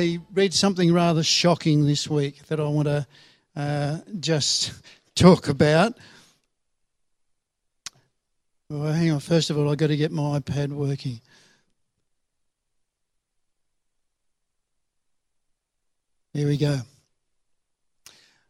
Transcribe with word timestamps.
I 0.00 0.18
read 0.32 0.54
something 0.54 0.94
rather 0.94 1.22
shocking 1.22 1.84
this 1.84 2.08
week 2.08 2.46
that 2.46 2.58
I 2.58 2.62
want 2.64 2.88
to 2.88 3.06
uh, 3.54 3.98
just 4.18 4.72
talk 5.14 5.50
about. 5.50 5.92
Well, 8.70 8.94
hang 8.94 9.10
on. 9.10 9.20
First 9.20 9.50
of 9.50 9.58
all, 9.58 9.68
I've 9.68 9.76
got 9.76 9.88
to 9.88 9.98
get 9.98 10.10
my 10.10 10.38
iPad 10.38 10.68
working. 10.68 11.20
Here 16.32 16.48
we 16.48 16.56
go. 16.56 16.80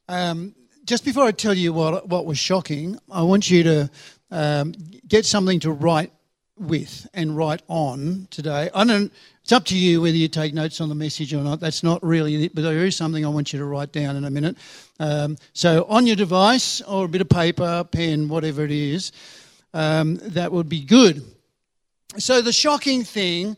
Um, 0.08 0.54
just 0.84 1.04
before 1.04 1.24
I 1.24 1.32
tell 1.32 1.54
you 1.54 1.72
what 1.72 2.06
what 2.06 2.26
was 2.26 2.38
shocking, 2.38 2.96
I 3.10 3.22
want 3.22 3.50
you 3.50 3.64
to 3.64 3.90
um, 4.30 4.72
get 5.08 5.26
something 5.26 5.58
to 5.60 5.72
write 5.72 6.12
with 6.56 7.08
and 7.12 7.36
write 7.36 7.62
on 7.66 8.28
today. 8.30 8.70
I 8.72 8.84
don't. 8.84 9.12
It's 9.50 9.56
up 9.56 9.64
to 9.64 9.76
you 9.76 10.00
whether 10.00 10.16
you 10.16 10.28
take 10.28 10.54
notes 10.54 10.80
on 10.80 10.88
the 10.88 10.94
message 10.94 11.34
or 11.34 11.42
not. 11.42 11.58
That's 11.58 11.82
not 11.82 12.00
really 12.04 12.44
it, 12.44 12.54
but 12.54 12.62
there 12.62 12.86
is 12.86 12.94
something 12.94 13.26
I 13.26 13.28
want 13.30 13.52
you 13.52 13.58
to 13.58 13.64
write 13.64 13.90
down 13.90 14.14
in 14.14 14.24
a 14.24 14.30
minute. 14.30 14.56
Um, 15.00 15.38
so 15.54 15.86
on 15.88 16.06
your 16.06 16.14
device 16.14 16.80
or 16.82 17.06
a 17.06 17.08
bit 17.08 17.20
of 17.20 17.28
paper, 17.28 17.82
pen, 17.82 18.28
whatever 18.28 18.64
it 18.64 18.70
is, 18.70 19.10
um, 19.74 20.20
that 20.22 20.52
would 20.52 20.68
be 20.68 20.84
good. 20.84 21.24
So 22.16 22.40
the 22.40 22.52
shocking 22.52 23.02
thing 23.02 23.56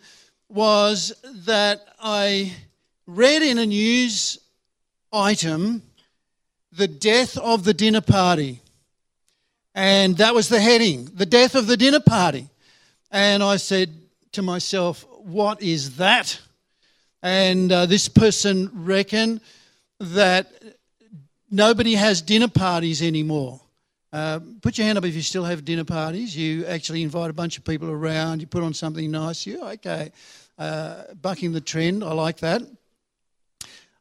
was 0.48 1.12
that 1.44 1.84
I 2.00 2.54
read 3.06 3.42
in 3.42 3.58
a 3.58 3.66
news 3.66 4.38
item 5.12 5.82
the 6.72 6.88
death 6.88 7.36
of 7.36 7.64
the 7.64 7.74
dinner 7.74 8.00
party. 8.00 8.62
And 9.74 10.16
that 10.16 10.34
was 10.34 10.48
the 10.48 10.58
heading 10.58 11.10
the 11.12 11.26
death 11.26 11.54
of 11.54 11.66
the 11.66 11.76
dinner 11.76 12.00
party. 12.00 12.48
And 13.10 13.42
I 13.42 13.56
said 13.56 13.90
to 14.32 14.40
myself, 14.40 15.04
what 15.24 15.62
is 15.62 15.96
that? 15.96 16.40
And 17.22 17.70
uh, 17.70 17.86
this 17.86 18.08
person 18.08 18.70
reckoned 18.72 19.40
that 20.00 20.52
nobody 21.50 21.94
has 21.94 22.20
dinner 22.20 22.48
parties 22.48 23.02
anymore. 23.02 23.60
Uh, 24.12 24.40
put 24.60 24.76
your 24.76 24.86
hand 24.86 24.98
up 24.98 25.04
if 25.04 25.14
you 25.14 25.22
still 25.22 25.44
have 25.44 25.64
dinner 25.64 25.84
parties. 25.84 26.36
You 26.36 26.66
actually 26.66 27.02
invite 27.02 27.30
a 27.30 27.32
bunch 27.32 27.56
of 27.56 27.64
people 27.64 27.90
around, 27.90 28.40
you 28.40 28.46
put 28.46 28.62
on 28.62 28.74
something 28.74 29.10
nice. 29.10 29.46
You, 29.46 29.62
okay, 29.62 30.12
uh, 30.58 31.04
bucking 31.20 31.52
the 31.52 31.60
trend. 31.60 32.04
I 32.04 32.12
like 32.12 32.38
that. 32.38 32.62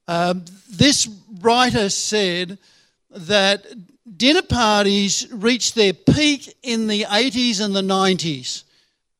Um, 0.07 0.43
this 0.69 1.07
writer 1.39 1.89
said 1.89 2.57
that 3.11 3.65
dinner 4.17 4.41
parties 4.41 5.27
reached 5.31 5.75
their 5.75 5.93
peak 5.93 6.57
in 6.63 6.87
the 6.87 7.03
80s 7.03 7.63
and 7.63 7.75
the 7.75 7.81
90s. 7.81 8.63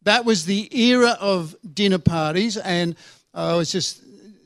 That 0.04 0.26
was 0.26 0.46
the 0.46 0.70
era 0.78 1.18
of 1.20 1.56
dinner 1.74 2.00
parties, 2.00 2.58
and 2.58 2.96
I 3.34 3.56
was 3.56 3.72
just 3.72 4.02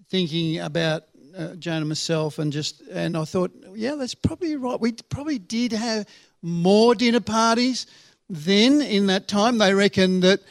thinking 0.09 0.59
about 0.59 1.03
uh, 1.37 1.55
Joan 1.55 1.77
and 1.77 1.87
myself, 1.87 2.39
and 2.39 2.51
just 2.51 2.81
and 2.91 3.17
I 3.17 3.25
thought, 3.25 3.51
yeah, 3.73 3.95
that's 3.95 4.15
probably 4.15 4.55
right. 4.55 4.79
We 4.79 4.93
probably 4.93 5.39
did 5.39 5.71
have 5.71 6.07
more 6.41 6.95
dinner 6.95 7.19
parties 7.19 7.87
then 8.29 8.81
in 8.81 9.07
that 9.07 9.27
time. 9.27 9.57
They 9.57 9.73
reckon 9.73 10.21
that 10.21 10.41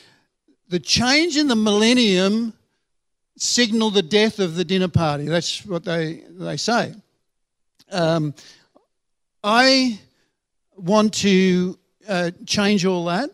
the 0.69 0.81
change 0.81 1.37
in 1.37 1.49
the 1.49 1.57
millennium 1.57 2.55
signal 3.37 3.91
the 3.91 4.03
death 4.03 4.39
of 4.39 4.55
the 4.55 4.65
dinner 4.65 4.89
party. 4.89 5.25
That's 5.27 5.65
what 5.67 5.85
they, 5.85 6.23
they 6.31 6.57
say. 6.57 6.95
Um, 7.91 8.35
I 9.43 9.99
want 10.77 11.15
to 11.15 11.79
uh, 12.09 12.31
change 12.47 12.85
all 12.87 13.07
that. 13.07 13.31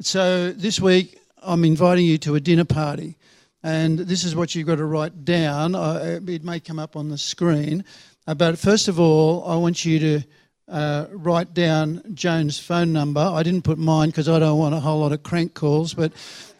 So 0.00 0.50
this 0.50 0.80
week 0.80 1.18
I'm 1.40 1.64
inviting 1.64 2.04
you 2.04 2.18
to 2.18 2.34
a 2.34 2.40
dinner 2.40 2.64
party. 2.64 3.16
And 3.62 3.98
this 3.98 4.24
is 4.24 4.34
what 4.34 4.54
you've 4.54 4.66
got 4.66 4.76
to 4.76 4.84
write 4.84 5.24
down. 5.24 5.74
Uh, 5.74 6.20
it 6.26 6.44
may 6.44 6.60
come 6.60 6.78
up 6.78 6.96
on 6.96 7.08
the 7.08 7.16
screen. 7.16 7.84
Uh, 8.26 8.34
but 8.34 8.58
first 8.58 8.88
of 8.88 8.98
all, 8.98 9.44
I 9.44 9.56
want 9.56 9.84
you 9.84 9.98
to 10.00 10.22
uh, 10.68 11.06
write 11.10 11.54
down 11.54 12.02
Joan's 12.12 12.58
phone 12.58 12.92
number. 12.92 13.20
I 13.20 13.42
didn't 13.42 13.62
put 13.62 13.78
mine 13.78 14.08
because 14.08 14.28
I 14.28 14.38
don't 14.38 14.58
want 14.58 14.74
a 14.74 14.80
whole 14.80 15.00
lot 15.00 15.12
of 15.12 15.22
crank 15.22 15.54
calls, 15.54 15.94
but 15.94 16.12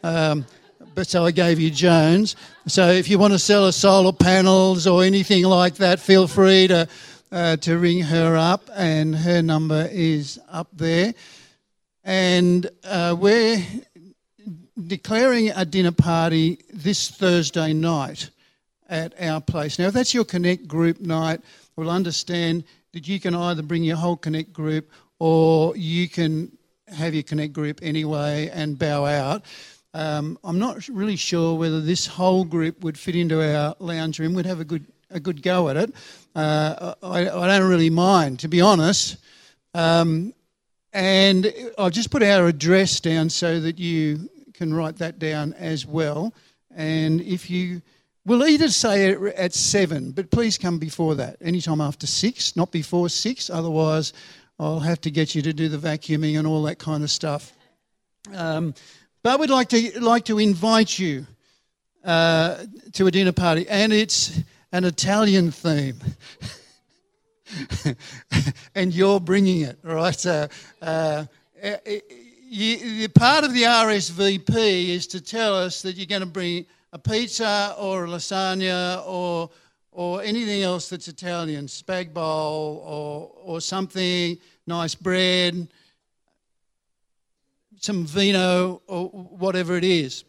um, 0.03 0.47
but 0.95 1.09
so 1.09 1.25
I 1.25 1.31
gave 1.31 1.59
you 1.59 1.71
Joan's. 1.71 2.37
So 2.67 2.91
if 2.91 3.09
you 3.09 3.19
want 3.19 3.33
to 3.33 3.39
sell 3.39 3.65
us 3.65 3.77
solar 3.77 4.13
panels 4.13 4.87
or 4.87 5.03
anything 5.03 5.45
like 5.45 5.77
that, 5.77 5.99
feel 5.99 6.29
free 6.29 6.69
to 6.69 6.89
uh, 7.33 7.57
to 7.57 7.79
ring 7.79 8.01
her 8.03 8.37
up, 8.37 8.71
and 8.77 9.17
her 9.17 9.43
number 9.43 9.89
is 9.91 10.39
up 10.51 10.69
there. 10.73 11.15
And 12.05 12.69
uh, 12.85 13.17
we're 13.19 13.65
declaring 14.87 15.51
a 15.51 15.65
dinner 15.65 15.93
party 15.93 16.59
this 16.73 17.11
Thursday 17.11 17.73
night 17.73 18.31
at 18.89 19.15
our 19.21 19.41
place. 19.41 19.79
Now, 19.79 19.87
if 19.87 19.95
that's 19.95 20.13
your 20.13 20.25
Connect 20.25 20.69
group 20.69 21.01
night, 21.01 21.41
we'll 21.77 21.91
understand 21.91 22.65
that 22.93 23.09
you 23.09 23.19
can 23.19 23.35
either 23.35 23.63
bring 23.63 23.83
your 23.83 23.97
whole 23.97 24.17
Connect 24.17 24.53
group 24.53 24.91
or 25.19 25.75
you 25.77 26.09
can 26.09 26.57
have 26.89 27.15
your 27.15 27.23
Connect 27.23 27.53
group 27.53 27.81
anyway 27.83 28.51
and 28.53 28.79
bow 28.79 29.07
out. 29.07 29.45
Um, 29.95 30.39
I'm 30.45 30.59
not 30.59 30.87
really 30.89 31.17
sure 31.17 31.57
whether 31.57 31.81
this 31.81 32.07
whole 32.07 32.45
group 32.45 32.83
would 32.83 32.99
fit 32.99 33.17
into 33.17 33.41
our 33.41 33.75
lounge 33.79 34.19
room. 34.19 34.35
We'd 34.35 34.47
have 34.47 34.61
a 34.61 34.65
good 34.65 34.85
a 35.11 35.21
good 35.21 35.43
go 35.43 35.69
at 35.69 35.77
it. 35.77 35.95
Uh, 36.35 36.95
I, 37.03 37.31
I, 37.31 37.47
don't 37.47 37.69
really 37.69 37.91
mind, 37.91 38.41
to 38.41 38.49
be 38.49 38.61
honest. 38.61 39.17
Um, 39.73 40.35
and 40.95 41.53
I've 41.77 41.93
just 41.93 42.11
put 42.11 42.23
our 42.23 42.47
address 42.47 43.01
down 43.01 43.29
so 43.29 43.61
that 43.61 43.79
you 43.79 44.31
can 44.55 44.73
write 44.73 44.97
that 44.99 45.19
down 45.19 45.53
as 45.55 45.85
well. 45.85 46.33
And 46.75 47.21
if 47.21 47.51
you 47.51 47.83
We'll 48.27 48.49
either 48.49 48.71
say 48.71 49.11
it 49.11 49.23
at 49.37 49.53
seven, 49.53 50.13
but 50.13 50.31
please 50.31 50.57
come 50.57 50.79
before 50.79 51.15
that. 51.17 51.37
Anytime 51.43 51.83
after 51.83 52.07
six, 52.07 52.57
not 52.57 52.73
before 52.73 53.11
six. 53.11 53.51
Otherwise, 53.51 54.15
I'll 54.59 54.81
have 54.81 54.99
to 55.03 55.11
get 55.11 55.35
you 55.35 55.43
to 55.43 55.53
do 55.53 55.69
the 55.69 55.77
vacuuming 55.77 56.39
and 56.39 56.47
all 56.47 56.63
that 56.63 56.79
kind 56.79 57.05
of 57.05 57.11
stuff. 57.11 57.53
Um, 58.35 58.73
but 59.23 59.39
we'd 59.39 59.51
like 59.51 59.69
to 59.71 60.01
like 60.01 60.25
to 60.27 60.39
invite 60.39 60.99
you 60.99 61.27
uh, 62.03 62.65
to 62.95 63.07
a 63.07 63.11
dinner 63.11 63.33
party, 63.33 63.69
and 63.69 63.93
it's 63.93 64.41
an 64.73 64.85
Italian 64.85 65.51
theme. 65.51 65.99
and 68.75 68.95
you're 68.95 69.21
bringing 69.21 69.63
it, 69.63 69.79
right? 69.83 70.15
So, 70.15 70.49
uh, 70.83 71.25
you, 72.55 73.09
part 73.09 73.45
of 73.45 73.53
the 73.53 73.63
RSVP 73.63 74.89
is 74.89 75.07
to 75.09 75.21
tell 75.21 75.57
us 75.57 75.83
that 75.83 75.97
you're 75.97 76.07
going 76.07 76.21
to 76.21 76.27
bring 76.27 76.67
a 76.93 76.99
pizza 76.99 77.75
or 77.79 78.05
a 78.05 78.09
lasagna 78.09 79.03
or 79.07 79.51
or 79.91 80.23
anything 80.23 80.63
else 80.63 80.89
that's 80.89 81.07
Italian, 81.07 81.67
spag 81.67 82.13
bowl 82.13 82.83
or 82.85 83.31
or 83.43 83.61
something, 83.61 84.39
nice 84.67 84.95
bread, 84.95 85.69
some 87.81 88.07
vino 88.07 88.83
or 88.87 89.09
whatever 89.09 89.77
it 89.77 89.85
is. 89.85 90.25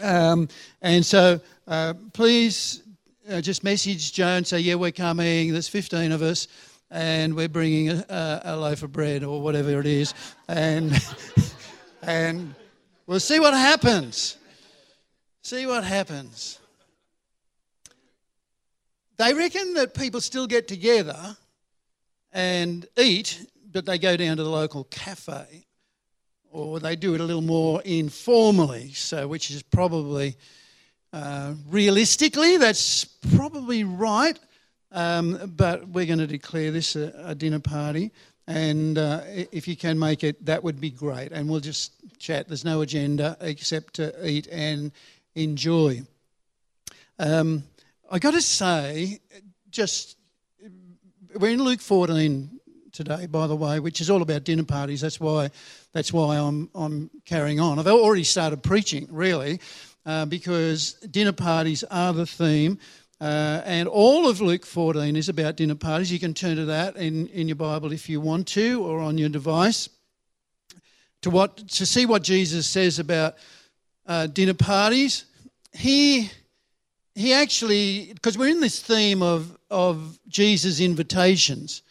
Um, 0.00 0.48
and 0.82 1.04
so 1.04 1.40
uh, 1.66 1.94
please 2.12 2.82
uh, 3.30 3.40
just 3.40 3.64
message 3.64 4.12
Joan, 4.12 4.44
say, 4.44 4.60
yeah, 4.60 4.74
we're 4.74 4.92
coming, 4.92 5.52
there's 5.52 5.68
15 5.68 6.12
of 6.12 6.22
us, 6.22 6.48
and 6.90 7.34
we're 7.34 7.48
bringing 7.48 7.90
a, 7.90 8.40
a 8.44 8.56
loaf 8.56 8.82
of 8.82 8.92
bread 8.92 9.24
or 9.24 9.40
whatever 9.40 9.80
it 9.80 9.86
is. 9.86 10.14
And, 10.48 10.92
and 12.02 12.54
we'll 13.06 13.20
see 13.20 13.40
what 13.40 13.54
happens. 13.54 14.36
See 15.42 15.66
what 15.66 15.84
happens. 15.84 16.58
They 19.16 19.32
reckon 19.32 19.74
that 19.74 19.94
people 19.94 20.20
still 20.20 20.46
get 20.46 20.68
together 20.68 21.36
and 22.32 22.86
eat, 22.98 23.46
but 23.72 23.86
they 23.86 23.98
go 23.98 24.16
down 24.16 24.36
to 24.36 24.42
the 24.42 24.50
local 24.50 24.84
cafe 24.84 25.66
or 26.50 26.80
they 26.80 26.96
do 26.96 27.14
it 27.14 27.20
a 27.20 27.24
little 27.24 27.42
more 27.42 27.82
informally, 27.82 28.92
so 28.92 29.26
which 29.28 29.50
is 29.50 29.62
probably 29.62 30.36
uh, 31.12 31.54
realistically 31.68 32.56
that's 32.56 33.04
probably 33.04 33.84
right. 33.84 34.38
Um, 34.92 35.52
but 35.56 35.88
we're 35.88 36.06
going 36.06 36.20
to 36.20 36.26
declare 36.26 36.70
this 36.70 36.96
a, 36.96 37.12
a 37.24 37.34
dinner 37.34 37.58
party, 37.58 38.12
and 38.46 38.96
uh, 38.96 39.20
if 39.26 39.66
you 39.66 39.76
can 39.76 39.98
make 39.98 40.22
it, 40.24 40.44
that 40.46 40.62
would 40.62 40.80
be 40.80 40.90
great. 40.90 41.32
And 41.32 41.50
we'll 41.50 41.60
just 41.60 41.92
chat. 42.18 42.48
There's 42.48 42.64
no 42.64 42.80
agenda 42.80 43.36
except 43.40 43.94
to 43.94 44.26
eat 44.26 44.46
and 44.50 44.92
enjoy. 45.34 46.02
Um, 47.18 47.64
I 48.10 48.18
got 48.18 48.34
to 48.34 48.42
say, 48.42 49.20
just 49.70 50.16
we're 51.34 51.50
in 51.50 51.62
Luke 51.62 51.80
14 51.80 52.60
today, 52.92 53.26
by 53.26 53.46
the 53.46 53.56
way, 53.56 53.80
which 53.80 54.00
is 54.00 54.08
all 54.08 54.22
about 54.22 54.44
dinner 54.44 54.64
parties. 54.64 55.00
That's 55.00 55.20
why 55.20 55.50
that's 55.92 56.12
why 56.12 56.36
I'm 56.36 56.70
I'm 56.74 57.10
carrying 57.24 57.60
on. 57.60 57.78
I've 57.78 57.86
already 57.86 58.24
started 58.24 58.62
preaching, 58.62 59.06
really, 59.10 59.60
uh, 60.06 60.24
because 60.24 60.92
dinner 61.10 61.32
parties 61.32 61.84
are 61.84 62.12
the 62.12 62.24
theme. 62.24 62.78
Uh, 63.20 63.60
and 63.64 63.88
all 63.88 64.28
of 64.28 64.40
Luke 64.40 64.64
14 64.64 65.16
is 65.16 65.28
about 65.28 65.56
dinner 65.56 65.74
parties. 65.74 66.12
You 66.12 66.20
can 66.20 66.32
turn 66.32 66.56
to 66.56 66.66
that 66.66 66.96
in, 66.96 67.26
in 67.28 67.48
your 67.48 67.56
Bible 67.56 67.92
if 67.92 68.08
you 68.08 68.20
want 68.20 68.46
to, 68.48 68.84
or 68.84 69.00
on 69.00 69.18
your 69.18 69.28
device, 69.28 69.88
to 71.22 71.30
what 71.30 71.56
to 71.68 71.86
see 71.86 72.06
what 72.06 72.22
Jesus 72.22 72.68
says 72.68 72.98
about 72.98 73.36
uh, 74.06 74.26
dinner 74.26 74.54
parties. 74.54 75.24
He 75.72 76.30
he 77.14 77.32
actually 77.32 78.12
because 78.12 78.36
we're 78.36 78.50
in 78.50 78.60
this 78.60 78.80
theme 78.80 79.22
of 79.22 79.56
of 79.70 80.18
Jesus' 80.28 80.80
invitations. 80.80 81.82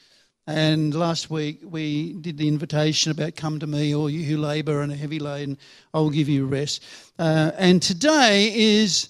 And 0.47 0.93
last 0.93 1.31
week 1.31 1.59
we 1.63 2.13
did 2.13 2.37
the 2.37 2.47
invitation 2.47 3.11
about 3.11 3.35
come 3.35 3.59
to 3.59 3.67
me, 3.67 3.95
all 3.95 4.09
you 4.09 4.23
who 4.23 4.37
labour 4.37 4.81
and 4.81 4.91
are 4.91 4.95
heavy 4.95 5.17
laden, 5.17 5.57
I 5.93 5.99
will 5.99 6.11
give 6.11 6.29
you 6.29 6.45
rest. 6.45 6.83
Uh, 7.17 7.51
and 7.57 7.81
today 7.81 8.53
is 8.55 9.09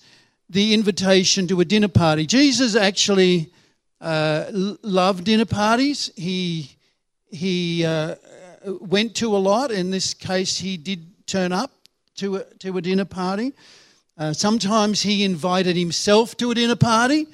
the 0.49 0.73
invitation 0.73 1.47
to 1.47 1.59
a 1.59 1.65
dinner 1.65 1.89
party. 1.89 2.25
Jesus 2.25 2.75
actually 2.75 3.51
uh, 3.99 4.45
loved 4.51 5.25
dinner 5.25 5.45
parties. 5.45 6.11
He 6.15 6.71
he 7.29 7.83
uh, 7.83 8.15
went 8.65 9.15
to 9.15 9.35
a 9.35 9.39
lot. 9.39 9.71
In 9.71 9.91
this 9.91 10.13
case, 10.13 10.57
he 10.57 10.77
did 10.77 11.27
turn 11.27 11.51
up 11.51 11.71
to 12.15 12.37
a, 12.37 12.43
to 12.59 12.77
a 12.77 12.81
dinner 12.81 13.03
party. 13.03 13.51
Uh, 14.17 14.31
sometimes 14.31 15.01
he 15.01 15.25
invited 15.25 15.75
himself 15.75 16.37
to 16.37 16.51
a 16.51 16.55
dinner 16.55 16.77
party. 16.77 17.27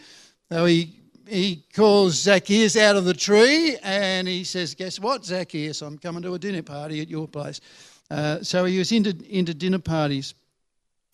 So 0.50 0.66
he 0.66 1.01
he 1.32 1.64
calls 1.74 2.16
Zacchaeus 2.16 2.76
out 2.76 2.98
of 2.98 3.06
the 3.06 3.14
tree 3.14 3.78
and 3.84 4.28
he 4.28 4.44
says, 4.44 4.76
Guess 4.76 5.00
what, 5.00 5.24
Zacchaeus? 5.24 5.82
I'm 5.82 5.98
coming 5.98 6.22
to 6.24 6.34
a 6.34 6.40
dinner 6.40 6.62
party 6.62 7.00
at 7.00 7.08
your 7.08 7.26
place. 7.26 7.62
Uh, 8.10 8.44
so 8.44 8.66
he 8.66 8.78
was 8.78 8.92
into, 8.92 9.16
into 9.30 9.54
dinner 9.54 9.80
parties. 9.80 10.34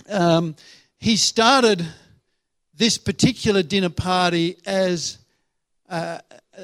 Um, 0.09 0.55
he 0.97 1.17
started 1.17 1.85
this 2.75 2.97
particular 2.97 3.61
dinner 3.61 3.91
party 3.91 4.57
as 4.65 5.19
uh, 5.87 6.17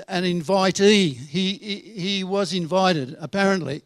an 0.07 0.23
invitee. 0.23 1.15
He, 1.15 1.53
he, 1.53 1.75
he 1.75 2.23
was 2.23 2.53
invited, 2.53 3.15
apparently, 3.19 3.83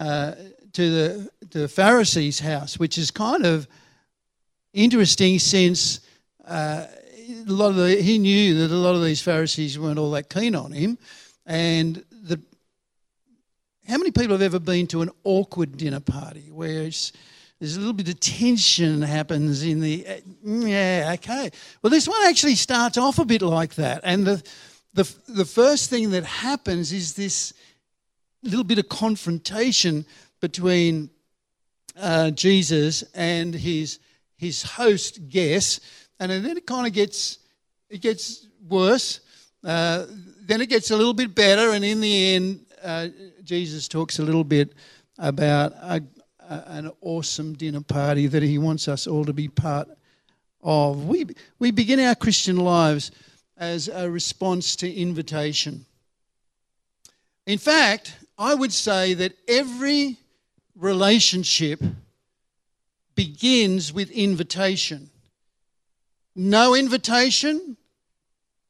uh, 0.00 0.34
to, 0.74 0.90
the, 0.90 1.30
to 1.50 1.60
the 1.60 1.68
Pharisees' 1.68 2.40
house, 2.40 2.78
which 2.78 2.98
is 2.98 3.10
kind 3.10 3.46
of 3.46 3.66
interesting 4.74 5.38
since 5.38 6.00
uh, 6.46 6.84
a 7.28 7.52
lot 7.52 7.70
of 7.70 7.76
the, 7.76 8.00
he 8.00 8.18
knew 8.18 8.54
that 8.54 8.74
a 8.74 8.76
lot 8.76 8.94
of 8.94 9.02
these 9.02 9.20
Pharisees 9.20 9.78
weren't 9.78 9.98
all 9.98 10.10
that 10.12 10.30
keen 10.30 10.54
on 10.54 10.72
him, 10.72 10.98
and 11.46 12.02
the 12.10 12.40
how 13.88 13.96
many 13.96 14.10
people 14.10 14.32
have 14.32 14.42
ever 14.42 14.58
been 14.58 14.86
to 14.88 15.02
an 15.02 15.10
awkward 15.24 15.76
dinner 15.78 16.00
party 16.00 16.50
where 16.50 16.82
it's, 16.82 17.12
there's 17.58 17.76
a 17.76 17.78
little 17.78 17.94
bit 17.94 18.08
of 18.08 18.20
tension 18.20 19.00
happens 19.00 19.62
in 19.62 19.80
the 19.80 20.06
uh, 20.06 20.14
yeah 20.44 21.12
okay. 21.14 21.50
Well 21.82 21.90
this 21.90 22.06
one 22.06 22.20
actually 22.26 22.54
starts 22.54 22.98
off 22.98 23.18
a 23.18 23.24
bit 23.24 23.42
like 23.42 23.74
that. 23.76 24.02
And 24.04 24.26
the 24.26 24.42
the 24.94 25.14
the 25.28 25.44
first 25.44 25.90
thing 25.90 26.10
that 26.10 26.24
happens 26.24 26.92
is 26.92 27.14
this 27.14 27.52
little 28.42 28.64
bit 28.64 28.78
of 28.78 28.88
confrontation 28.88 30.04
between 30.40 31.10
uh, 31.98 32.30
Jesus 32.30 33.02
and 33.14 33.54
his 33.54 33.98
his 34.36 34.62
host 34.62 35.28
guests, 35.28 35.80
and 36.20 36.30
then 36.30 36.56
it 36.56 36.66
kind 36.66 36.86
of 36.86 36.92
gets 36.92 37.38
it 37.90 38.00
gets 38.00 38.46
worse. 38.68 39.20
Uh, 39.64 40.06
then 40.42 40.60
it 40.60 40.68
gets 40.68 40.90
a 40.90 40.96
little 40.96 41.14
bit 41.14 41.34
better, 41.34 41.72
and 41.72 41.84
in 41.84 42.00
the 42.00 42.34
end, 42.34 42.66
uh, 42.82 43.08
Jesus 43.42 43.88
talks 43.88 44.18
a 44.18 44.22
little 44.22 44.44
bit 44.44 44.72
about 45.18 45.72
a, 45.72 46.02
a, 46.48 46.64
an 46.68 46.90
awesome 47.00 47.54
dinner 47.54 47.80
party 47.80 48.26
that 48.26 48.42
he 48.42 48.58
wants 48.58 48.88
us 48.88 49.06
all 49.06 49.24
to 49.24 49.32
be 49.32 49.48
part 49.48 49.88
of. 50.62 51.06
We 51.06 51.26
we 51.58 51.70
begin 51.70 52.00
our 52.00 52.14
Christian 52.14 52.56
lives 52.56 53.10
as 53.56 53.88
a 53.88 54.08
response 54.10 54.76
to 54.76 54.92
invitation. 54.92 55.84
In 57.46 57.58
fact, 57.58 58.14
I 58.38 58.54
would 58.54 58.72
say 58.72 59.14
that 59.14 59.32
every 59.48 60.18
relationship 60.76 61.82
begins 63.14 63.92
with 63.92 64.10
invitation. 64.12 65.10
No 66.40 66.76
invitation, 66.76 67.76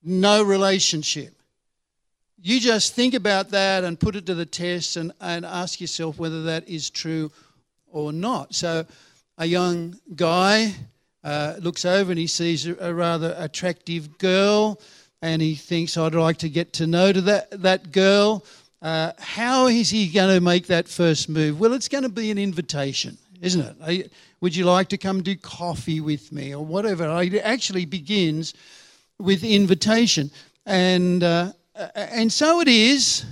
no 0.02 0.42
relationship. 0.42 1.34
You 2.40 2.60
just 2.60 2.94
think 2.94 3.12
about 3.12 3.50
that 3.50 3.84
and 3.84 4.00
put 4.00 4.16
it 4.16 4.24
to 4.24 4.34
the 4.34 4.46
test 4.46 4.96
and, 4.96 5.12
and 5.20 5.44
ask 5.44 5.78
yourself 5.78 6.18
whether 6.18 6.44
that 6.44 6.66
is 6.66 6.88
true 6.88 7.30
or 7.92 8.10
not. 8.10 8.54
So, 8.54 8.86
a 9.36 9.44
young 9.44 10.00
guy 10.16 10.72
uh, 11.22 11.56
looks 11.60 11.84
over 11.84 12.10
and 12.10 12.18
he 12.18 12.26
sees 12.26 12.66
a, 12.66 12.74
a 12.80 12.94
rather 12.94 13.34
attractive 13.36 14.16
girl 14.16 14.80
and 15.20 15.42
he 15.42 15.54
thinks, 15.54 15.94
I'd 15.98 16.14
like 16.14 16.38
to 16.38 16.48
get 16.48 16.72
to 16.74 16.86
know 16.86 17.12
to 17.12 17.20
that, 17.20 17.50
that 17.62 17.92
girl. 17.92 18.46
Uh, 18.80 19.12
how 19.18 19.66
is 19.66 19.90
he 19.90 20.08
going 20.08 20.34
to 20.34 20.40
make 20.40 20.68
that 20.68 20.88
first 20.88 21.28
move? 21.28 21.60
Well, 21.60 21.74
it's 21.74 21.88
going 21.88 22.04
to 22.04 22.08
be 22.08 22.30
an 22.30 22.38
invitation, 22.38 23.18
isn't 23.40 23.76
it? 23.88 24.12
Would 24.40 24.54
you 24.54 24.64
like 24.64 24.88
to 24.88 24.98
come 24.98 25.22
do 25.22 25.36
coffee 25.36 26.00
with 26.00 26.32
me 26.32 26.54
or 26.54 26.64
whatever? 26.64 27.04
It 27.22 27.34
actually 27.36 27.86
begins 27.86 28.54
with 29.18 29.44
invitation. 29.44 30.30
And, 30.66 31.22
uh, 31.22 31.52
and 31.94 32.32
so 32.32 32.60
it 32.60 32.68
is. 32.68 33.24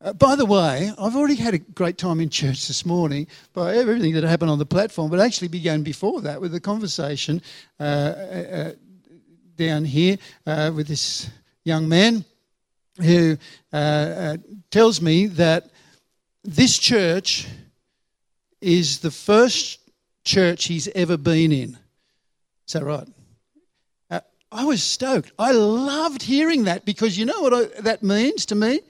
Uh, 0.00 0.12
by 0.12 0.36
the 0.36 0.46
way, 0.46 0.92
I've 0.96 1.16
already 1.16 1.34
had 1.34 1.54
a 1.54 1.58
great 1.58 1.98
time 1.98 2.20
in 2.20 2.28
church 2.30 2.68
this 2.68 2.86
morning 2.86 3.26
by 3.52 3.74
everything 3.74 4.14
that 4.14 4.22
happened 4.22 4.50
on 4.50 4.58
the 4.58 4.66
platform, 4.66 5.10
but 5.10 5.18
actually 5.18 5.48
began 5.48 5.82
before 5.82 6.20
that 6.20 6.40
with 6.40 6.54
a 6.54 6.60
conversation 6.60 7.42
uh, 7.80 7.82
uh, 7.82 8.72
down 9.56 9.84
here 9.84 10.16
uh, 10.46 10.70
with 10.72 10.86
this 10.86 11.28
young 11.64 11.88
man 11.88 12.24
who 13.00 13.36
uh, 13.72 13.76
uh, 13.76 14.36
tells 14.70 15.02
me 15.02 15.26
that 15.26 15.70
this 16.44 16.78
church 16.78 17.48
is 18.60 19.00
the 19.00 19.10
first 19.10 19.80
church 20.24 20.64
he's 20.64 20.88
ever 20.88 21.16
been 21.16 21.52
in. 21.52 21.78
Is 22.66 22.74
that 22.74 22.84
right? 22.84 23.06
Uh, 24.10 24.20
I 24.52 24.64
was 24.64 24.82
stoked. 24.82 25.32
I 25.38 25.52
loved 25.52 26.22
hearing 26.22 26.64
that 26.64 26.84
because 26.84 27.16
you 27.16 27.24
know 27.24 27.40
what 27.40 27.54
I, 27.54 27.80
that 27.80 28.02
means 28.02 28.46
to 28.46 28.54
me? 28.54 28.80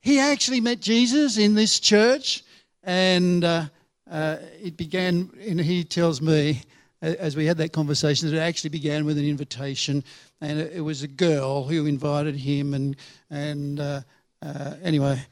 He 0.00 0.18
actually 0.18 0.60
met 0.60 0.80
Jesus 0.80 1.36
in 1.36 1.54
this 1.54 1.78
church, 1.78 2.42
and 2.82 3.44
uh, 3.44 3.66
uh, 4.10 4.38
it 4.62 4.76
began, 4.76 5.30
and 5.46 5.60
he 5.60 5.84
tells 5.84 6.22
me, 6.22 6.62
as 7.02 7.36
we 7.36 7.46
had 7.46 7.58
that 7.58 7.72
conversation, 7.72 8.28
that 8.28 8.36
it 8.36 8.40
actually 8.40 8.70
began 8.70 9.04
with 9.04 9.18
an 9.18 9.26
invitation, 9.26 10.02
and 10.40 10.58
it, 10.58 10.80
was 10.80 11.02
a 11.02 11.08
girl 11.08 11.64
who 11.64 11.86
invited 11.86 12.34
him, 12.34 12.74
and, 12.74 12.96
and 13.30 13.78
uh, 13.78 14.00
uh, 14.42 14.74
anyway. 14.82 15.22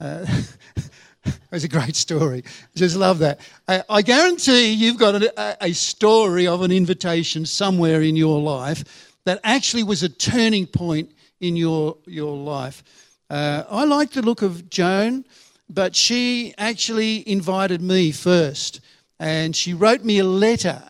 Uh, 0.00 0.26
it 1.50 1.52
was 1.52 1.64
a 1.64 1.68
great 1.68 1.96
story. 1.96 2.44
Just 2.74 2.96
love 2.96 3.18
that. 3.20 3.40
I, 3.68 3.82
I 3.88 4.02
guarantee 4.02 4.72
you've 4.72 4.98
got 4.98 5.22
a, 5.22 5.64
a 5.64 5.72
story 5.72 6.46
of 6.46 6.62
an 6.62 6.70
invitation 6.70 7.46
somewhere 7.46 8.02
in 8.02 8.16
your 8.16 8.40
life 8.40 9.14
that 9.24 9.40
actually 9.44 9.82
was 9.82 10.02
a 10.02 10.08
turning 10.08 10.66
point 10.66 11.10
in 11.40 11.56
your, 11.56 11.96
your 12.06 12.36
life. 12.36 12.82
Uh, 13.28 13.64
I 13.68 13.84
like 13.84 14.12
the 14.12 14.22
look 14.22 14.42
of 14.42 14.70
Joan, 14.70 15.24
but 15.68 15.96
she 15.96 16.54
actually 16.58 17.28
invited 17.28 17.82
me 17.82 18.12
first. 18.12 18.80
And 19.18 19.56
she 19.56 19.74
wrote 19.74 20.04
me 20.04 20.18
a 20.18 20.24
letter 20.24 20.82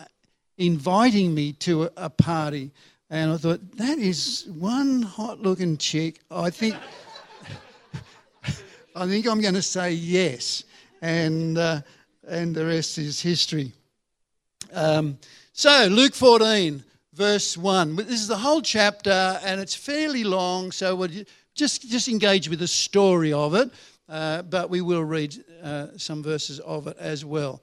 inviting 0.59 1.35
me 1.35 1.53
to 1.53 1.85
a, 1.85 1.91
a 1.97 2.11
party. 2.11 2.73
And 3.09 3.33
I 3.33 3.37
thought, 3.37 3.77
that 3.77 3.99
is 3.99 4.47
one 4.49 5.03
hot 5.03 5.41
looking 5.41 5.77
chick. 5.77 6.21
I 6.31 6.51
think. 6.51 6.77
I 8.97 9.07
think 9.07 9.27
I'm 9.27 9.43
going 9.43 9.53
to 9.53 9.61
say 9.61 9.93
yes, 9.93 10.65
and 11.03 11.59
uh, 11.59 11.83
and 12.27 12.55
the 12.55 12.65
rest 12.65 12.97
is 12.97 13.21
history. 13.21 13.73
Um, 14.73 15.19
so 15.53 15.89
Luke 15.91 16.15
14, 16.15 16.83
verse 17.13 17.59
one. 17.59 17.97
This 17.97 18.23
is 18.23 18.29
the 18.29 18.39
whole 18.39 18.63
chapter, 18.63 19.39
and 19.45 19.61
it's 19.61 19.75
fairly 19.75 20.25
long. 20.25 20.73
So 20.73 20.97
we'll 20.97 21.11
just 21.55 21.91
just 21.91 22.09
engage 22.09 22.49
with 22.49 22.61
the 22.61 22.67
story 22.67 23.35
of 23.35 23.55
it, 23.55 23.71
uh, 24.09 24.41
but 24.43 24.71
we 24.71 24.81
will 24.81 25.05
read 25.05 25.45
uh, 25.63 25.89
some 25.99 26.23
verses 26.23 26.59
of 26.61 26.87
it 26.87 26.97
as 26.99 27.23
well. 27.23 27.63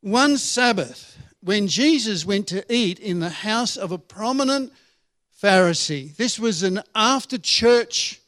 One 0.00 0.36
Sabbath, 0.36 1.18
when 1.42 1.66
Jesus 1.66 2.24
went 2.24 2.46
to 2.48 2.64
eat 2.72 3.00
in 3.00 3.18
the 3.18 3.30
house 3.30 3.76
of 3.76 3.90
a 3.90 3.98
prominent 3.98 4.72
Pharisee, 5.42 6.14
this 6.14 6.38
was 6.38 6.62
an 6.62 6.82
after 6.94 7.36
church 7.36 8.19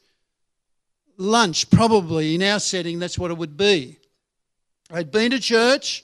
lunch, 1.17 1.69
probably 1.69 2.35
in 2.35 2.43
our 2.43 2.59
setting, 2.59 2.99
that's 2.99 3.19
what 3.19 3.31
it 3.31 3.37
would 3.37 3.57
be. 3.57 3.97
I'd 4.91 5.11
been 5.11 5.31
to 5.31 5.39
church, 5.39 6.03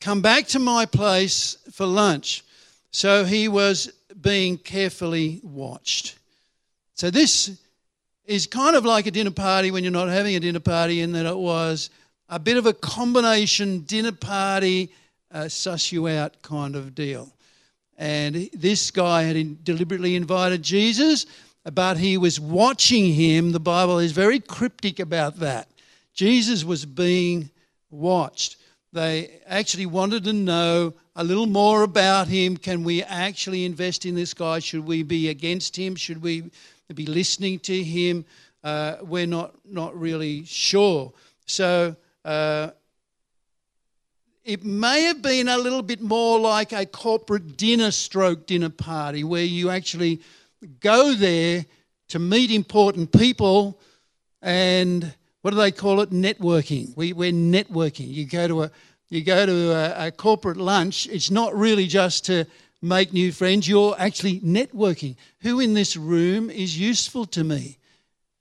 come 0.00 0.22
back 0.22 0.46
to 0.48 0.58
my 0.58 0.86
place 0.86 1.58
for 1.72 1.86
lunch. 1.86 2.44
So 2.90 3.24
he 3.24 3.48
was 3.48 3.92
being 4.20 4.58
carefully 4.58 5.40
watched. 5.42 6.18
So 6.94 7.10
this 7.10 7.60
is 8.24 8.46
kind 8.46 8.74
of 8.74 8.84
like 8.84 9.06
a 9.06 9.10
dinner 9.10 9.30
party 9.30 9.70
when 9.70 9.84
you're 9.84 9.92
not 9.92 10.08
having 10.08 10.34
a 10.34 10.40
dinner 10.40 10.60
party, 10.60 11.00
in 11.00 11.12
that 11.12 11.26
it 11.26 11.36
was 11.36 11.90
a 12.28 12.38
bit 12.38 12.56
of 12.56 12.66
a 12.66 12.72
combination 12.72 13.80
dinner 13.80 14.12
party, 14.12 14.90
uh, 15.30 15.48
suss 15.48 15.92
you 15.92 16.08
out 16.08 16.40
kind 16.42 16.74
of 16.74 16.94
deal. 16.94 17.32
And 17.98 18.50
this 18.52 18.90
guy 18.90 19.22
had 19.22 19.64
deliberately 19.64 20.16
invited 20.16 20.62
Jesus, 20.62 21.26
but 21.72 21.98
he 21.98 22.16
was 22.16 22.38
watching 22.38 23.12
him. 23.12 23.52
The 23.52 23.60
Bible 23.60 23.98
is 23.98 24.12
very 24.12 24.40
cryptic 24.40 25.00
about 25.00 25.36
that. 25.36 25.68
Jesus 26.14 26.64
was 26.64 26.86
being 26.86 27.50
watched. 27.90 28.56
They 28.92 29.40
actually 29.46 29.86
wanted 29.86 30.24
to 30.24 30.32
know 30.32 30.94
a 31.16 31.24
little 31.24 31.46
more 31.46 31.82
about 31.82 32.28
him. 32.28 32.56
Can 32.56 32.84
we 32.84 33.02
actually 33.02 33.64
invest 33.64 34.06
in 34.06 34.14
this 34.14 34.32
guy? 34.32 34.60
Should 34.60 34.86
we 34.86 35.02
be 35.02 35.28
against 35.28 35.76
him? 35.76 35.96
Should 35.96 36.22
we 36.22 36.50
be 36.94 37.06
listening 37.06 37.58
to 37.60 37.82
him? 37.82 38.24
Uh, 38.62 38.96
we're 39.02 39.26
not, 39.26 39.54
not 39.64 39.98
really 39.98 40.44
sure. 40.44 41.12
So 41.46 41.96
uh, 42.24 42.70
it 44.44 44.64
may 44.64 45.02
have 45.02 45.20
been 45.20 45.48
a 45.48 45.58
little 45.58 45.82
bit 45.82 46.00
more 46.00 46.38
like 46.38 46.72
a 46.72 46.86
corporate 46.86 47.56
dinner 47.56 47.90
stroke 47.90 48.46
dinner 48.46 48.70
party 48.70 49.24
where 49.24 49.44
you 49.44 49.70
actually 49.70 50.20
go 50.80 51.14
there 51.14 51.64
to 52.08 52.18
meet 52.18 52.50
important 52.50 53.12
people 53.12 53.80
and 54.42 55.14
what 55.42 55.50
do 55.50 55.56
they 55.56 55.70
call 55.70 56.00
it 56.00 56.10
networking 56.10 56.96
we, 56.96 57.12
we're 57.12 57.32
networking 57.32 58.08
you 58.08 58.24
go 58.26 58.48
to 58.48 58.62
a 58.64 58.70
you 59.08 59.22
go 59.22 59.46
to 59.46 59.72
a, 59.72 60.06
a 60.06 60.10
corporate 60.10 60.56
lunch 60.56 61.06
it's 61.08 61.30
not 61.30 61.54
really 61.54 61.86
just 61.86 62.24
to 62.24 62.44
make 62.82 63.12
new 63.12 63.32
friends 63.32 63.68
you're 63.68 63.94
actually 63.98 64.40
networking 64.40 65.16
who 65.40 65.60
in 65.60 65.74
this 65.74 65.96
room 65.96 66.50
is 66.50 66.78
useful 66.78 67.24
to 67.26 67.44
me 67.44 67.78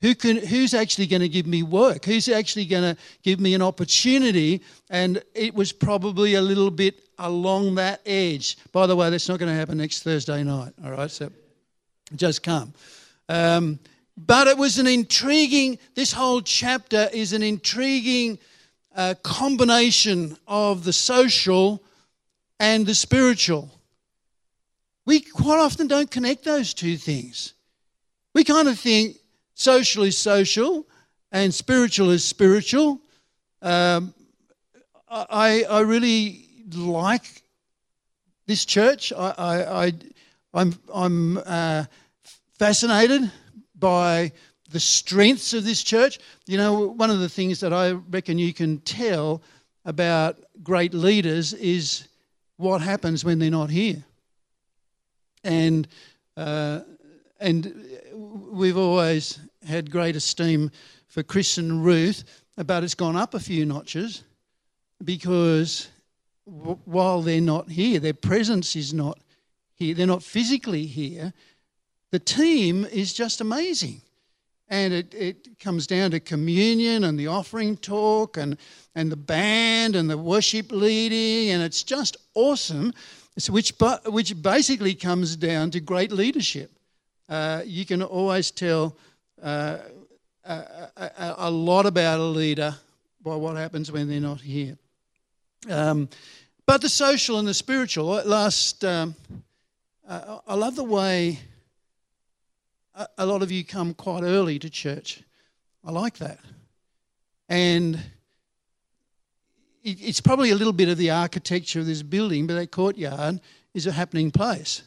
who 0.06 0.14
can, 0.14 0.38
who's 0.38 0.76
actually 0.76 1.08
going 1.08 1.24
to 1.24 1.30
give 1.30 1.48
me 1.48 1.64
work? 1.64 2.06
Who's 2.06 2.30
actually 2.30 2.66
going 2.66 2.96
to 2.96 3.02
give 3.24 3.40
me 3.40 3.56
an 3.56 3.64
opportunity? 3.64 4.62
And 4.92 5.24
it 5.34 5.56
was 5.56 5.72
probably 5.72 6.36
a 6.36 6.42
little 6.42 6.70
bit 6.70 7.02
along 7.18 7.74
that 7.76 8.02
edge. 8.06 8.58
By 8.72 8.86
the 8.86 8.96
way, 8.96 9.10
that's 9.10 9.28
not 9.28 9.40
going 9.40 9.52
to 9.52 9.58
happen 9.58 9.80
next 9.80 10.04
Thursday 10.04 10.44
night. 10.44 10.74
All 10.84 10.92
right, 10.92 11.10
so 11.10 11.32
just 12.16 12.44
come. 12.44 12.74
Um, 13.30 13.80
but 14.18 14.48
it 14.48 14.58
was 14.58 14.80
an 14.80 14.88
intriguing. 14.88 15.78
This 15.94 16.14
whole 16.14 16.42
chapter 16.42 17.10
is 17.12 17.34
an 17.34 17.44
intriguing 17.44 18.40
uh, 18.96 19.16
combination 19.24 20.38
of 20.48 20.84
the 20.84 20.94
social 20.94 21.84
and 22.60 22.86
the 22.86 22.96
spiritual. 22.96 23.70
We 25.06 25.20
quite 25.20 25.60
often 25.60 25.88
don't 25.88 26.10
connect 26.10 26.44
those 26.44 26.74
two 26.74 26.98
things. 26.98 27.54
We 28.34 28.44
kind 28.44 28.68
of 28.68 28.80
think 28.80 29.18
social 29.54 30.04
is 30.04 30.18
social 30.18 30.86
and 31.32 31.54
spiritual 31.54 32.10
is 32.12 32.24
spiritual. 32.24 33.02
Um, 33.62 34.14
I, 35.10 35.64
I 35.70 35.80
really 35.82 36.48
like 36.74 37.44
this 38.48 38.66
church. 38.66 39.14
I, 39.14 39.34
I, 39.38 39.86
I, 39.86 39.94
I'm, 40.56 40.74
I'm 40.94 41.38
uh, 41.46 41.86
fascinated 42.58 43.30
by 43.78 44.32
the 44.70 44.80
strengths 44.80 45.54
of 45.54 45.66
this 45.66 45.84
church. 45.84 46.20
You 46.48 46.58
know, 46.58 46.88
one 46.88 47.10
of 47.10 47.20
the 47.20 47.30
things 47.30 47.60
that 47.60 47.74
I 47.74 47.92
reckon 47.92 48.40
you 48.40 48.54
can 48.54 48.80
tell 48.80 49.42
about 49.84 50.38
great 50.64 50.94
leaders 50.94 51.54
is 51.54 52.08
what 52.58 52.82
happens 52.82 53.24
when 53.26 53.38
they're 53.38 53.52
not 53.52 53.70
here. 53.70 54.04
And 55.44 55.88
uh, 56.38 56.82
and 57.40 57.86
we've 58.14 58.78
always 58.78 59.40
had 59.68 59.92
great 59.92 60.16
esteem 60.16 60.72
for 61.08 61.22
Chris 61.22 61.58
and 61.58 61.84
Ruth, 61.84 62.24
but 62.56 62.84
it's 62.84 62.96
gone 62.96 63.16
up 63.16 63.34
a 63.34 63.40
few 63.40 63.66
notches 63.66 64.24
because 65.04 65.90
w- 66.46 66.80
while 66.86 67.22
they're 67.22 67.42
not 67.42 67.70
here, 67.70 68.00
their 68.00 68.14
presence 68.14 68.76
is 68.76 68.94
not 68.94 69.20
here, 69.76 69.94
they're 69.94 70.08
not 70.08 70.24
physically 70.24 70.86
here, 70.86 71.34
the 72.12 72.20
team 72.20 72.86
is 72.86 73.14
just 73.14 73.42
amazing. 73.42 74.02
And 74.68 74.94
it, 74.94 75.14
it 75.14 75.60
comes 75.60 75.86
down 75.86 76.12
to 76.12 76.20
communion 76.20 77.04
and 77.04 77.20
the 77.20 77.28
offering 77.28 77.78
talk 77.78 78.38
and, 78.38 78.58
and 78.96 79.12
the 79.12 79.18
band 79.18 79.96
and 79.96 80.10
the 80.10 80.18
worship 80.18 80.72
leading, 80.72 81.52
and 81.54 81.62
it's 81.62 81.84
just 81.84 82.18
awesome, 82.34 82.94
so 83.38 83.54
which, 83.54 83.78
bu- 83.78 84.10
which 84.10 84.42
basically 84.42 84.96
comes 84.96 85.36
down 85.36 85.72
to 85.72 85.80
great 85.80 86.12
leadership. 86.12 86.72
Uh, 87.28 87.62
you 87.66 87.86
can 87.86 88.02
always 88.02 88.50
tell 88.50 88.96
uh, 89.44 89.78
a, 90.46 90.54
a, 90.98 91.36
a, 91.38 91.52
lot 91.52 91.86
about 91.86 92.20
a 92.20 92.24
leader 92.24 92.76
by 93.22 93.36
what 93.36 93.58
happens 93.58 93.92
when 93.92 94.08
they're 94.08 94.20
not 94.20 94.40
here. 94.40 94.78
Um, 95.70 96.08
but 96.66 96.82
the 96.82 96.90
social 96.90 97.40
and 97.40 97.48
the 97.48 97.54
spiritual. 97.54 98.08
Last, 98.08 98.86
um, 98.86 99.16
uh, 100.08 100.40
I 100.48 100.56
love 100.56 100.76
the 100.76 100.84
way 100.84 101.40
a, 102.94 103.08
a 103.20 103.26
lot 103.26 103.42
of 103.42 103.52
you 103.52 103.64
come 103.64 103.94
quite 103.94 104.24
early 104.24 104.60
to 104.60 104.70
church. 104.70 105.22
I 105.84 105.92
like 105.92 106.18
that, 106.18 106.40
and 107.50 107.96
it, 109.84 110.02
it's 110.02 110.22
probably 110.22 110.52
a 110.52 110.56
little 110.56 110.74
bit 110.74 110.90
of 110.90 110.98
the 110.98 111.12
architecture 111.12 111.80
of 111.80 111.86
this 111.86 112.04
building, 112.04 112.48
but 112.48 112.56
that 112.56 112.72
courtyard 112.72 113.40
is 113.74 113.88
a 113.88 113.92
happening 113.92 114.32
place, 114.32 114.84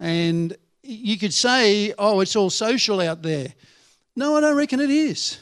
and 0.00 0.56
you 0.82 1.18
could 1.18 1.32
say, 1.32 1.94
oh, 1.98 2.20
it's 2.20 2.36
all 2.36 2.50
social 2.50 3.00
out 3.00 3.22
there. 3.22 3.54
No, 4.16 4.36
I 4.36 4.40
don't 4.40 4.56
reckon 4.56 4.80
it 4.80 4.90
is. 4.90 5.38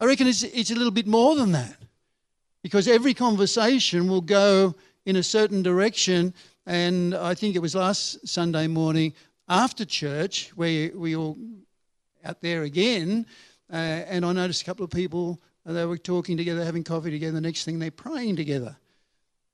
I 0.00 0.04
reckon 0.04 0.26
it's, 0.26 0.42
it's 0.42 0.70
a 0.70 0.74
little 0.74 0.92
bit 0.92 1.06
more 1.06 1.34
than 1.36 1.52
that 1.52 1.76
because 2.62 2.88
every 2.88 3.14
conversation 3.14 4.08
will 4.08 4.20
go 4.20 4.74
in 5.06 5.16
a 5.16 5.22
certain 5.22 5.62
direction. 5.62 6.34
And 6.68 7.14
I 7.14 7.32
think 7.32 7.56
it 7.56 7.60
was 7.60 7.74
last 7.74 8.28
Sunday 8.28 8.66
morning 8.66 9.14
after 9.48 9.86
church 9.86 10.52
where 10.54 10.90
we 10.94 11.16
all 11.16 11.38
out 12.22 12.42
there 12.42 12.64
again. 12.64 13.24
Uh, 13.72 13.76
and 13.76 14.22
I 14.22 14.32
noticed 14.32 14.60
a 14.60 14.64
couple 14.66 14.84
of 14.84 14.90
people, 14.90 15.40
uh, 15.64 15.72
they 15.72 15.86
were 15.86 15.96
talking 15.96 16.36
together, 16.36 16.62
having 16.62 16.84
coffee 16.84 17.10
together. 17.10 17.32
The 17.32 17.40
next 17.40 17.64
thing, 17.64 17.78
they're 17.78 17.90
praying 17.90 18.36
together. 18.36 18.76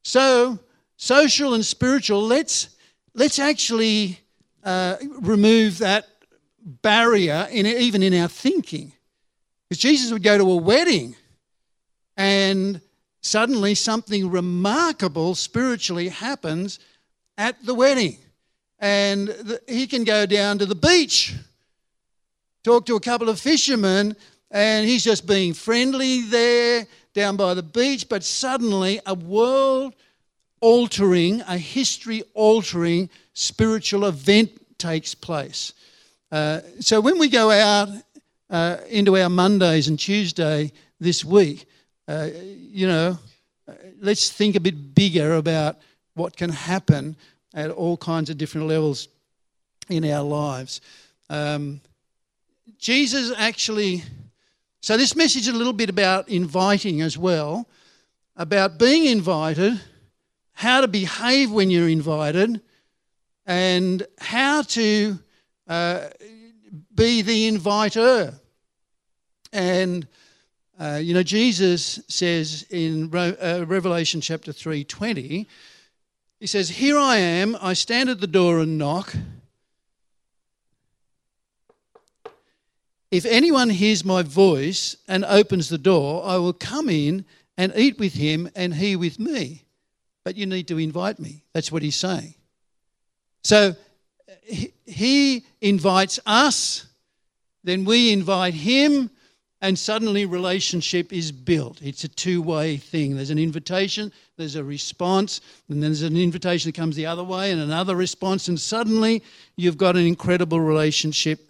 So, 0.03 0.59
social 0.97 1.55
and 1.55 1.65
spiritual, 1.65 2.21
let's, 2.21 2.71
let's 3.15 3.39
actually 3.39 4.19
uh, 4.65 4.97
remove 5.21 5.79
that 5.79 6.09
barrier, 6.65 7.47
in, 7.53 7.65
even 7.65 8.03
in 8.03 8.13
our 8.21 8.29
thinking. 8.29 8.93
Because 9.69 9.81
Jesus 9.81 10.13
would 10.13 10.25
go 10.25 10.37
to 10.37 10.51
a 10.51 10.57
wedding 10.57 11.15
and 12.17 12.81
suddenly 13.21 13.77
something 13.77 14.33
remarkable 14.33 15.37
spiritually 15.37 16.09
happens 16.09 16.81
at 17.37 17.65
the 17.65 17.75
wedding. 17.75 18.17
And 18.79 19.29
the, 19.29 19.61
he 19.69 19.87
can 19.87 20.05
go 20.05 20.27
down 20.27 20.59
to 20.59 20.67
the 20.67 20.75
beach, 20.75 21.35
talk 22.63 22.87
to 22.87 22.97
a 22.97 23.01
couple 23.01 23.29
of 23.29 23.41
fishermen, 23.41 24.17
and 24.51 24.87
he's 24.87 25.05
just 25.05 25.27
being 25.27 25.55
friendly 25.55 26.23
there 26.23 26.87
down 27.13 27.37
by 27.37 27.55
the 27.55 27.63
beach, 27.63 28.09
but 28.09 28.25
suddenly 28.25 29.01
a 29.07 29.15
world 29.15 29.95
altering, 30.61 31.41
a 31.43 31.59
history 31.59 32.23
altering 32.35 33.09
spiritual 33.33 34.07
event 34.07 34.51
takes 34.79 35.15
place. 35.15 35.73
Uh, 36.33 36.61
so 36.81 37.01
when 37.01 37.19
we 37.19 37.29
go 37.29 37.51
out 37.51 37.89
uh, 38.51 38.79
into 38.89 39.17
our 39.17 39.29
Mondays 39.29 39.89
and 39.89 39.99
Tuesday 39.99 40.73
this 40.99 41.25
week, 41.25 41.67
uh, 42.09 42.29
you 42.35 42.87
know, 42.87 43.19
let's 44.01 44.31
think 44.31 44.57
a 44.57 44.61
bit 44.61 44.95
bigger 44.95 45.35
about 45.35 45.79
what 46.15 46.37
can 46.37 46.51
happen 46.51 47.17
at 47.53 47.71
all 47.71 47.97
kinds 47.97 48.31
of 48.31 48.39
different 48.39 48.67
levels 48.67 49.09
in 49.89 50.05
our 50.05 50.23
lives. 50.23 50.81
Um, 51.31 51.81
Jesus 52.79 53.33
actually, 53.37 54.03
so 54.81 54.97
this 54.97 55.15
message 55.15 55.43
is 55.43 55.55
a 55.55 55.57
little 55.57 55.73
bit 55.73 55.91
about 55.91 56.29
inviting 56.29 57.01
as 57.01 57.17
well, 57.17 57.69
about 58.37 58.79
being 58.79 59.07
invited, 59.07 59.81
how 60.53 60.81
to 60.81 60.89
behave 60.89 61.51
when 61.51 61.71
you're 61.71 61.89
invited, 61.89 62.61
and 63.47 64.07
how 64.19 64.63
to 64.63 65.19
uh, 65.69 66.09
be 66.95 67.23
the 67.23 67.47
inviter. 67.47 68.35
And 69.53 70.07
uh, 70.79 70.99
you 71.01 71.15
know, 71.15 71.23
Jesus 71.23 72.01
says 72.09 72.67
in 72.71 73.09
Re- 73.11 73.37
uh, 73.37 73.65
Revelation 73.65 74.21
chapter 74.21 74.53
3:20, 74.53 75.47
he 76.45 76.47
says, 76.47 76.69
"Here 76.69 76.99
I 76.99 77.17
am, 77.17 77.57
I 77.59 77.73
stand 77.73 78.11
at 78.11 78.21
the 78.21 78.27
door 78.27 78.59
and 78.59 78.77
knock. 78.77 79.15
If 83.11 83.25
anyone 83.25 83.71
hears 83.71 84.05
my 84.05 84.21
voice 84.21 84.95
and 85.09 85.25
opens 85.25 85.71
the 85.71 85.79
door, 85.79 86.23
I 86.23 86.37
will 86.37 86.53
come 86.53 86.91
in 86.91 87.25
and 87.57 87.73
eat 87.75 87.99
with 87.99 88.13
him 88.13 88.51
and 88.55 88.75
he 88.75 88.95
with 88.95 89.19
me. 89.19 89.65
But 90.23 90.37
you 90.37 90.45
need 90.45 90.69
to 90.69 90.77
invite 90.77 91.19
me." 91.19 91.45
That's 91.55 91.73
what 91.73 91.83
he's 91.83 91.97
saying. 91.97 92.35
So 93.43 93.75
he- 94.45 95.47
invites 95.63 96.21
us, 96.27 96.85
then 97.63 97.87
we 97.87 98.13
invite 98.13 98.53
him, 98.53 99.09
and 99.65 99.79
suddenly 99.79 100.27
relationship 100.27 101.11
is 101.11 101.33
built. 101.33 101.81
It's 101.81 102.05
a 102.05 102.09
two 102.09 102.43
way 102.43 102.77
thing. 102.77 103.17
There's 103.17 103.31
an 103.31 103.39
invitation, 103.39 104.13
there's 104.37 104.57
a 104.57 104.63
response, 104.63 105.41
and 105.71 105.83
then 105.83 105.89
there's 105.89 106.03
an 106.03 106.19
invitation 106.19 106.69
that 106.69 106.77
comes 106.77 106.97
the 106.97 107.07
other 107.07 107.25
way, 107.25 107.51
and 107.51 107.59
another 107.59 107.97
response, 107.97 108.49
and 108.49 108.61
suddenly 108.61 109.23
you've 109.57 109.79
got 109.79 109.97
an 109.97 110.07
incredible 110.07 110.61
relationship 110.61 111.41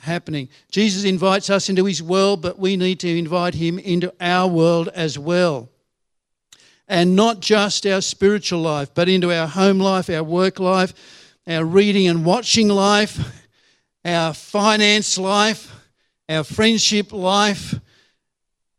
happening. 0.00 0.48
Jesus 0.72 1.04
invites 1.04 1.48
us 1.48 1.68
into 1.68 1.84
his 1.84 2.02
world, 2.02 2.42
but 2.42 2.58
we 2.58 2.76
need 2.76 2.98
to 3.00 3.18
invite 3.18 3.54
him 3.54 3.78
into 3.78 4.12
our 4.20 4.48
world 4.48 4.88
as 4.88 5.16
well. 5.16 5.68
And 6.88 7.14
not 7.14 7.38
just 7.38 7.86
our 7.86 8.00
spiritual 8.00 8.62
life, 8.62 8.92
but 8.94 9.08
into 9.08 9.32
our 9.32 9.46
home 9.46 9.78
life, 9.78 10.10
our 10.10 10.24
work 10.24 10.58
life, 10.58 10.92
our 11.46 11.64
reading 11.64 12.08
and 12.08 12.24
watching 12.24 12.66
life, 12.66 13.44
our 14.04 14.34
finance 14.34 15.16
life, 15.16 15.73
our 16.28 16.44
friendship 16.44 17.12
life. 17.12 17.74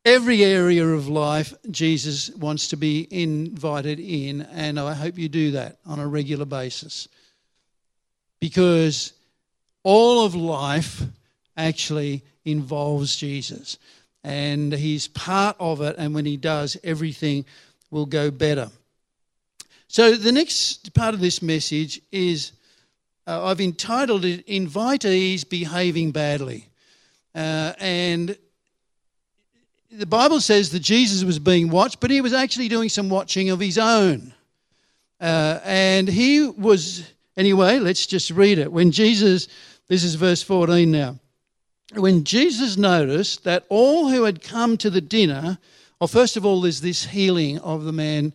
Every 0.03 0.43
area 0.43 0.85
of 0.85 1.07
life, 1.07 1.53
Jesus 1.71 2.29
wants 2.35 2.67
to 2.67 2.77
be 2.77 3.07
invited 3.09 3.99
in, 3.99 4.41
and 4.41 4.79
I 4.79 4.93
hope 4.93 5.17
you 5.17 5.27
do 5.27 5.51
that 5.51 5.77
on 5.83 5.99
a 5.99 6.07
regular 6.07 6.45
basis. 6.45 7.07
Because 8.39 9.13
all 9.81 10.23
of 10.23 10.35
life 10.35 11.01
actually 11.57 12.23
involves 12.43 13.15
Jesus. 13.15 13.79
And 14.23 14.73
he's 14.73 15.07
part 15.07 15.55
of 15.59 15.81
it, 15.81 15.95
and 15.97 16.13
when 16.13 16.25
he 16.25 16.37
does, 16.37 16.77
everything 16.83 17.45
will 17.89 18.05
go 18.05 18.29
better. 18.29 18.69
So, 19.87 20.15
the 20.15 20.31
next 20.31 20.93
part 20.93 21.13
of 21.13 21.19
this 21.19 21.41
message 21.41 22.01
is 22.11 22.51
uh, 23.27 23.45
I've 23.45 23.61
entitled 23.61 24.25
it 24.25 24.45
Invitees 24.47 25.47
Behaving 25.47 26.11
Badly. 26.11 26.67
Uh, 27.35 27.73
and 27.79 28.37
the 29.91 30.05
Bible 30.05 30.39
says 30.39 30.71
that 30.71 30.79
Jesus 30.79 31.23
was 31.23 31.37
being 31.37 31.69
watched, 31.69 31.99
but 31.99 32.09
he 32.09 32.21
was 32.21 32.33
actually 32.33 32.69
doing 32.69 32.89
some 32.89 33.09
watching 33.09 33.49
of 33.49 33.59
his 33.59 33.77
own. 33.77 34.33
Uh, 35.19 35.59
and 35.63 36.07
he 36.07 36.47
was, 36.47 37.09
anyway, 37.37 37.79
let's 37.79 38.05
just 38.05 38.31
read 38.31 38.57
it. 38.57 38.71
When 38.71 38.91
Jesus, 38.91 39.47
this 39.87 40.03
is 40.03 40.15
verse 40.15 40.41
14 40.41 40.89
now. 40.89 41.19
When 41.93 42.23
Jesus 42.23 42.77
noticed 42.77 43.43
that 43.43 43.65
all 43.69 44.09
who 44.09 44.23
had 44.23 44.41
come 44.41 44.77
to 44.77 44.89
the 44.89 45.01
dinner, 45.01 45.57
well, 45.99 46.07
first 46.07 46.35
of 46.35 46.45
all, 46.45 46.61
there's 46.61 46.81
this 46.81 47.05
healing 47.05 47.59
of 47.59 47.83
the 47.83 47.93
man 47.93 48.33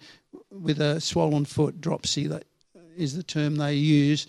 with 0.51 0.81
a 0.81 1.01
swollen 1.01 1.45
foot, 1.45 1.81
dropsy, 1.81 2.27
that 2.27 2.45
is 2.97 3.17
the 3.17 3.23
term 3.23 3.57
they 3.57 3.75
use. 3.75 4.27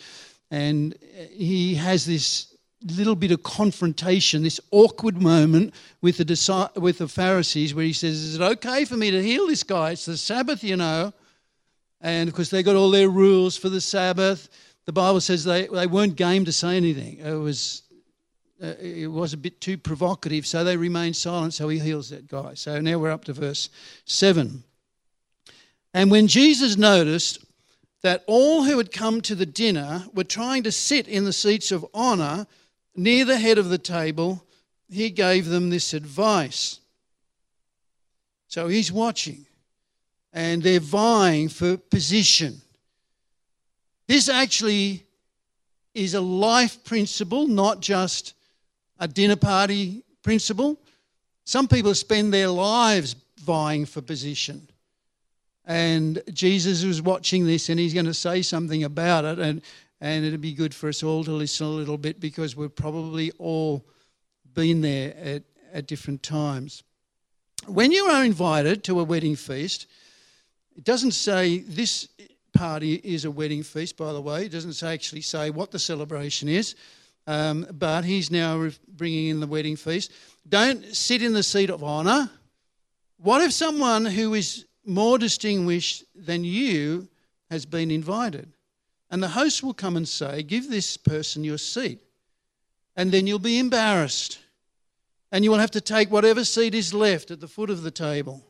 And 0.50 0.98
he 1.32 1.75
has 1.75 2.06
this 2.06 2.50
little 2.83 3.15
bit 3.15 3.31
of 3.31 3.43
confrontation, 3.43 4.43
this 4.43 4.59
awkward 4.71 5.21
moment 5.21 5.73
with 6.01 6.17
the, 6.17 6.71
with 6.75 6.97
the 6.97 7.07
Pharisees 7.07 7.73
where 7.73 7.85
he 7.85 7.93
says, 7.93 8.21
Is 8.21 8.35
it 8.35 8.41
okay 8.41 8.85
for 8.85 8.97
me 8.97 9.11
to 9.11 9.21
heal 9.21 9.47
this 9.47 9.63
guy? 9.63 9.91
It's 9.91 10.05
the 10.05 10.17
Sabbath, 10.17 10.63
you 10.63 10.75
know. 10.75 11.13
And 12.01 12.27
of 12.27 12.35
course, 12.35 12.50
they 12.50 12.63
got 12.63 12.75
all 12.75 12.89
their 12.89 13.09
rules 13.09 13.55
for 13.55 13.69
the 13.69 13.81
Sabbath. 13.81 14.50
The 14.85 14.93
Bible 14.93 15.21
says 15.21 15.43
they, 15.43 15.67
they 15.67 15.88
weren't 15.88 16.15
game 16.15 16.45
to 16.45 16.51
say 16.51 16.75
anything. 16.75 17.19
It 17.19 17.33
was, 17.33 17.83
uh, 18.61 18.73
it 18.81 19.11
was 19.11 19.33
a 19.33 19.38
bit 19.38 19.61
too 19.61 19.77
provocative, 19.77 20.47
so 20.47 20.63
they 20.63 20.77
remained 20.77 21.15
silent. 21.15 21.53
So 21.53 21.69
he 21.69 21.77
heals 21.77 22.09
that 22.09 22.27
guy. 22.27 22.55
So 22.55 22.81
now 22.81 22.98
we're 22.98 23.11
up 23.11 23.25
to 23.25 23.33
verse 23.33 23.70
7. 24.05 24.63
And 25.94 26.09
when 26.09 26.27
Jesus 26.27 26.77
noticed 26.77 27.46
that 28.01 28.24
all 28.25 28.63
who 28.63 28.77
had 28.77 28.91
come 28.91 29.22
to 29.22 29.35
the 29.35 29.46
dinner 29.46 30.05
were 30.13 30.24
trying 30.24 30.63
to 30.63 30.72
sit 30.72 31.07
in 31.07 31.25
the 31.25 31.33
seats 31.33 31.72
of 31.72 31.85
honour 31.94 32.48
near 32.96 33.25
the 33.25 33.38
head 33.38 33.58
of 33.58 33.70
the 33.70 33.77
table, 33.77 34.44
he 34.90 35.10
gave 35.10 35.46
them 35.46 35.70
this 35.70 35.94
advice. 35.94 36.80
So 38.48 38.68
he's 38.68 38.92
watching, 38.92 39.46
and 40.34 40.62
they're 40.62 40.80
vying 40.80 41.50
for 41.50 41.77
position. 41.77 42.62
This 44.08 44.27
actually 44.27 45.06
is 45.94 46.14
a 46.14 46.22
life 46.22 46.84
principle, 46.84 47.48
not 47.48 47.80
just 47.80 48.34
a 49.00 49.08
dinner 49.08 49.36
party 49.36 50.04
principle. 50.22 50.77
Some 51.46 51.68
people 51.68 51.96
spend 51.96 52.34
their 52.34 52.50
lives 52.50 53.16
vying 53.38 53.86
for 53.86 54.01
position. 54.01 54.68
And 55.66 56.22
Jesus 56.34 56.84
was 56.84 57.01
watching 57.01 57.46
this 57.46 57.70
and 57.70 57.80
he's 57.80 57.94
going 57.94 58.06
to 58.06 58.14
say 58.14 58.42
something 58.42 58.84
about 58.84 59.25
it. 59.25 59.40
And, 59.40 59.62
and 60.01 60.25
it'd 60.25 60.42
be 60.42 60.53
good 60.53 60.74
for 60.74 60.90
us 60.90 61.03
all 61.03 61.24
to 61.24 61.31
listen 61.31 61.68
a 61.68 61.70
little 61.70 61.98
bit 61.98 62.20
because 62.20 62.55
we've 62.55 62.75
probably 62.75 63.31
all 63.37 63.85
been 64.53 64.81
there 64.81 65.16
at, 65.16 65.44
at 65.72 65.87
different 65.87 66.24
times. 66.24 66.83
When 67.68 67.92
you 67.92 68.05
are 68.05 68.25
invited 68.25 68.83
to 68.85 69.00
a 69.00 69.03
wedding 69.03 69.35
feast, 69.35 69.85
it 70.75 70.83
doesn't 70.83 71.11
say 71.11 71.59
this 71.59 72.09
party 72.53 72.96
is 72.96 73.25
a 73.25 73.31
wedding 73.31 73.61
feast, 73.61 73.96
by 73.96 74.11
the 74.11 74.22
way. 74.22 74.46
It 74.46 74.51
doesn't 74.51 74.74
say, 74.74 74.92
actually 74.92 75.22
say 75.22 75.51
what 75.51 75.70
the 75.70 75.79
celebration 75.79 76.50
is, 76.50 76.75
um, 77.27 77.68
but 77.72 78.03
he's 78.03 78.31
now 78.31 78.70
bringing 78.87 79.27
in 79.27 79.40
the 79.40 79.48
wedding 79.48 79.75
feast. 79.75 80.11
Don't 80.50 80.83
sit 80.96 81.22
in 81.22 81.33
the 81.33 81.44
seat 81.44 81.70
of 81.70 81.83
honour. 81.83 82.29
What 83.18 83.42
if 83.42 83.53
someone 83.53 84.05
who 84.05 84.33
is 84.33 84.66
more 84.83 85.20
distinguished 85.20 86.03
than 86.16 86.44
you 86.44 87.07
has 87.51 87.68
been 87.68 87.92
invited? 87.92 88.51
And 89.11 89.21
the 89.21 89.27
host 89.27 89.61
will 89.61 89.74
come 89.74 89.97
and 89.97 90.07
say, 90.07 90.41
Give 90.41 90.69
this 90.69 90.95
person 90.95 91.43
your 91.43 91.57
seat. 91.57 92.01
And 92.95 93.11
then 93.11 93.27
you'll 93.27 93.39
be 93.39 93.59
embarrassed. 93.59 94.39
And 95.31 95.43
you 95.43 95.51
will 95.51 95.59
have 95.59 95.71
to 95.71 95.81
take 95.81 96.09
whatever 96.09 96.43
seat 96.43 96.74
is 96.74 96.93
left 96.93 97.29
at 97.29 97.41
the 97.41 97.47
foot 97.47 97.69
of 97.69 97.83
the 97.83 97.91
table. 97.91 98.41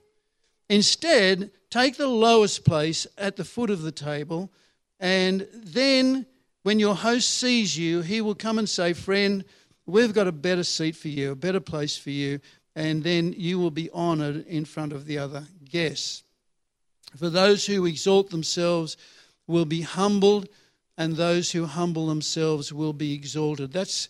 Instead, 0.70 1.52
take 1.70 1.98
the 1.98 2.08
lowest 2.08 2.64
place 2.64 3.06
at 3.18 3.36
the 3.36 3.44
foot 3.44 3.70
of 3.70 3.82
the 3.82 3.92
table. 3.92 4.52
And 5.00 5.48
then, 5.52 6.28
when 6.64 6.80
your 6.80 6.96
host 6.96 7.30
sees 7.30 7.78
you, 7.78 8.02
he 8.02 8.22
will 8.22 8.36
come 8.36 8.60
and 8.60 8.70
say, 8.70 8.94
Friend, 8.94 9.44
we've 9.88 10.14
got 10.14 10.28
a 10.28 10.32
better 10.32 10.64
seat 10.64 10.96
for 10.96 11.08
you, 11.08 11.32
a 11.32 11.36
better 11.36 11.60
place 11.60 11.98
for 11.98 12.12
you. 12.12 12.40
And 12.76 13.04
then 13.04 13.34
you 13.36 13.60
will 13.60 13.72
be 13.72 13.92
honoured 13.92 14.46
in 14.48 14.66
front 14.66 14.94
of 14.94 15.06
the 15.06 15.18
other 15.18 15.44
guests. 15.66 16.24
For 17.18 17.30
those 17.30 17.66
who 17.66 17.86
exalt 17.86 18.30
themselves 18.30 18.96
will 19.52 19.66
be 19.66 19.82
humbled, 19.82 20.50
and 20.98 21.16
those 21.16 21.52
who 21.52 21.66
humble 21.66 22.08
themselves 22.08 22.74
will 22.74 22.94
be 22.94 23.14
exalted. 23.14 23.72
That's, 23.72 24.10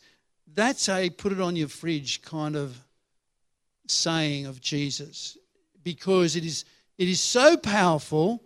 that's 0.53 0.87
a 0.87 1.09
put 1.09 1.31
it 1.31 1.41
on 1.41 1.55
your 1.55 1.67
fridge 1.67 2.21
kind 2.21 2.55
of 2.55 2.77
saying 3.87 4.45
of 4.45 4.61
Jesus 4.61 5.37
because 5.83 6.35
it 6.35 6.45
is, 6.45 6.65
it 6.97 7.07
is 7.07 7.19
so 7.19 7.57
powerful 7.57 8.41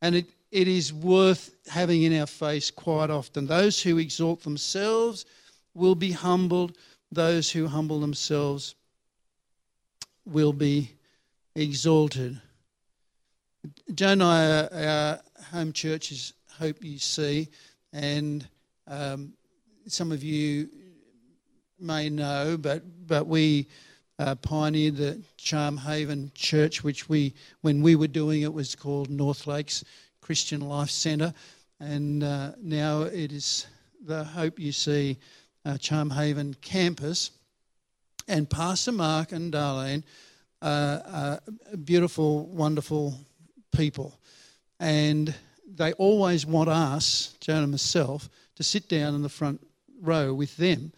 and 0.00 0.14
it, 0.14 0.26
it 0.50 0.68
is 0.68 0.92
worth 0.92 1.54
having 1.68 2.02
in 2.02 2.18
our 2.18 2.26
face 2.26 2.70
quite 2.70 3.10
often. 3.10 3.46
Those 3.46 3.82
who 3.82 3.98
exalt 3.98 4.42
themselves 4.42 5.26
will 5.74 5.94
be 5.94 6.12
humbled, 6.12 6.76
those 7.12 7.50
who 7.50 7.66
humble 7.66 8.00
themselves 8.00 8.74
will 10.24 10.52
be 10.52 10.90
exalted. 11.54 12.40
Joe 13.94 14.12
and 14.12 14.22
I 14.22 14.44
are 14.46 14.68
our 14.72 15.20
home 15.50 15.72
churches, 15.72 16.32
Hope 16.58 16.80
UC, 16.80 17.48
and 17.92 18.48
um, 18.86 19.34
some 19.86 20.12
of 20.12 20.22
you 20.22 20.70
may 21.78 22.08
know, 22.08 22.56
but 22.58 22.82
but 23.06 23.26
we 23.26 23.68
uh, 24.18 24.34
pioneered 24.36 24.96
the 24.96 25.22
Charmhaven 25.38 26.32
Church, 26.34 26.82
which 26.82 27.08
we, 27.08 27.34
when 27.60 27.82
we 27.82 27.96
were 27.96 28.06
doing 28.06 28.42
it, 28.42 28.52
was 28.52 28.74
called 28.74 29.10
North 29.10 29.46
Lakes 29.46 29.84
Christian 30.20 30.60
Life 30.60 30.90
Centre, 30.90 31.34
and 31.80 32.22
uh, 32.22 32.52
now 32.62 33.02
it 33.02 33.30
is 33.30 33.66
the 34.06 34.24
Hope 34.24 34.58
UC 34.58 35.18
uh, 35.66 35.74
Charmhaven 35.74 36.58
campus. 36.62 37.30
And 38.26 38.48
Pastor 38.48 38.92
Mark 38.92 39.32
and 39.32 39.52
Darlene 39.52 40.04
uh, 40.62 41.00
are 41.06 41.40
beautiful, 41.84 42.46
wonderful 42.46 43.18
people, 43.72 44.18
and 44.78 45.34
they 45.76 45.92
always 45.94 46.46
want 46.46 46.68
us, 46.68 47.34
Joan 47.40 47.62
and 47.62 47.70
myself, 47.70 48.28
to 48.56 48.62
sit 48.62 48.88
down 48.88 49.14
in 49.14 49.22
the 49.22 49.28
front 49.28 49.60
row 50.00 50.34
with 50.34 50.56
them. 50.56 50.92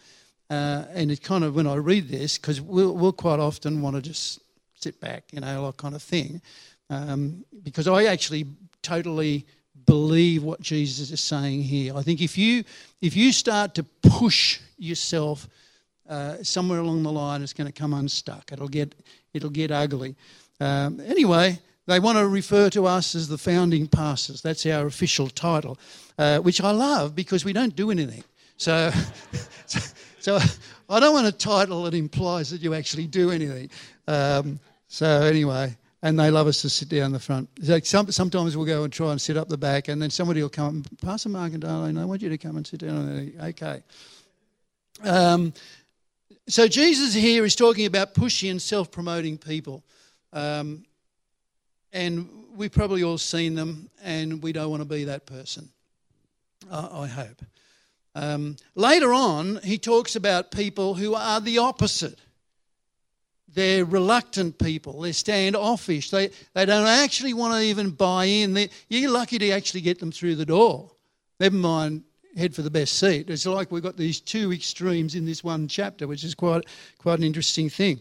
Uh, 0.49 0.85
and 0.93 1.11
it 1.11 1.21
kind 1.21 1.43
of, 1.43 1.55
when 1.55 1.67
I 1.67 1.75
read 1.75 2.09
this, 2.09 2.37
because 2.37 2.61
we'll, 2.61 2.93
we'll 2.95 3.13
quite 3.13 3.39
often 3.39 3.81
want 3.81 3.95
to 3.95 4.01
just 4.01 4.39
sit 4.75 4.99
back, 4.99 5.23
you 5.31 5.39
know, 5.39 5.65
like 5.65 5.77
kind 5.77 5.95
of 5.95 6.03
thing. 6.03 6.41
Um, 6.89 7.45
because 7.63 7.87
I 7.87 8.05
actually 8.05 8.45
totally 8.81 9.45
believe 9.85 10.43
what 10.43 10.61
Jesus 10.61 11.11
is 11.11 11.21
saying 11.21 11.63
here. 11.63 11.95
I 11.95 12.03
think 12.03 12.21
if 12.21 12.37
you 12.37 12.63
if 13.01 13.15
you 13.15 13.31
start 13.31 13.73
to 13.75 13.83
push 13.83 14.59
yourself 14.77 15.47
uh, 16.07 16.43
somewhere 16.43 16.79
along 16.79 17.03
the 17.03 17.11
line, 17.11 17.41
it's 17.41 17.53
going 17.53 17.71
to 17.71 17.73
come 17.73 17.93
unstuck. 17.93 18.51
It'll 18.51 18.67
get 18.67 18.93
it'll 19.33 19.49
get 19.49 19.71
ugly. 19.71 20.15
Um, 20.59 20.99
anyway, 20.99 21.59
they 21.85 21.99
want 21.99 22.17
to 22.17 22.27
refer 22.27 22.69
to 22.71 22.85
us 22.85 23.15
as 23.15 23.27
the 23.27 23.37
founding 23.37 23.87
pastors. 23.87 24.41
That's 24.41 24.65
our 24.65 24.85
official 24.85 25.27
title, 25.27 25.77
uh, 26.17 26.39
which 26.39 26.61
I 26.61 26.71
love 26.71 27.15
because 27.15 27.43
we 27.43 27.53
don't 27.53 27.75
do 27.75 27.91
anything. 27.91 28.23
So, 28.57 28.91
so, 29.65 29.79
so 30.19 30.39
I 30.89 30.99
don't 30.99 31.13
want 31.13 31.27
a 31.27 31.31
title 31.31 31.83
that 31.83 31.93
implies 31.93 32.49
that 32.51 32.61
you 32.61 32.73
actually 32.73 33.07
do 33.07 33.31
anything. 33.31 33.69
Um, 34.07 34.59
so 34.87 35.07
anyway, 35.07 35.75
and 36.03 36.19
they 36.19 36.29
love 36.29 36.47
us 36.47 36.61
to 36.61 36.69
sit 36.69 36.89
down 36.89 37.11
the 37.11 37.19
front. 37.19 37.49
So 37.61 37.79
some, 37.79 38.11
sometimes 38.11 38.55
we'll 38.55 38.65
go 38.65 38.83
and 38.83 38.93
try 38.93 39.11
and 39.11 39.19
sit 39.19 39.37
up 39.37 39.49
the 39.49 39.57
back, 39.57 39.87
and 39.87 40.01
then 40.01 40.09
somebody 40.09 40.41
will 40.41 40.49
come, 40.49 40.83
Pastor 41.01 41.29
Mark 41.29 41.53
and 41.53 41.63
Darlene, 41.63 41.99
I 41.99 42.05
want 42.05 42.21
you 42.21 42.29
to 42.29 42.37
come 42.37 42.57
and 42.57 42.67
sit 42.67 42.81
down. 42.81 43.33
Okay. 43.41 43.81
Um, 45.03 45.53
so 46.47 46.67
Jesus 46.67 47.13
here 47.13 47.45
is 47.45 47.55
talking 47.55 47.85
about 47.85 48.13
pushy 48.13 48.51
and 48.51 48.61
self-promoting 48.61 49.37
people. 49.37 49.83
Um, 50.33 50.85
and 51.93 52.27
we've 52.55 52.71
probably 52.71 53.03
all 53.03 53.17
seen 53.17 53.55
them, 53.55 53.89
and 54.03 54.41
we 54.41 54.51
don't 54.51 54.69
want 54.69 54.81
to 54.81 54.87
be 54.87 55.05
that 55.05 55.25
person, 55.25 55.69
I, 56.69 57.07
hope. 57.07 57.41
Um, 58.15 58.57
later 58.75 59.13
on, 59.13 59.59
he 59.63 59.77
talks 59.77 60.15
about 60.15 60.51
people 60.51 60.95
who 60.95 61.15
are 61.15 61.39
the 61.39 61.59
opposite. 61.59 62.19
They're 63.53 63.85
reluctant 63.85 64.57
people. 64.57 65.01
They're 65.01 65.13
standoffish. 65.13 66.09
They, 66.09 66.31
they 66.53 66.65
don't 66.65 66.87
actually 66.87 67.33
want 67.33 67.53
to 67.53 67.61
even 67.61 67.91
buy 67.91 68.25
in. 68.25 68.53
They, 68.53 68.69
you're 68.89 69.11
lucky 69.11 69.37
to 69.39 69.51
actually 69.51 69.81
get 69.81 69.99
them 69.99 70.11
through 70.11 70.35
the 70.35 70.45
door. 70.45 70.91
Never 71.39 71.55
mind 71.55 72.03
head 72.35 72.55
for 72.55 72.63
the 72.63 72.71
best 72.71 72.97
seat. 72.97 73.29
It's 73.29 73.45
like 73.45 73.71
we've 73.71 73.83
got 73.83 73.97
these 73.97 74.19
two 74.19 74.51
extremes 74.51 75.13
in 75.13 75.25
this 75.25 75.43
one 75.43 75.67
chapter, 75.67 76.07
which 76.07 76.23
is 76.23 76.33
quite, 76.33 76.63
quite 76.97 77.19
an 77.19 77.25
interesting 77.25 77.69
thing. 77.69 77.99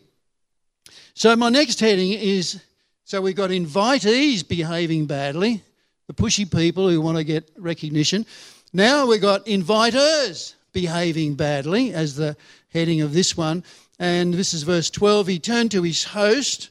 So, 1.14 1.37
my 1.37 1.50
next 1.50 1.81
heading 1.81 2.12
is 2.12 2.61
so 3.05 3.21
we've 3.21 3.37
got 3.37 3.51
invitees 3.51 4.47
behaving 4.47 5.07
badly, 5.07 5.62
the 6.07 6.15
pushy 6.15 6.51
people 6.51 6.88
who 6.88 7.01
want 7.01 7.19
to 7.19 7.25
get 7.25 7.51
recognition. 7.57 8.27
Now 8.73 9.07
we've 9.07 9.21
got 9.21 9.47
inviters 9.47 10.55
behaving 10.73 11.35
badly 11.35 11.93
as 11.93 12.17
the 12.17 12.37
heading 12.73 13.01
of 13.01 13.12
this 13.12 13.37
one. 13.37 13.65
And 13.99 14.35
this 14.35 14.55
is 14.55 14.62
verse 14.62 14.91
12. 14.91 15.27
He 15.27 15.38
turned 15.38 15.71
to 15.73 15.83
his 15.83 16.05
host 16.05 16.71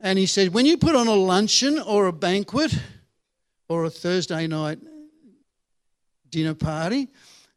and 0.00 0.18
he 0.18 0.26
said, 0.26 0.54
When 0.54 0.66
you 0.66 0.76
put 0.76 0.94
on 0.94 1.08
a 1.08 1.14
luncheon 1.14 1.78
or 1.78 2.06
a 2.06 2.12
banquet 2.12 2.72
or 3.68 3.84
a 3.84 3.90
Thursday 3.90 4.46
night 4.46 4.78
dinner 6.30 6.54
party, 6.54 7.08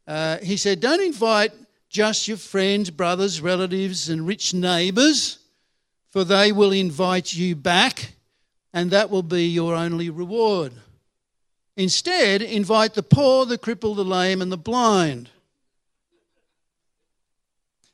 uh, 0.07 0.37
he 0.39 0.57
said, 0.57 0.79
Don't 0.79 1.01
invite 1.01 1.51
just 1.89 2.27
your 2.27 2.37
friends, 2.37 2.89
brothers, 2.89 3.41
relatives, 3.41 4.09
and 4.09 4.25
rich 4.25 4.53
neighbours, 4.53 5.39
for 6.11 6.25
they 6.25 6.51
will 6.51 6.71
invite 6.71 7.33
you 7.33 7.55
back, 7.55 8.13
and 8.73 8.91
that 8.91 9.09
will 9.09 9.23
be 9.23 9.47
your 9.47 9.75
only 9.75 10.09
reward. 10.09 10.73
Instead, 11.77 12.41
invite 12.41 12.93
the 12.93 13.03
poor, 13.03 13.45
the 13.45 13.57
crippled, 13.57 13.97
the 13.97 14.03
lame, 14.03 14.41
and 14.41 14.51
the 14.51 14.57
blind. 14.57 15.29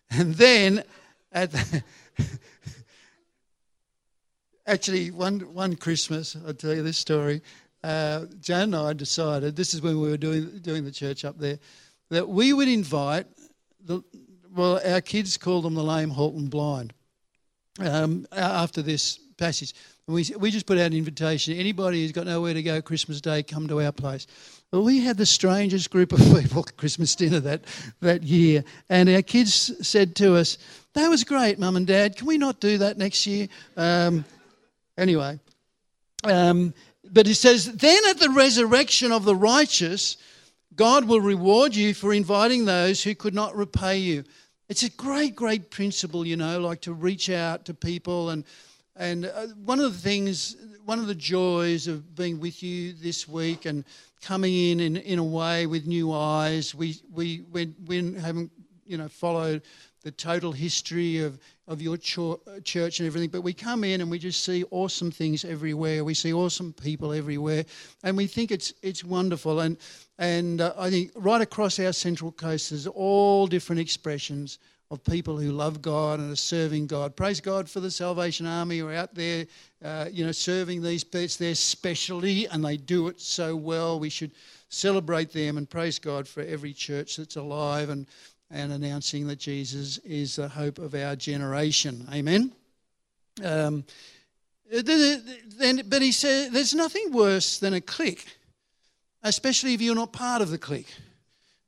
And 0.09 0.33
then, 0.33 0.83
at 1.31 1.51
the 1.51 1.83
actually, 4.65 5.11
one, 5.11 5.41
one 5.53 5.75
Christmas, 5.75 6.35
I'll 6.45 6.53
tell 6.55 6.73
you 6.73 6.81
this 6.81 6.97
story. 6.97 7.43
Uh, 7.83 8.25
Jan 8.41 8.73
and 8.73 8.75
I 8.75 8.93
decided, 8.93 9.55
this 9.55 9.75
is 9.75 9.81
when 9.81 10.01
we 10.01 10.09
were 10.09 10.17
doing, 10.17 10.57
doing 10.63 10.83
the 10.83 10.91
church 10.91 11.23
up 11.23 11.37
there, 11.37 11.59
that 12.09 12.27
we 12.27 12.51
would 12.51 12.67
invite, 12.67 13.27
the, 13.85 14.01
well, 14.55 14.81
our 14.83 15.01
kids 15.01 15.37
call 15.37 15.61
them 15.61 15.75
the 15.75 15.83
lame, 15.83 16.09
halt, 16.09 16.33
and 16.33 16.49
blind 16.49 16.93
um, 17.79 18.27
after 18.31 18.81
this 18.81 19.19
passage. 19.37 19.73
And 20.07 20.15
we, 20.15 20.25
we 20.39 20.51
just 20.51 20.65
put 20.65 20.77
out 20.77 20.87
an 20.87 20.93
invitation. 20.93 21.57
Anybody 21.57 22.01
who's 22.01 22.11
got 22.11 22.25
nowhere 22.25 22.53
to 22.53 22.63
go 22.63 22.81
Christmas 22.81 23.21
Day, 23.21 23.43
come 23.43 23.67
to 23.67 23.81
our 23.81 23.91
place. 23.91 24.27
Well, 24.71 24.83
we 24.83 24.99
had 24.99 25.17
the 25.17 25.25
strangest 25.25 25.89
group 25.89 26.11
of 26.11 26.19
people 26.41 26.63
at 26.65 26.77
Christmas 26.77 27.15
dinner 27.15 27.39
that, 27.41 27.61
that 28.01 28.23
year. 28.23 28.63
And 28.89 29.09
our 29.09 29.21
kids 29.21 29.87
said 29.87 30.15
to 30.17 30.35
us, 30.35 30.57
That 30.93 31.09
was 31.09 31.23
great, 31.23 31.59
Mum 31.59 31.75
and 31.75 31.87
Dad. 31.87 32.15
Can 32.15 32.27
we 32.27 32.37
not 32.37 32.59
do 32.59 32.77
that 32.79 32.97
next 32.97 33.27
year? 33.27 33.47
Um, 33.75 34.25
anyway. 34.97 35.39
Um, 36.23 36.73
but 37.11 37.27
it 37.27 37.35
says, 37.35 37.65
Then 37.65 37.99
at 38.09 38.19
the 38.19 38.29
resurrection 38.29 39.11
of 39.11 39.25
the 39.25 39.35
righteous, 39.35 40.17
God 40.75 41.05
will 41.05 41.21
reward 41.21 41.75
you 41.75 41.93
for 41.93 42.13
inviting 42.13 42.65
those 42.65 43.03
who 43.03 43.15
could 43.15 43.33
not 43.33 43.55
repay 43.55 43.97
you. 43.97 44.23
It's 44.69 44.83
a 44.83 44.89
great, 44.89 45.33
great 45.33 45.71
principle, 45.71 46.27
you 46.27 46.35
know, 46.35 46.59
like 46.59 46.81
to 46.81 46.93
reach 46.93 47.29
out 47.29 47.63
to 47.65 47.73
people. 47.73 48.31
And, 48.31 48.43
and 48.97 49.25
uh, 49.25 49.47
one 49.63 49.79
of 49.79 49.93
the 49.93 49.97
things, 49.97 50.57
one 50.83 50.99
of 50.99 51.07
the 51.07 51.15
joys 51.15 51.87
of 51.87 52.15
being 52.15 52.41
with 52.41 52.61
you 52.61 52.91
this 52.91 53.29
week 53.29 53.65
and 53.65 53.85
coming 54.21 54.53
in 54.53 54.81
in, 54.81 54.97
in 54.97 55.19
a 55.19 55.23
way 55.23 55.67
with 55.67 55.87
new 55.87 56.11
eyes, 56.11 56.75
we, 56.75 56.97
we, 57.13 57.45
we, 57.49 57.73
we 57.85 58.13
haven't, 58.15 58.51
you 58.85 58.97
know, 58.97 59.07
followed 59.07 59.61
the 60.03 60.11
total 60.11 60.51
history 60.51 61.19
of, 61.19 61.39
of 61.67 61.81
your 61.81 61.97
church 61.97 62.99
and 62.99 63.07
everything, 63.07 63.29
but 63.29 63.41
we 63.41 63.53
come 63.53 63.83
in 63.83 64.01
and 64.01 64.09
we 64.09 64.19
just 64.19 64.43
see 64.43 64.63
awesome 64.71 65.11
things 65.11 65.43
everywhere. 65.43 66.03
We 66.03 66.13
see 66.13 66.33
awesome 66.33 66.73
people 66.73 67.13
everywhere, 67.13 67.65
and 68.03 68.15
we 68.15 68.27
think 68.27 68.51
it's 68.51 68.73
it's 68.81 69.03
wonderful. 69.03 69.59
And 69.59 69.77
and 70.17 70.61
uh, 70.61 70.73
I 70.77 70.89
think 70.89 71.11
right 71.15 71.41
across 71.41 71.79
our 71.79 71.93
central 71.93 72.31
coast, 72.31 72.69
there's 72.69 72.87
all 72.87 73.47
different 73.47 73.81
expressions 73.81 74.59
of 74.89 75.03
people 75.03 75.37
who 75.37 75.51
love 75.51 75.81
God 75.81 76.19
and 76.19 76.31
are 76.31 76.37
serving 76.37 76.87
God. 76.87 77.15
Praise 77.15 77.41
God 77.41 77.69
for 77.69 77.81
the 77.81 77.91
Salvation 77.91 78.45
Army 78.45 78.79
who 78.79 78.87
are 78.87 78.93
out 78.93 79.13
there, 79.13 79.45
uh, 79.83 80.05
you 80.09 80.25
know, 80.25 80.31
serving 80.31 80.81
these. 80.81 81.03
It's 81.11 81.35
their 81.35 81.55
specialty, 81.55 82.45
and 82.45 82.63
they 82.63 82.77
do 82.77 83.07
it 83.09 83.19
so 83.19 83.55
well. 83.55 83.99
We 83.99 84.09
should 84.09 84.31
celebrate 84.69 85.31
them 85.31 85.57
and 85.57 85.69
praise 85.69 85.99
God 85.99 86.27
for 86.27 86.41
every 86.43 86.73
church 86.73 87.17
that's 87.17 87.35
alive 87.35 87.89
and 87.89 88.07
and 88.49 88.71
announcing 88.71 89.27
that 89.27 89.39
Jesus 89.39 89.97
is 89.99 90.37
the 90.37 90.47
hope 90.47 90.79
of 90.79 90.95
our 90.95 91.15
generation. 91.15 92.07
Amen. 92.13 92.51
Um, 93.43 93.83
then, 94.71 95.83
but 95.87 96.01
he 96.01 96.11
said, 96.11 96.51
there's 96.51 96.73
nothing 96.73 97.11
worse 97.11 97.59
than 97.59 97.73
a 97.73 97.81
clique, 97.81 98.25
especially 99.23 99.73
if 99.73 99.81
you're 99.81 99.95
not 99.95 100.13
part 100.13 100.41
of 100.41 100.49
the 100.49 100.57
clique. 100.57 100.93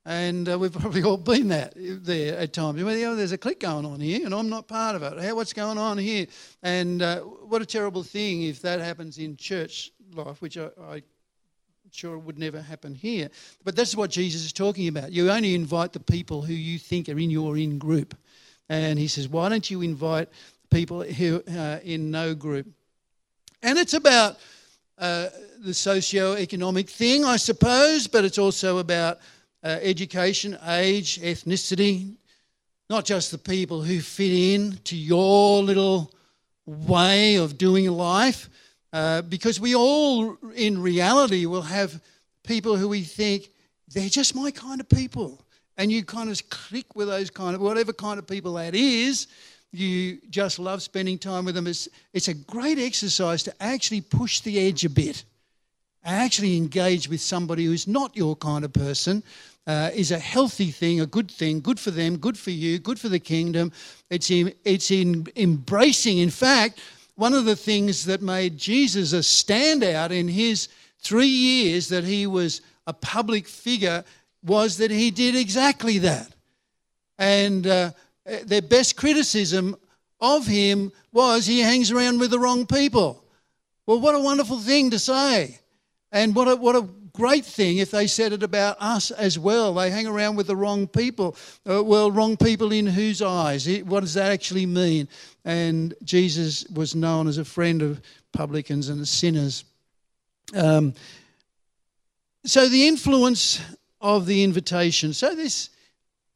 And 0.04 0.48
uh, 0.48 0.58
we've 0.58 0.72
probably 0.80 1.02
all 1.02 1.16
been 1.16 1.48
that 1.48 1.72
there 1.76 2.38
at 2.38 2.52
times. 2.52 2.82
Well, 2.82 2.96
yeah, 2.96 3.14
there's 3.14 3.32
a 3.32 3.38
clique 3.38 3.60
going 3.60 3.86
on 3.86 4.00
here, 4.00 4.24
and 4.24 4.34
I'm 4.34 4.48
not 4.48 4.68
part 4.68 4.96
of 4.96 5.02
it. 5.02 5.20
Hey, 5.20 5.32
what's 5.32 5.52
going 5.52 5.78
on 5.78 5.98
here? 5.98 6.26
And 6.62 7.02
uh, 7.02 7.20
what 7.20 7.62
a 7.62 7.66
terrible 7.66 8.02
thing 8.02 8.42
if 8.42 8.62
that 8.62 8.80
happens 8.80 9.18
in 9.18 9.36
church 9.36 9.92
life, 10.14 10.40
which 10.42 10.58
I, 10.58 10.68
I 10.88 11.02
sure 11.94 12.14
it 12.14 12.20
would 12.20 12.38
never 12.38 12.60
happen 12.60 12.94
here. 12.94 13.30
But 13.64 13.76
that's 13.76 13.96
what 13.96 14.10
Jesus 14.10 14.44
is 14.44 14.52
talking 14.52 14.88
about. 14.88 15.12
You 15.12 15.30
only 15.30 15.54
invite 15.54 15.92
the 15.92 16.00
people 16.00 16.42
who 16.42 16.54
you 16.54 16.78
think 16.78 17.08
are 17.08 17.18
in 17.18 17.30
your 17.30 17.56
in 17.56 17.78
group. 17.78 18.16
And 18.68 18.98
he 18.98 19.08
says, 19.08 19.28
why 19.28 19.48
don't 19.48 19.70
you 19.70 19.82
invite 19.82 20.28
people 20.70 21.02
who 21.02 21.42
are 21.48 21.58
uh, 21.58 21.80
in 21.82 22.10
no 22.10 22.34
group? 22.34 22.66
And 23.62 23.78
it's 23.78 23.94
about 23.94 24.38
uh, 24.98 25.28
the 25.64 25.74
socio-economic 25.74 26.88
thing, 26.88 27.24
I 27.24 27.36
suppose, 27.36 28.06
but 28.06 28.24
it's 28.24 28.38
also 28.38 28.78
about 28.78 29.18
uh, 29.62 29.78
education, 29.82 30.58
age, 30.66 31.20
ethnicity, 31.20 32.14
not 32.88 33.04
just 33.04 33.30
the 33.30 33.38
people 33.38 33.82
who 33.82 34.00
fit 34.00 34.32
in 34.32 34.78
to 34.84 34.96
your 34.96 35.62
little 35.62 36.12
way 36.66 37.36
of 37.36 37.58
doing 37.58 37.90
life, 37.90 38.48
uh, 38.92 39.22
because 39.22 39.60
we 39.60 39.74
all, 39.74 40.36
in 40.54 40.80
reality, 40.80 41.46
will 41.46 41.62
have 41.62 42.00
people 42.44 42.76
who 42.76 42.88
we 42.88 43.02
think 43.02 43.50
they're 43.88 44.08
just 44.08 44.34
my 44.34 44.50
kind 44.50 44.80
of 44.80 44.88
people. 44.88 45.40
And 45.76 45.90
you 45.90 46.04
kind 46.04 46.30
of 46.30 46.50
click 46.50 46.94
with 46.94 47.08
those 47.08 47.30
kind 47.30 47.54
of, 47.54 47.60
whatever 47.60 47.92
kind 47.92 48.18
of 48.18 48.26
people 48.26 48.54
that 48.54 48.74
is, 48.74 49.26
you 49.72 50.18
just 50.30 50.58
love 50.58 50.82
spending 50.82 51.18
time 51.18 51.44
with 51.44 51.54
them. 51.54 51.66
It's, 51.66 51.88
it's 52.12 52.28
a 52.28 52.34
great 52.34 52.78
exercise 52.78 53.42
to 53.44 53.54
actually 53.60 54.00
push 54.00 54.40
the 54.40 54.58
edge 54.58 54.84
a 54.84 54.90
bit. 54.90 55.24
Actually 56.04 56.56
engage 56.56 57.08
with 57.08 57.20
somebody 57.20 57.66
who's 57.66 57.86
not 57.86 58.16
your 58.16 58.34
kind 58.36 58.64
of 58.64 58.72
person 58.72 59.22
uh, 59.66 59.90
is 59.94 60.10
a 60.10 60.18
healthy 60.18 60.70
thing, 60.70 61.00
a 61.00 61.06
good 61.06 61.30
thing, 61.30 61.60
good 61.60 61.78
for 61.78 61.90
them, 61.90 62.16
good 62.16 62.36
for 62.36 62.50
you, 62.50 62.78
good 62.78 62.98
for 62.98 63.08
the 63.08 63.18
kingdom. 63.18 63.70
It's 64.08 64.30
in, 64.30 64.52
it's 64.64 64.90
in 64.90 65.26
embracing, 65.36 66.18
in 66.18 66.30
fact, 66.30 66.80
one 67.14 67.34
of 67.34 67.44
the 67.44 67.56
things 67.56 68.04
that 68.06 68.22
made 68.22 68.56
Jesus 68.56 69.12
a 69.12 69.18
standout 69.18 70.10
in 70.10 70.28
his 70.28 70.68
three 70.98 71.26
years 71.26 71.88
that 71.88 72.04
he 72.04 72.26
was 72.26 72.60
a 72.86 72.92
public 72.92 73.46
figure 73.46 74.04
was 74.42 74.78
that 74.78 74.90
he 74.90 75.10
did 75.10 75.36
exactly 75.36 75.98
that. 75.98 76.32
And 77.18 77.66
uh, 77.66 77.90
their 78.44 78.62
best 78.62 78.96
criticism 78.96 79.76
of 80.20 80.46
him 80.46 80.92
was 81.12 81.46
he 81.46 81.60
hangs 81.60 81.90
around 81.90 82.18
with 82.18 82.30
the 82.30 82.38
wrong 82.38 82.66
people. 82.66 83.24
Well, 83.86 84.00
what 84.00 84.14
a 84.14 84.20
wonderful 84.20 84.58
thing 84.58 84.90
to 84.90 84.98
say. 84.98 85.58
And 86.12 86.34
what 86.34 86.48
a, 86.48 86.56
what 86.56 86.76
a 86.76 86.88
great 87.12 87.44
thing 87.44 87.78
if 87.78 87.90
they 87.90 88.06
said 88.06 88.32
it 88.32 88.42
about 88.42 88.76
us 88.80 89.10
as 89.10 89.38
well. 89.38 89.74
They 89.74 89.90
hang 89.90 90.06
around 90.06 90.36
with 90.36 90.46
the 90.46 90.56
wrong 90.56 90.86
people. 90.86 91.36
Uh, 91.68 91.82
well, 91.82 92.10
wrong 92.10 92.36
people 92.36 92.72
in 92.72 92.86
whose 92.86 93.22
eyes? 93.22 93.66
It- 93.66 93.86
what 93.86 94.00
does 94.00 94.14
that 94.14 94.32
actually 94.32 94.66
mean? 94.66 95.08
And 95.44 95.94
Jesus 96.02 96.66
was 96.68 96.94
known 96.94 97.28
as 97.28 97.38
a 97.38 97.44
friend 97.44 97.82
of 97.82 98.00
publicans 98.32 98.88
and 98.88 99.06
sinners. 99.06 99.64
Um, 100.54 100.94
so 102.44 102.68
the 102.68 102.88
influence 102.88 103.60
of 104.00 104.26
the 104.26 104.42
invitation. 104.42 105.12
So 105.12 105.34
this 105.34 105.70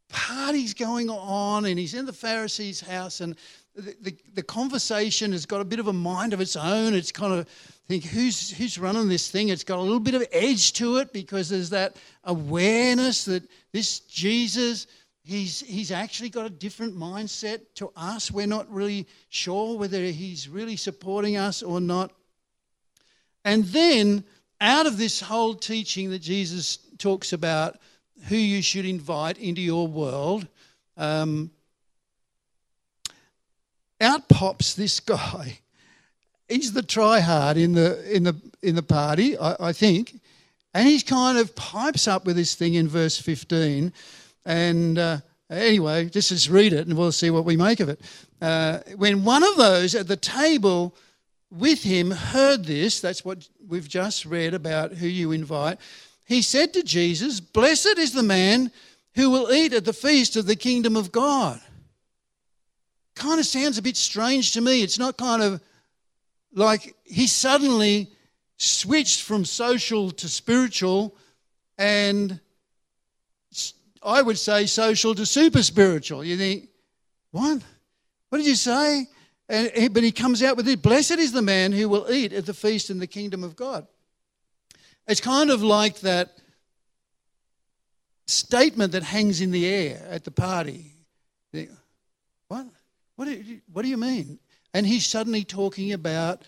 party's 0.08 0.74
going 0.74 1.10
on, 1.10 1.64
and 1.64 1.78
he's 1.78 1.94
in 1.94 2.06
the 2.06 2.12
Pharisee's 2.12 2.80
house, 2.80 3.20
and 3.20 3.36
the, 3.74 3.96
the, 4.00 4.16
the 4.34 4.42
conversation 4.42 5.32
has 5.32 5.46
got 5.46 5.60
a 5.60 5.64
bit 5.64 5.80
of 5.80 5.88
a 5.88 5.92
mind 5.92 6.32
of 6.32 6.40
its 6.40 6.56
own. 6.56 6.94
It's 6.94 7.10
kind 7.10 7.32
of 7.32 7.48
think 7.88 8.04
who's 8.04 8.50
who's 8.50 8.78
running 8.78 9.08
this 9.08 9.30
thing. 9.30 9.48
It's 9.48 9.64
got 9.64 9.78
a 9.78 9.82
little 9.82 10.00
bit 10.00 10.14
of 10.14 10.24
edge 10.32 10.72
to 10.74 10.96
it 10.98 11.12
because 11.12 11.48
there's 11.48 11.70
that 11.70 11.96
awareness 12.24 13.24
that 13.26 13.42
this 13.72 14.00
Jesus. 14.00 14.86
He's, 15.26 15.60
he's 15.60 15.90
actually 15.90 16.28
got 16.28 16.44
a 16.44 16.50
different 16.50 16.94
mindset 16.98 17.62
to 17.76 17.90
us. 17.96 18.30
We're 18.30 18.46
not 18.46 18.70
really 18.70 19.06
sure 19.30 19.78
whether 19.78 20.02
he's 20.02 20.50
really 20.50 20.76
supporting 20.76 21.38
us 21.38 21.62
or 21.62 21.80
not. 21.80 22.12
And 23.42 23.64
then, 23.64 24.24
out 24.60 24.86
of 24.86 24.98
this 24.98 25.22
whole 25.22 25.54
teaching 25.54 26.10
that 26.10 26.18
Jesus 26.18 26.76
talks 26.98 27.32
about 27.32 27.78
who 28.28 28.36
you 28.36 28.60
should 28.60 28.84
invite 28.84 29.38
into 29.38 29.62
your 29.62 29.88
world, 29.88 30.46
um, 30.98 31.50
out 34.00 34.28
pops 34.28 34.74
this 34.74 35.00
guy. 35.00 35.58
He's 36.48 36.72
the 36.72 36.82
tryhard 36.82 37.56
in 37.56 37.72
the 37.72 38.14
in 38.14 38.24
the 38.24 38.36
in 38.62 38.74
the 38.74 38.82
party, 38.82 39.38
I, 39.38 39.68
I 39.68 39.72
think, 39.72 40.20
and 40.72 40.86
he 40.86 41.00
kind 41.00 41.38
of 41.38 41.54
pipes 41.56 42.06
up 42.06 42.26
with 42.26 42.36
this 42.36 42.54
thing 42.54 42.74
in 42.74 42.88
verse 42.88 43.18
fifteen. 43.18 43.92
And 44.44 44.98
uh, 44.98 45.18
anyway, 45.50 46.06
just 46.06 46.30
let's 46.30 46.48
read 46.48 46.72
it, 46.72 46.86
and 46.86 46.96
we'll 46.96 47.12
see 47.12 47.30
what 47.30 47.44
we 47.44 47.56
make 47.56 47.80
of 47.80 47.88
it. 47.88 48.00
Uh, 48.42 48.80
when 48.96 49.24
one 49.24 49.42
of 49.42 49.56
those 49.56 49.94
at 49.94 50.06
the 50.06 50.16
table 50.16 50.94
with 51.50 51.82
him 51.82 52.10
heard 52.10 52.64
this, 52.64 53.00
that's 53.00 53.24
what 53.24 53.48
we've 53.66 53.88
just 53.88 54.26
read 54.26 54.54
about 54.54 54.92
who 54.92 55.06
you 55.06 55.32
invite, 55.32 55.78
he 56.24 56.42
said 56.42 56.72
to 56.74 56.82
Jesus, 56.82 57.40
Blessed 57.40 57.98
is 57.98 58.12
the 58.12 58.22
man 58.22 58.70
who 59.14 59.30
will 59.30 59.52
eat 59.52 59.72
at 59.72 59.84
the 59.84 59.92
feast 59.92 60.36
of 60.36 60.46
the 60.46 60.56
kingdom 60.56 60.96
of 60.96 61.12
God. 61.12 61.60
Kind 63.14 63.38
of 63.38 63.46
sounds 63.46 63.78
a 63.78 63.82
bit 63.82 63.96
strange 63.96 64.52
to 64.52 64.60
me. 64.60 64.82
It's 64.82 64.98
not 64.98 65.16
kind 65.16 65.42
of 65.42 65.60
like 66.54 66.94
he 67.04 67.26
suddenly 67.26 68.10
switched 68.56 69.22
from 69.22 69.44
social 69.44 70.10
to 70.12 70.28
spiritual 70.28 71.16
and 71.76 72.40
I 74.02 74.22
would 74.22 74.38
say 74.38 74.66
social 74.66 75.14
to 75.14 75.24
super 75.24 75.62
spiritual. 75.62 76.22
You 76.22 76.36
think, 76.36 76.68
what? 77.30 77.62
What 78.28 78.38
did 78.38 78.46
you 78.46 78.54
say? 78.54 79.08
And, 79.48 79.92
but 79.92 80.02
he 80.02 80.12
comes 80.12 80.42
out 80.42 80.56
with 80.56 80.68
it 80.68 80.82
Blessed 80.82 81.18
is 81.18 81.32
the 81.32 81.42
man 81.42 81.72
who 81.72 81.88
will 81.88 82.10
eat 82.10 82.32
at 82.32 82.46
the 82.46 82.54
feast 82.54 82.90
in 82.90 82.98
the 82.98 83.06
kingdom 83.06 83.42
of 83.42 83.56
God. 83.56 83.86
It's 85.06 85.20
kind 85.20 85.50
of 85.50 85.62
like 85.62 86.00
that 86.00 86.36
statement 88.26 88.92
that 88.92 89.02
hangs 89.02 89.40
in 89.40 89.50
the 89.50 89.66
air 89.66 90.06
at 90.10 90.24
the 90.24 90.30
party. 90.30 90.92
What? 92.48 92.66
What 93.16 93.26
do, 93.26 93.32
you, 93.32 93.60
what 93.72 93.82
do 93.82 93.88
you 93.88 93.96
mean? 93.96 94.38
And 94.74 94.84
he's 94.84 95.06
suddenly 95.06 95.44
talking 95.44 95.92
about 95.92 96.42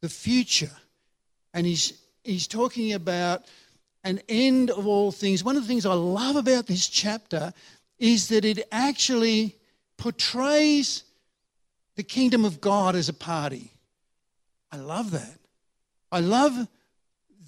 the 0.00 0.08
future. 0.08 0.72
And 1.54 1.64
he's, 1.64 2.02
he's 2.24 2.48
talking 2.48 2.92
about 2.92 3.44
an 4.04 4.20
end 4.28 4.70
of 4.70 4.86
all 4.86 5.12
things. 5.12 5.44
One 5.44 5.56
of 5.56 5.62
the 5.62 5.68
things 5.68 5.86
I 5.86 5.94
love 5.94 6.36
about 6.36 6.66
this 6.66 6.88
chapter 6.88 7.54
is 8.00 8.28
that 8.28 8.44
it 8.44 8.66
actually 8.72 9.56
portrays 9.96 11.04
the 11.94 12.02
kingdom 12.02 12.44
of 12.44 12.60
God 12.60 12.96
as 12.96 13.08
a 13.08 13.14
party. 13.14 13.70
I 14.72 14.78
love 14.78 15.12
that. 15.12 15.38
I 16.10 16.20
love 16.20 16.66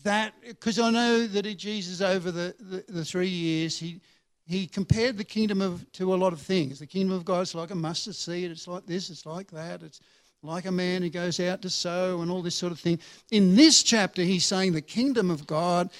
that 0.05 0.35
because 0.47 0.79
I 0.79 0.91
know 0.91 1.27
that 1.27 1.43
Jesus, 1.59 2.01
over 2.01 2.31
the, 2.31 2.55
the, 2.61 2.85
the 2.89 3.05
three 3.05 3.29
years, 3.29 3.79
he, 3.79 4.01
he 4.47 4.67
compared 4.67 5.17
the 5.17 5.25
kingdom 5.25 5.61
of 5.61 5.91
to 5.93 6.15
a 6.15 6.17
lot 6.17 6.33
of 6.33 6.41
things. 6.41 6.79
The 6.79 6.87
kingdom 6.87 7.17
of 7.17 7.25
God 7.25 7.41
is 7.41 7.55
like 7.55 7.71
a 7.71 7.75
mustard 7.75 8.15
seed. 8.15 8.51
It's 8.51 8.69
like 8.69 8.87
this. 8.87 9.11
It's 9.11 9.25
like 9.25 9.51
that. 9.53 9.83
It's 9.83 10.01
like 10.43 10.67
a 10.67 10.73
man 10.73 11.03
who 11.03 11.09
goes 11.09 11.41
out 11.41 11.63
to 11.63 11.71
sow 11.71 12.21
and 12.21 12.31
all 12.31 12.43
this 12.43 12.55
sort 12.55 12.73
of 12.73 12.79
thing. 12.79 12.99
In 13.31 13.57
this 13.57 13.83
chapter, 13.83 14.23
he's 14.23 14.45
saying 14.45 14.73
the 14.73 14.83
kingdom 14.83 15.31
of 15.31 15.47
God 15.47 15.91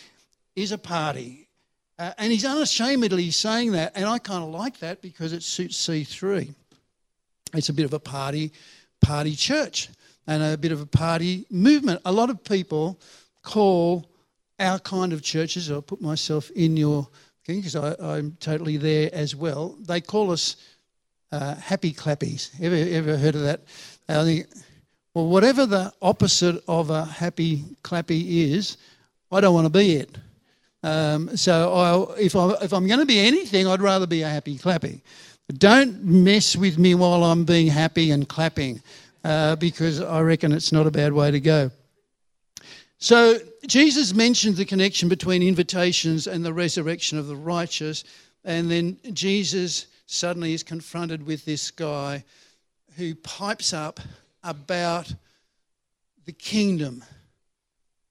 is 0.55 0.73
a 0.73 0.79
party. 0.79 1.49
Uh, 1.99 2.13
and 2.19 2.31
he's 2.31 2.45
unashamedly 2.45 3.31
saying 3.31 3.73
that. 3.73 3.93
And 3.95 4.05
I 4.05 4.19
kind 4.19 4.45
of 4.45 4.51
like 4.51 4.79
that 4.81 5.01
because 5.01 5.33
it 5.33 5.43
suits 5.43 5.87
C3. 5.87 6.55
It's 7.55 7.69
a 7.69 7.73
bit 7.73 7.85
of 7.85 7.95
a 7.95 8.01
party, 8.01 8.53
party 9.01 9.35
church 9.35 9.89
and 10.27 10.43
a 10.43 10.59
bit 10.59 10.73
of 10.73 10.81
a 10.81 10.87
party 10.87 11.47
movement. 11.51 12.01
A 12.05 12.13
lot 12.13 12.31
of 12.31 12.43
people 12.45 13.01
call 13.43 14.11
our 14.59 14.79
kind 14.79 15.13
of 15.13 15.23
churches, 15.23 15.71
I'll 15.71 15.83
put 15.83 16.01
myself 16.01 16.51
in 16.53 16.77
your 16.77 17.09
because 17.47 17.75
I'm 17.75 18.37
totally 18.41 18.77
there 18.77 19.11
as 19.13 19.37
well. 19.37 19.77
They 19.81 20.01
call 20.01 20.31
us 20.31 20.57
uh, 21.31 21.55
happy 21.57 21.93
clappies. 21.93 22.51
Ever, 22.61 22.75
ever 22.75 23.17
heard 23.17 23.35
of 23.35 23.43
that? 23.43 23.63
I 24.09 24.25
think, 24.25 24.47
well, 25.15 25.27
whatever 25.27 25.67
the 25.67 25.93
opposite 26.01 26.63
of 26.69 26.91
a 26.91 27.05
happy 27.05 27.65
clappy 27.83 28.53
is, 28.53 28.77
I 29.31 29.41
don't 29.41 29.55
want 29.55 29.67
to 29.67 29.71
be 29.71 29.97
it. 29.97 30.17
Um, 30.83 31.37
so 31.37 31.73
I, 32.17 32.21
if, 32.21 32.37
I, 32.37 32.51
if 32.63 32.73
I'm 32.73 32.87
going 32.87 33.01
to 33.01 33.07
be 33.07 33.19
anything, 33.19 33.67
I'd 33.67 33.81
rather 33.81 34.07
be 34.07 34.23
a 34.23 34.29
happy 34.29 34.59
clappy. 34.59 35.01
Don't 35.49 36.03
mess 36.05 36.57
with 36.57 36.79
me 36.79 36.95
while 36.95 37.25
I'm 37.25 37.45
being 37.45 37.67
happy 37.67 38.11
and 38.11 38.29
clapping 38.29 38.83
uh, 39.25 39.57
because 39.57 40.01
I 40.01 40.21
reckon 40.21 40.53
it's 40.53 40.73
not 40.73 40.87
a 40.87 40.91
bad 40.91 41.13
way 41.13 41.31
to 41.31 41.41
go. 41.41 41.71
So 42.99 43.39
Jesus 43.67 44.15
mentioned 44.15 44.57
the 44.57 44.65
connection 44.65 45.09
between 45.09 45.43
invitations 45.43 46.27
and 46.27 46.45
the 46.45 46.53
resurrection 46.53 47.19
of 47.19 47.27
the 47.27 47.37
righteous, 47.37 48.05
and 48.45 48.71
then 48.71 48.99
Jesus 49.13 49.87
suddenly 50.07 50.53
is 50.53 50.63
confronted 50.63 51.25
with 51.25 51.45
this 51.45 51.71
guy 51.71 52.25
who 52.97 53.15
pipes 53.15 53.73
up 53.73 54.01
about 54.43 55.13
the 56.27 56.33
kingdom 56.33 57.03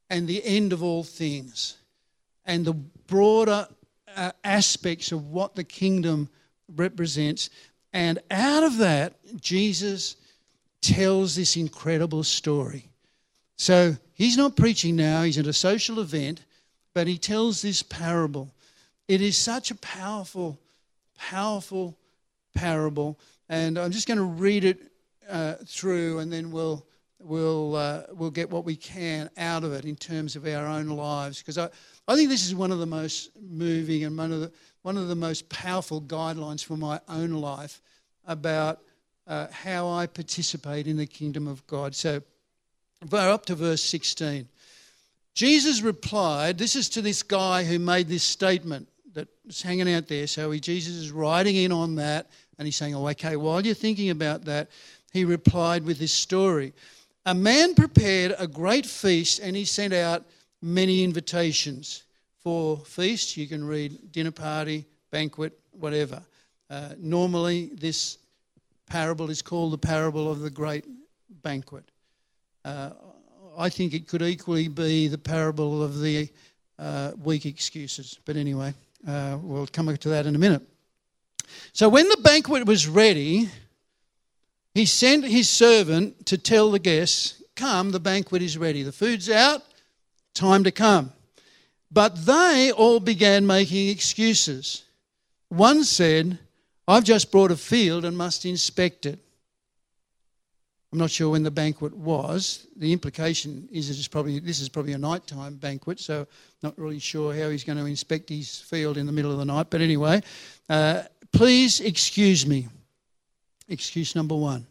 and 0.09 0.27
the 0.27 0.43
end 0.43 0.73
of 0.73 0.83
all 0.83 1.03
things 1.03 1.77
and 2.45 2.65
the 2.65 2.73
broader 2.73 3.67
uh, 4.15 4.31
aspects 4.43 5.11
of 5.11 5.27
what 5.27 5.55
the 5.55 5.63
kingdom 5.63 6.29
represents. 6.75 7.49
And 7.93 8.19
out 8.29 8.63
of 8.63 8.77
that, 8.77 9.15
Jesus 9.39 10.15
tells 10.81 11.35
this 11.35 11.55
incredible 11.55 12.23
story. 12.23 12.89
So 13.63 13.95
he's 14.13 14.35
not 14.35 14.57
preaching 14.57 14.97
now, 14.97 15.23
he's 15.23 15.37
at 15.37 15.47
a 15.47 15.53
social 15.53 16.01
event, 16.01 16.43
but 16.93 17.07
he 17.07 17.17
tells 17.17 17.61
this 17.61 17.81
parable. 17.81 18.53
It 19.07 19.21
is 19.21 19.37
such 19.37 19.71
a 19.71 19.75
powerful, 19.75 20.59
powerful 21.17 21.97
parable. 22.53 23.17
And 23.47 23.77
I'm 23.77 23.91
just 23.91 24.05
going 24.05 24.17
to 24.17 24.25
read 24.25 24.65
it 24.65 24.91
uh, 25.29 25.53
through 25.65 26.19
and 26.19 26.29
then 26.29 26.51
we'll, 26.51 26.85
we'll, 27.21 27.77
uh, 27.77 28.01
we'll 28.11 28.31
get 28.31 28.49
what 28.49 28.65
we 28.65 28.75
can 28.75 29.29
out 29.37 29.63
of 29.63 29.71
it 29.71 29.85
in 29.85 29.95
terms 29.95 30.35
of 30.35 30.45
our 30.45 30.67
own 30.67 30.89
lives. 30.89 31.37
Because 31.37 31.57
I, 31.57 31.69
I 32.05 32.17
think 32.17 32.27
this 32.27 32.45
is 32.45 32.53
one 32.53 32.73
of 32.73 32.79
the 32.79 32.85
most 32.85 33.29
moving 33.41 34.03
and 34.03 34.17
one 34.17 34.33
of 34.33 34.41
the, 34.41 34.51
one 34.81 34.97
of 34.97 35.07
the 35.07 35.15
most 35.15 35.47
powerful 35.47 36.01
guidelines 36.01 36.65
for 36.65 36.75
my 36.75 36.99
own 37.07 37.31
life 37.31 37.81
about 38.27 38.81
uh, 39.25 39.47
how 39.51 39.87
I 39.87 40.05
participate 40.05 40.85
in 40.85 40.97
the 40.97 41.05
kingdom 41.05 41.47
of 41.47 41.65
God. 41.65 41.95
So 41.95 42.21
up 43.11 43.45
to 43.47 43.55
verse 43.55 43.83
16. 43.83 44.47
Jesus 45.33 45.81
replied, 45.81 46.57
This 46.57 46.75
is 46.75 46.89
to 46.89 47.01
this 47.01 47.23
guy 47.23 47.63
who 47.63 47.79
made 47.79 48.07
this 48.07 48.23
statement 48.23 48.87
that 49.13 49.27
was 49.45 49.61
hanging 49.61 49.91
out 49.91 50.07
there. 50.07 50.27
So 50.27 50.51
he, 50.51 50.59
Jesus 50.59 50.95
is 50.95 51.11
riding 51.11 51.55
in 51.55 51.71
on 51.71 51.95
that 51.95 52.29
and 52.57 52.67
he's 52.67 52.75
saying, 52.75 52.95
Oh, 52.95 53.07
okay, 53.09 53.35
while 53.35 53.65
you're 53.65 53.73
thinking 53.73 54.09
about 54.09 54.45
that, 54.45 54.69
he 55.11 55.25
replied 55.25 55.85
with 55.85 55.99
this 55.99 56.13
story. 56.13 56.73
A 57.25 57.33
man 57.33 57.73
prepared 57.73 58.35
a 58.37 58.47
great 58.47 58.85
feast 58.85 59.39
and 59.39 59.55
he 59.55 59.65
sent 59.65 59.93
out 59.93 60.23
many 60.61 61.03
invitations 61.03 62.03
for 62.39 62.77
feast. 62.77 63.37
You 63.37 63.47
can 63.47 63.65
read 63.65 64.11
dinner 64.11 64.31
party, 64.31 64.85
banquet, 65.11 65.57
whatever. 65.71 66.21
Uh, 66.69 66.89
normally, 66.97 67.71
this 67.73 68.17
parable 68.87 69.29
is 69.29 69.41
called 69.41 69.73
the 69.73 69.77
parable 69.77 70.29
of 70.29 70.41
the 70.41 70.49
great 70.49 70.85
banquet. 71.41 71.85
Uh, 72.65 72.91
I 73.57 73.69
think 73.69 73.93
it 73.93 74.07
could 74.07 74.21
equally 74.21 74.67
be 74.67 75.07
the 75.07 75.17
parable 75.17 75.83
of 75.83 76.01
the 76.01 76.29
uh, 76.79 77.11
weak 77.21 77.45
excuses. 77.45 78.19
But 78.25 78.35
anyway, 78.35 78.73
uh, 79.07 79.37
we'll 79.41 79.67
come 79.67 79.95
to 79.95 80.09
that 80.09 80.25
in 80.25 80.35
a 80.35 80.39
minute. 80.39 80.61
So 81.73 81.89
when 81.89 82.07
the 82.09 82.17
banquet 82.23 82.65
was 82.65 82.87
ready, 82.87 83.49
he 84.73 84.85
sent 84.85 85.25
his 85.25 85.49
servant 85.49 86.25
to 86.27 86.37
tell 86.37 86.71
the 86.71 86.79
guests, 86.79 87.41
Come, 87.55 87.91
the 87.91 87.99
banquet 87.99 88.41
is 88.41 88.57
ready. 88.57 88.81
The 88.81 88.91
food's 88.91 89.29
out, 89.29 89.61
time 90.33 90.63
to 90.63 90.71
come. 90.71 91.13
But 91.91 92.25
they 92.25 92.71
all 92.71 92.99
began 92.99 93.45
making 93.45 93.89
excuses. 93.89 94.83
One 95.49 95.83
said, 95.83 96.39
I've 96.87 97.03
just 97.03 97.31
brought 97.31 97.51
a 97.51 97.55
field 97.55 98.05
and 98.05 98.17
must 98.17 98.45
inspect 98.45 99.05
it. 99.05 99.19
I'm 100.93 100.99
not 100.99 101.09
sure 101.09 101.31
when 101.31 101.41
the 101.41 101.49
banquet 101.49 101.91
was. 101.97 102.67
The 102.75 102.93
implication 102.93 103.67
is 103.71 103.89
it 103.89 103.97
is 103.97 104.07
probably 104.07 104.37
this 104.37 104.59
is 104.59 104.69
probably 104.69 104.93
a 104.93 104.97
nighttime 104.99 105.55
banquet, 105.55 105.99
so 105.99 106.27
not 106.61 106.77
really 106.77 106.99
sure 106.99 107.33
how 107.33 107.49
he's 107.49 107.63
going 107.63 107.79
to 107.79 107.85
inspect 107.85 108.29
his 108.29 108.59
field 108.59 108.97
in 108.97 109.07
the 109.07 109.11
middle 109.11 109.31
of 109.31 109.39
the 109.39 109.45
night. 109.45 109.71
But 109.71 109.81
anyway, 109.81 110.21
uh, 110.69 111.01
please 111.31 111.79
excuse 111.79 112.45
me. 112.45 112.67
Excuse 113.67 114.15
number 114.15 114.35
one. 114.35 114.67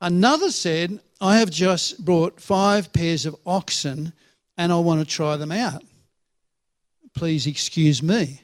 Another 0.00 0.52
said, 0.52 1.00
I 1.20 1.38
have 1.38 1.50
just 1.50 2.04
brought 2.04 2.40
five 2.40 2.92
pairs 2.92 3.26
of 3.26 3.34
oxen 3.44 4.12
and 4.56 4.70
I 4.70 4.78
want 4.78 5.00
to 5.00 5.04
try 5.04 5.36
them 5.36 5.50
out. 5.50 5.82
Please 7.12 7.48
excuse 7.48 8.04
me. 8.04 8.40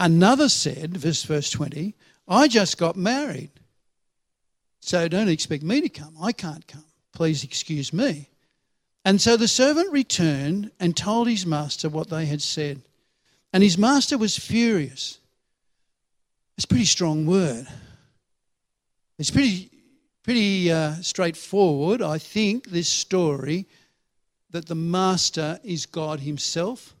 Another 0.00 0.48
said, 0.48 0.96
verse, 0.96 1.22
verse 1.22 1.50
20, 1.50 1.94
I 2.26 2.48
just 2.48 2.78
got 2.78 2.96
married. 2.96 3.50
So 4.80 5.08
don't 5.08 5.28
expect 5.28 5.62
me 5.62 5.80
to 5.80 5.88
come. 5.88 6.14
I 6.20 6.32
can't 6.32 6.66
come. 6.66 6.84
Please 7.12 7.44
excuse 7.44 7.92
me. 7.92 8.28
And 9.04 9.20
so 9.20 9.36
the 9.36 9.48
servant 9.48 9.92
returned 9.92 10.70
and 10.80 10.96
told 10.96 11.28
his 11.28 11.46
master 11.46 11.88
what 11.88 12.08
they 12.08 12.26
had 12.26 12.42
said. 12.42 12.82
And 13.52 13.62
his 13.62 13.78
master 13.78 14.18
was 14.18 14.36
furious. 14.36 15.18
It's 16.56 16.64
a 16.64 16.68
pretty 16.68 16.86
strong 16.86 17.26
word. 17.26 17.66
It's 19.18 19.30
pretty, 19.30 19.70
pretty 20.22 20.72
uh, 20.72 20.94
straightforward, 20.96 22.02
I 22.02 22.18
think, 22.18 22.70
this 22.70 22.88
story 22.88 23.66
that 24.50 24.66
the 24.66 24.74
master 24.74 25.58
is 25.62 25.86
God 25.86 26.20
himself 26.20 26.94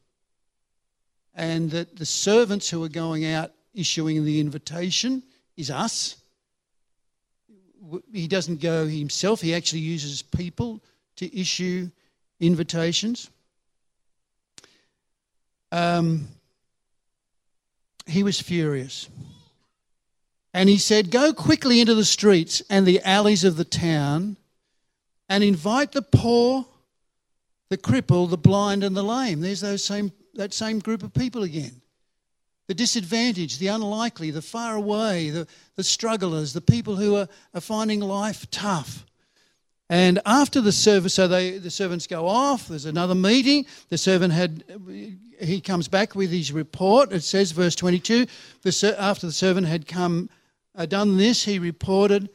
and 1.34 1.70
that 1.70 1.96
the 1.96 2.06
servants 2.06 2.68
who 2.68 2.82
are 2.84 2.88
going 2.88 3.24
out 3.24 3.52
issuing 3.74 4.24
the 4.24 4.40
invitation 4.40 5.22
is 5.56 5.70
us. 5.70 6.16
He 8.12 8.28
doesn't 8.28 8.60
go 8.60 8.86
himself, 8.86 9.40
he 9.40 9.54
actually 9.54 9.80
uses 9.80 10.22
people 10.22 10.82
to 11.16 11.38
issue 11.38 11.90
invitations. 12.40 13.30
Um, 15.70 16.28
he 18.06 18.22
was 18.22 18.40
furious. 18.40 19.08
And 20.52 20.68
he 20.68 20.78
said, 20.78 21.10
Go 21.10 21.32
quickly 21.32 21.80
into 21.80 21.94
the 21.94 22.04
streets 22.04 22.62
and 22.70 22.86
the 22.86 23.00
alleys 23.02 23.44
of 23.44 23.56
the 23.56 23.64
town 23.64 24.36
and 25.28 25.42
invite 25.42 25.92
the 25.92 26.02
poor, 26.02 26.64
the 27.70 27.76
crippled, 27.76 28.30
the 28.30 28.38
blind, 28.38 28.84
and 28.84 28.96
the 28.96 29.02
lame. 29.02 29.40
There's 29.40 29.60
those 29.60 29.82
same, 29.82 30.12
that 30.34 30.54
same 30.54 30.78
group 30.78 31.02
of 31.02 31.12
people 31.12 31.42
again. 31.42 31.80
The 32.66 32.74
disadvantaged, 32.74 33.60
the 33.60 33.68
unlikely, 33.68 34.30
the 34.30 34.42
far 34.42 34.76
away, 34.76 35.30
the, 35.30 35.46
the 35.76 35.84
strugglers, 35.84 36.52
the 36.52 36.60
people 36.60 36.96
who 36.96 37.16
are, 37.16 37.28
are 37.52 37.60
finding 37.60 38.00
life 38.00 38.50
tough. 38.50 39.04
And 39.90 40.18
after 40.24 40.62
the 40.62 40.72
service, 40.72 41.14
so 41.14 41.28
they, 41.28 41.58
the 41.58 41.70
servants 41.70 42.06
go 42.06 42.26
off, 42.26 42.68
there's 42.68 42.86
another 42.86 43.14
meeting. 43.14 43.66
The 43.90 43.98
servant 43.98 44.32
had, 44.32 44.64
he 45.40 45.60
comes 45.60 45.88
back 45.88 46.14
with 46.14 46.30
his 46.30 46.52
report. 46.52 47.12
It 47.12 47.22
says, 47.22 47.52
verse 47.52 47.74
22, 47.74 48.26
the, 48.62 48.96
after 48.98 49.26
the 49.26 49.32
servant 49.32 49.66
had 49.66 49.86
come, 49.86 50.30
uh, 50.74 50.86
done 50.86 51.18
this, 51.18 51.44
he 51.44 51.58
reported, 51.58 52.30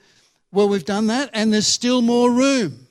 Well, 0.52 0.70
we've 0.70 0.86
done 0.86 1.08
that, 1.08 1.32
and 1.34 1.52
there's 1.52 1.68
still 1.68 2.04
more 2.04 2.32
room. 2.32 2.88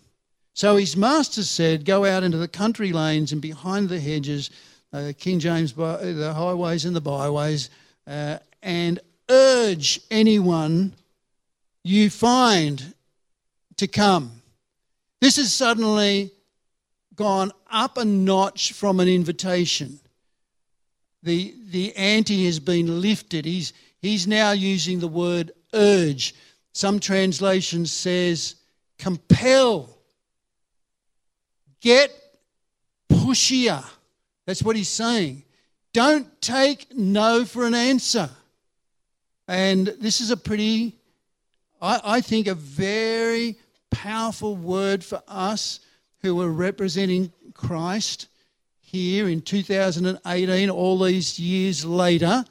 So 0.55 0.77
his 0.77 0.97
master 0.97 1.45
said, 1.45 1.85
Go 1.85 2.05
out 2.05 2.25
into 2.25 2.39
the 2.39 2.49
country 2.49 2.93
lanes 2.93 3.31
and 3.31 3.41
behind 3.41 3.89
the 3.89 4.01
hedges, 4.01 4.51
uh, 4.93 5.13
King 5.19 5.39
James, 5.39 5.73
the 5.73 6.33
highways 6.35 6.85
and 6.85 6.97
the 6.97 7.01
byways, 7.01 7.71
uh, 8.07 8.39
and 8.63 9.01
urge 9.29 10.01
anyone 10.11 10.95
you 11.85 12.11
find 12.11 12.95
to 13.77 13.87
come. 13.87 14.43
This 15.21 15.37
has 15.37 15.53
suddenly 15.53 16.31
gone 17.15 17.53
up 17.71 17.99
a 17.99 18.05
notch 18.05 18.73
from 18.73 19.01
an 19.01 19.09
invitation. 19.09 19.99
The, 21.23 21.55
the 21.71 21.95
ante 21.97 22.47
has 22.47 22.61
been 22.61 23.01
lifted. 23.01 23.45
He's, 23.45 23.73
he's 24.01 24.27
now 24.27 24.53
using 24.53 25.01
the 25.01 25.09
word 25.09 25.53
urge. 25.75 26.35
Some 26.73 27.01
translation 27.01 27.87
says 27.87 28.55
compel. 28.99 29.89
Get 31.81 32.13
pushier. 33.11 33.85
That's 34.49 34.63
what 34.63 34.77
he's 34.77 34.89
saying. 34.89 35.43
Don't 35.93 36.41
take 36.41 36.97
no 36.97 37.45
for 37.45 37.67
an 37.67 37.75
answer. 37.75 38.31
And 39.47 39.89
this 40.01 40.23
is 40.23 40.31
a 40.31 40.39
pretty, 40.39 40.97
I, 41.83 42.01
I 42.03 42.21
think, 42.23 42.47
a 42.47 42.55
very 42.55 43.57
powerful 43.91 44.57
word 44.57 45.05
for 45.05 45.23
us 45.29 45.81
who 46.23 46.41
are 46.41 46.51
representing 46.51 47.31
Christ 47.53 48.29
here 48.81 49.29
in 49.29 49.43
2018, 49.43 50.71
all 50.71 50.99
these 50.99 51.39
years 51.39 51.85
later, 51.85 52.43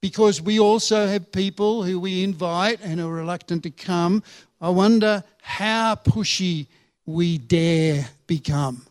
because 0.00 0.40
we 0.40 0.58
also 0.58 1.06
have 1.06 1.32
people 1.32 1.82
who 1.82 2.00
we 2.00 2.24
invite 2.24 2.80
and 2.82 2.98
are 2.98 3.12
reluctant 3.12 3.62
to 3.64 3.70
come. 3.70 4.22
I 4.58 4.70
wonder 4.70 5.22
how 5.42 5.96
pushy 5.96 6.68
we 7.04 7.36
dare 7.36 8.08
become. 8.26 8.86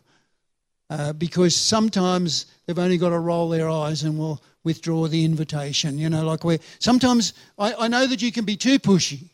Uh, 0.90 1.12
because 1.12 1.54
sometimes 1.54 2.46
they've 2.66 2.78
only 2.78 2.98
got 2.98 3.10
to 3.10 3.18
roll 3.18 3.48
their 3.48 3.70
eyes 3.70 4.02
and 4.02 4.18
will 4.18 4.42
withdraw 4.64 5.06
the 5.06 5.24
invitation. 5.24 5.96
You 5.96 6.10
know, 6.10 6.24
like 6.24 6.42
we 6.42 6.58
sometimes 6.80 7.32
I, 7.56 7.72
I 7.74 7.88
know 7.88 8.06
that 8.08 8.20
you 8.20 8.32
can 8.32 8.44
be 8.44 8.56
too 8.56 8.78
pushy, 8.80 9.28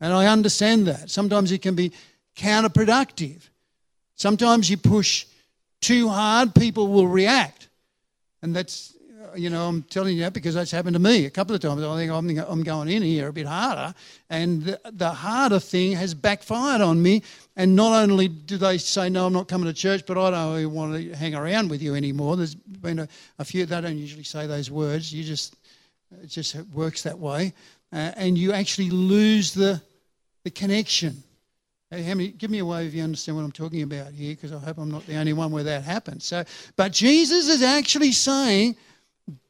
and 0.00 0.12
I 0.12 0.26
understand 0.26 0.86
that. 0.88 1.08
Sometimes 1.08 1.52
it 1.52 1.62
can 1.62 1.76
be 1.76 1.92
counterproductive. 2.36 3.48
Sometimes 4.16 4.68
you 4.68 4.76
push 4.76 5.26
too 5.80 6.08
hard, 6.08 6.54
people 6.54 6.88
will 6.88 7.06
react. 7.06 7.68
And 8.42 8.54
that's, 8.54 8.94
you 9.34 9.50
know, 9.50 9.68
I'm 9.68 9.82
telling 9.82 10.16
you 10.16 10.22
that 10.22 10.32
because 10.32 10.54
that's 10.54 10.70
happened 10.70 10.94
to 10.94 11.00
me 11.00 11.26
a 11.26 11.30
couple 11.30 11.54
of 11.54 11.60
times. 11.60 11.82
I 11.82 11.96
think 11.96 12.10
I'm, 12.12 12.28
I'm 12.50 12.62
going 12.62 12.88
in 12.88 13.02
here 13.02 13.28
a 13.28 13.32
bit 13.32 13.46
harder. 13.46 13.94
And 14.30 14.62
the, 14.62 14.80
the 14.92 15.10
harder 15.10 15.58
thing 15.58 15.92
has 15.92 16.14
backfired 16.14 16.80
on 16.80 17.02
me. 17.02 17.22
And 17.56 17.74
not 17.74 17.92
only 17.92 18.28
do 18.28 18.56
they 18.56 18.78
say, 18.78 19.08
no, 19.08 19.26
I'm 19.26 19.32
not 19.32 19.48
coming 19.48 19.66
to 19.66 19.72
church, 19.72 20.04
but 20.06 20.18
I 20.18 20.30
don't 20.30 20.52
really 20.52 20.66
want 20.66 20.94
to 20.94 21.16
hang 21.16 21.34
around 21.34 21.70
with 21.70 21.82
you 21.82 21.94
anymore. 21.94 22.36
There's 22.36 22.54
been 22.54 23.00
a, 23.00 23.08
a 23.38 23.44
few, 23.44 23.66
they 23.66 23.80
don't 23.80 23.98
usually 23.98 24.24
say 24.24 24.46
those 24.46 24.70
words. 24.70 25.12
You 25.12 25.24
just, 25.24 25.56
it 26.22 26.28
just 26.28 26.54
works 26.72 27.02
that 27.02 27.18
way. 27.18 27.52
Uh, 27.92 28.12
and 28.16 28.36
you 28.36 28.52
actually 28.52 28.90
lose 28.90 29.54
the, 29.54 29.80
the 30.44 30.50
connection. 30.50 31.22
Hey, 31.90 32.02
many, 32.02 32.28
give 32.28 32.50
me 32.50 32.58
a 32.58 32.64
wave 32.64 32.88
if 32.88 32.94
you 32.94 33.02
understand 33.04 33.36
what 33.36 33.44
I'm 33.44 33.52
talking 33.52 33.82
about 33.82 34.12
here, 34.12 34.34
because 34.34 34.52
I 34.52 34.58
hope 34.58 34.78
I'm 34.78 34.90
not 34.90 35.06
the 35.06 35.16
only 35.16 35.32
one 35.32 35.52
where 35.52 35.62
that 35.62 35.84
happens. 35.84 36.24
So, 36.24 36.44
but 36.74 36.92
Jesus 36.92 37.48
is 37.48 37.62
actually 37.62 38.10
saying, 38.10 38.74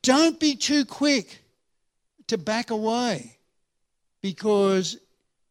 don't 0.03 0.39
be 0.41 0.57
too 0.57 0.85
quick 0.85 1.39
to 2.29 2.39
back 2.39 2.71
away, 2.71 3.39
because 4.23 4.99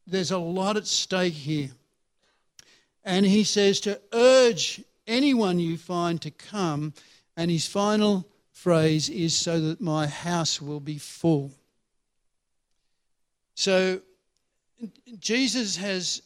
there's 0.07 0.31
a 0.31 0.37
lot 0.37 0.77
at 0.77 0.87
stake 0.87 1.33
here. 1.33 1.69
And 3.03 3.25
he 3.25 3.43
says 3.43 3.79
to 3.81 3.99
urge 4.11 4.83
anyone 5.07 5.59
you 5.59 5.77
find 5.77 6.21
to 6.21 6.31
come, 6.31 6.93
and 7.37 7.49
his 7.51 7.67
final 7.67 8.27
phrase 8.51 9.09
is 9.09 9.35
so 9.35 9.59
that 9.61 9.79
my 9.79 10.07
house 10.07 10.61
will 10.61 10.79
be 10.79 10.97
full. 10.97 11.51
So 13.53 14.01
Jesus 15.19 15.77
has, 15.77 16.21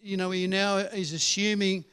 you 0.00 0.16
know, 0.16 0.30
he 0.30 0.46
now 0.46 0.76
is 0.76 1.12
assuming 1.12 1.84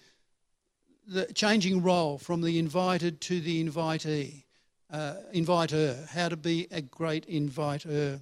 the 1.08 1.26
changing 1.34 1.82
role 1.82 2.18
from 2.18 2.42
the 2.42 2.60
invited 2.60 3.20
to 3.22 3.42
the 3.42 3.64
invitee, 3.64 4.44
uh, 4.92 5.16
inviter, 5.34 5.98
how 6.12 6.30
to 6.30 6.38
be 6.38 6.68
a 6.72 6.82
great 6.82 7.26
inviter. 7.26 8.22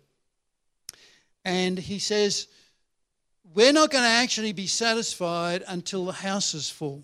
And 1.44 1.78
he 1.78 2.00
says, 2.00 2.48
we're 3.54 3.74
not 3.74 3.90
going 3.90 4.04
to 4.04 4.10
actually 4.10 4.54
be 4.54 4.68
satisfied 4.68 5.64
until 5.68 6.06
the 6.06 6.12
house 6.12 6.54
is 6.54 6.70
full. 6.70 7.04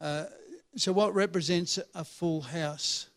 Uh, 0.00 0.24
so, 0.76 0.92
what 0.92 1.14
represents 1.14 1.78
a 1.94 2.04
full 2.04 2.40
house? 2.40 3.08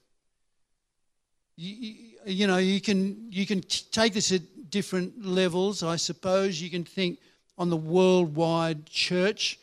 You, 1.55 1.95
you, 2.25 2.47
know, 2.47 2.57
you 2.57 2.81
can 2.81 3.31
you 3.31 3.45
can 3.45 3.61
take 3.61 4.13
this 4.13 4.31
at 4.31 4.41
different 4.69 5.23
levels. 5.23 5.83
I 5.83 5.95
suppose 5.95 6.61
you 6.61 6.69
can 6.69 6.83
think 6.83 7.19
on 7.57 7.69
the 7.69 7.77
worldwide 7.77 8.87
church 8.87 9.59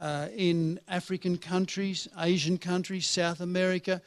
uh, 0.00 0.28
in 0.34 0.80
African 0.88 1.36
countries, 1.36 2.08
Asian 2.18 2.58
countries, 2.58 3.06
South 3.06 3.40
America, 3.40 4.00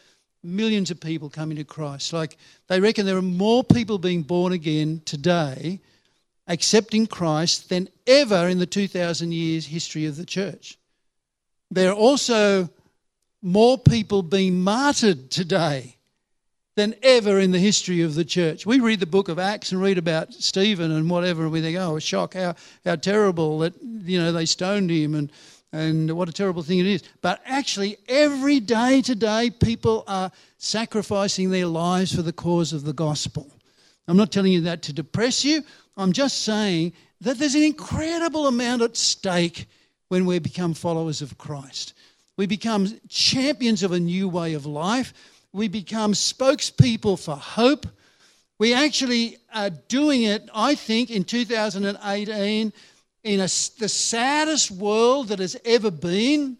millions 0.44 0.92
of 0.92 1.00
people 1.00 1.30
coming 1.30 1.58
to 1.58 1.64
Christ. 1.64 2.14
Like 2.14 2.38
they 2.68 2.80
reckon 2.80 3.06
there 3.06 3.18
are 3.18 3.22
more 3.22 3.64
people 3.64 3.98
being 3.98 4.22
born 4.24 4.54
again 4.54 5.02
today, 5.06 5.80
accepting 6.48 7.08
Christ, 7.08 7.70
than 7.70 7.90
ever 8.08 8.48
in 8.48 8.60
the 8.60 8.66
2,000 8.66 9.32
years 9.32 9.66
history 9.68 10.06
of 10.06 10.16
the 10.16 10.26
church. 10.26 10.78
there 11.72 11.90
are 11.92 11.96
also 11.96 12.70
more 13.42 13.78
people 13.78 14.22
being 14.22 14.62
martyred 14.62 15.30
today 15.30 15.96
than 16.76 16.96
ever 17.04 17.40
in 17.40 17.52
the 17.52 17.60
history 17.60 18.02
of 18.02 18.16
the 18.16 18.26
church. 18.26 18.66
We 18.66 18.80
read 18.80 19.00
the 19.00 19.06
book 19.06 19.30
of 19.30 19.38
Acts 19.38 19.72
and 19.72 19.82
read 19.82 19.98
about 19.98 20.34
Stephen 20.34 20.92
and 20.92 21.10
whatever, 21.10 21.44
and 21.44 21.52
we 21.52 21.62
think, 21.62 21.78
oh, 21.78 22.00
shock, 22.00 22.34
how, 22.34 22.56
how 22.86 22.96
terrible 22.96 23.60
that, 23.60 23.74
you 23.82 24.20
know, 24.20 24.32
they 24.32 24.46
stoned 24.46 24.90
him 24.90 25.16
and, 25.16 25.32
and 25.72 26.11
what 26.11 26.30
a 26.30 26.34
terrible 26.34 26.63
thing 26.63 26.80
it 26.80 26.88
is. 26.88 27.03
But 27.22 27.41
actually, 27.45 27.97
every 28.07 28.59
day 28.59 29.01
today, 29.01 29.49
people 29.51 30.03
are 30.07 30.32
sacrificing 30.57 31.51
their 31.51 31.67
lives 31.67 32.15
for 32.15 32.22
the 32.22 32.34
cause 32.34 32.74
of 32.74 32.84
the 32.84 32.93
gospel. 32.93 33.51
I'm 34.07 34.17
not 34.17 34.32
telling 34.32 34.51
you 34.51 34.61
that 34.61 34.82
to 34.84 34.93
depress 34.93 35.45
you. 35.45 35.63
I'm 35.95 36.13
just 36.13 36.41
saying 36.43 36.93
that 37.22 37.38
there's 37.38 37.55
an 37.55 37.63
incredible 37.63 38.47
amount 38.47 38.82
at 38.82 38.97
stake 38.97 39.67
when 40.07 40.26
we 40.26 40.39
become 40.39 40.74
followers 40.74 41.22
of 41.22 41.38
Christ. 41.38 41.93
We 42.36 42.47
become 42.47 42.99
champions 43.07 43.84
of 43.84 43.91
a 43.91 43.99
new 43.99 44.28
way 44.28 44.53
of 44.53 44.65
life. 44.65 45.13
We 45.51 45.67
become 45.67 46.13
spokespeople 46.13 47.24
for 47.24 47.36
hope. 47.36 47.86
We 48.57 48.74
actually 48.74 49.38
are 49.53 49.70
doing 49.70 50.24
it, 50.24 50.49
I 50.53 50.76
think, 50.76 51.11
in 51.11 51.24
2018 51.24 52.74
in 53.24 53.39
a, 53.39 53.43
the 53.43 53.89
saddest 53.89 54.72
world 54.72 55.30
that 55.30 55.39
has 55.39 55.57
ever 55.65 55.91
been, 55.91 56.57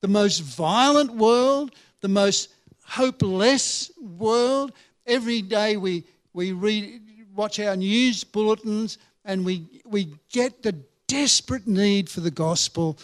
the 0.00 0.08
most 0.08 0.40
violent 0.40 1.14
world, 1.14 1.74
the 2.00 2.08
most 2.08 2.50
hopeless 2.84 3.90
world. 3.98 4.72
Every 5.06 5.40
day 5.42 5.76
we, 5.76 6.04
we 6.32 6.52
read, 6.52 7.00
watch 7.34 7.58
our 7.58 7.76
news 7.76 8.22
bulletins 8.24 8.98
and 9.24 9.44
we, 9.44 9.66
we 9.86 10.14
get 10.30 10.62
the 10.62 10.76
desperate 11.06 11.66
need 11.66 12.10
for 12.10 12.20
the 12.20 12.30
gospel 12.30 12.98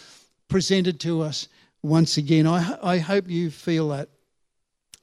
presented 0.47 0.99
to 0.99 1.21
us 1.21 1.47
once 1.81 2.17
again. 2.17 2.45
I, 2.45 2.77
I 2.83 2.97
hope 2.99 3.29
you 3.29 3.49
feel 3.49 3.89
that. 3.89 4.09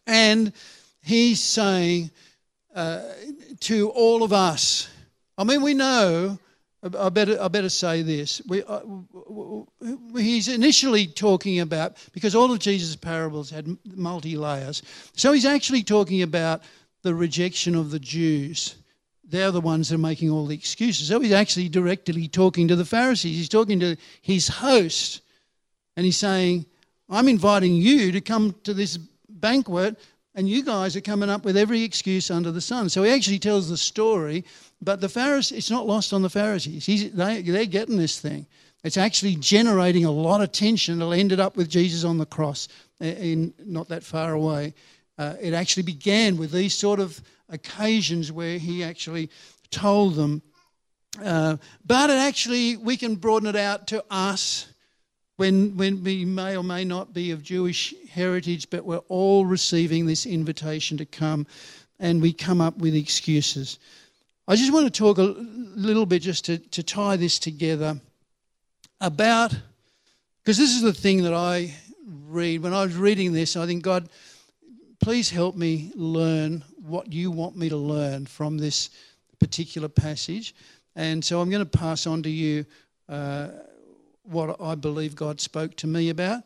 And 0.07 0.53
he's 1.03 1.41
saying 1.41 2.11
uh, 2.75 3.03
to 3.61 3.91
all 3.91 4.23
of 4.23 4.33
us, 4.33 4.89
I 5.37 5.45
mean, 5.45 5.63
we 5.63 5.75
know, 5.75 6.39
I 6.83 7.09
better, 7.09 7.41
I 7.41 7.49
better 7.49 7.69
say 7.69 8.03
this. 8.03 8.41
We, 8.47 8.63
uh, 8.63 8.81
he's 10.17 10.47
initially 10.47 11.09
talking 11.09 11.59
about, 11.61 11.97
because 12.13 12.37
all 12.37 12.53
of 12.53 12.61
Jesus' 12.61 12.95
parables 12.95 13.51
had 13.51 13.77
multi 13.97 14.37
layers, 14.37 14.83
so 15.17 15.33
he's 15.33 15.47
actually 15.47 15.83
talking 15.83 16.23
about 16.23 16.63
the 17.03 17.15
rejection 17.15 17.75
of 17.75 17.91
the 17.91 17.99
Jews. 17.99 18.77
They're 19.25 19.51
the 19.51 19.61
ones 19.61 19.89
that 19.89 19.97
are 19.97 19.99
making 19.99 20.31
all 20.31 20.47
the 20.47 20.55
excuses. 20.55 21.09
So 21.09 21.21
he's 21.21 21.33
actually 21.33 21.69
directly 21.69 22.29
talking 22.29 22.69
to 22.69 22.77
the 22.77 22.85
Pharisees. 22.85 23.37
He's 23.37 23.49
talking 23.49 23.81
to 23.81 23.97
his 24.23 24.49
host, 24.49 25.21
and 25.97 26.07
he's 26.07 26.17
saying, 26.17 26.65
I'm 27.11 27.29
inviting 27.29 27.75
you 27.75 28.13
to 28.13 28.21
come 28.21 28.55
to 28.63 28.73
this 28.73 28.99
banquet, 29.29 29.99
and 30.39 30.49
you 30.49 30.63
guys 30.63 30.95
are 30.95 31.01
coming 31.01 31.29
up 31.29 31.45
with 31.45 31.57
every 31.57 31.83
excuse 31.83 32.31
under 32.31 32.53
the 32.53 32.61
sun. 32.61 32.89
So 32.89 33.03
he 33.03 33.11
actually 33.11 33.41
tells 33.41 33.69
the 33.69 33.77
story, 33.77 34.45
but 34.81 35.01
the 35.01 35.09
Pharisees, 35.09 35.59
it's 35.59 35.71
not 35.71 35.85
lost 35.85 36.13
on 36.13 36.23
the 36.23 36.31
Pharisees. 36.31 36.87
He's, 36.87 37.11
they, 37.11 37.43
they're 37.43 37.67
getting 37.67 37.97
this 37.97 38.21
thing. 38.21 38.47
It's 38.85 38.97
actually 38.97 39.35
generating 39.35 40.05
a 40.05 40.13
lot 40.13 40.41
of 40.41 40.53
tension. 40.53 41.03
It 41.03 41.19
ended 41.19 41.41
up 41.41 41.57
with 41.57 41.69
Jesus 41.69 42.05
on 42.05 42.19
the 42.19 42.25
cross, 42.25 42.69
in 43.01 43.53
not 43.59 43.89
that 43.89 44.05
far 44.05 44.33
away. 44.33 44.75
Uh, 45.19 45.35
it 45.41 45.55
actually 45.55 45.83
began 45.83 46.37
with 46.37 46.53
these 46.53 46.73
sort 46.73 47.01
of 47.01 47.21
occasions 47.49 48.31
where 48.31 48.59
he 48.59 48.85
actually 48.85 49.31
told 49.73 50.15
them. 50.15 50.41
Uh, 51.21 51.57
but 51.85 52.11
it 52.11 52.17
actually, 52.17 52.77
we 52.77 52.97
can 52.97 53.17
broaden 53.17 53.49
it 53.49 53.57
out 53.57 53.89
to 53.89 54.05
us 54.09 54.69
when, 55.39 55.77
when 55.77 56.03
we 56.03 56.25
may 56.25 56.57
or 56.57 56.65
may 56.65 56.85
not 56.85 57.15
be 57.15 57.31
of 57.31 57.45
Jewish 57.45 57.95
heritage, 58.11 58.69
but 58.71 58.85
we're 58.85 58.99
all 59.09 59.47
receiving 59.47 60.05
this 60.05 60.27
invitation 60.27 60.99
to 60.99 61.07
come 61.07 61.47
and 62.01 62.21
we 62.21 62.33
come 62.33 62.61
up 62.61 62.77
with 62.79 62.97
excuses. 62.97 63.79
I 64.49 64.57
just 64.57 64.73
want 64.73 64.93
to 64.93 64.99
talk 64.99 65.19
a 65.19 65.23
little 65.23 66.07
bit 66.07 66.23
just 66.23 66.45
to, 66.47 66.59
to 66.59 66.83
tie 66.83 67.17
this 67.17 67.39
together 67.39 68.01
about, 69.01 69.55
because 70.43 70.59
this 70.59 70.75
is 70.75 70.83
the 70.83 70.93
thing 70.93 71.23
that 71.23 71.35
I 71.35 71.73
read. 72.27 72.61
When 72.61 72.75
I 72.75 72.83
was 72.83 72.97
reading 72.97 73.33
this, 73.33 73.57
I 73.57 73.65
think, 73.65 73.85
God, 73.85 74.09
please 74.99 75.31
help 75.31 75.55
me 75.55 75.93
learn 75.95 76.65
what 76.83 77.13
you 77.13 77.31
want 77.31 77.57
me 77.57 77.69
to 77.69 77.77
learn 77.77 78.27
from 78.27 78.59
this 78.59 78.91
particular 79.39 79.89
passage. 79.89 80.53
And 80.97 81.25
so 81.25 81.41
I'm 81.41 81.49
going 81.49 81.65
to 81.65 81.79
pass 81.79 82.09
on 82.09 82.25
to 82.25 82.29
you 82.29 82.67
uh, 83.09 83.51
what 84.29 84.61
I 84.61 84.75
believe 84.75 85.17
God 85.17 85.41
spoke 85.41 85.77
to 85.77 85.87
me 85.87 86.11
about. 86.11 86.43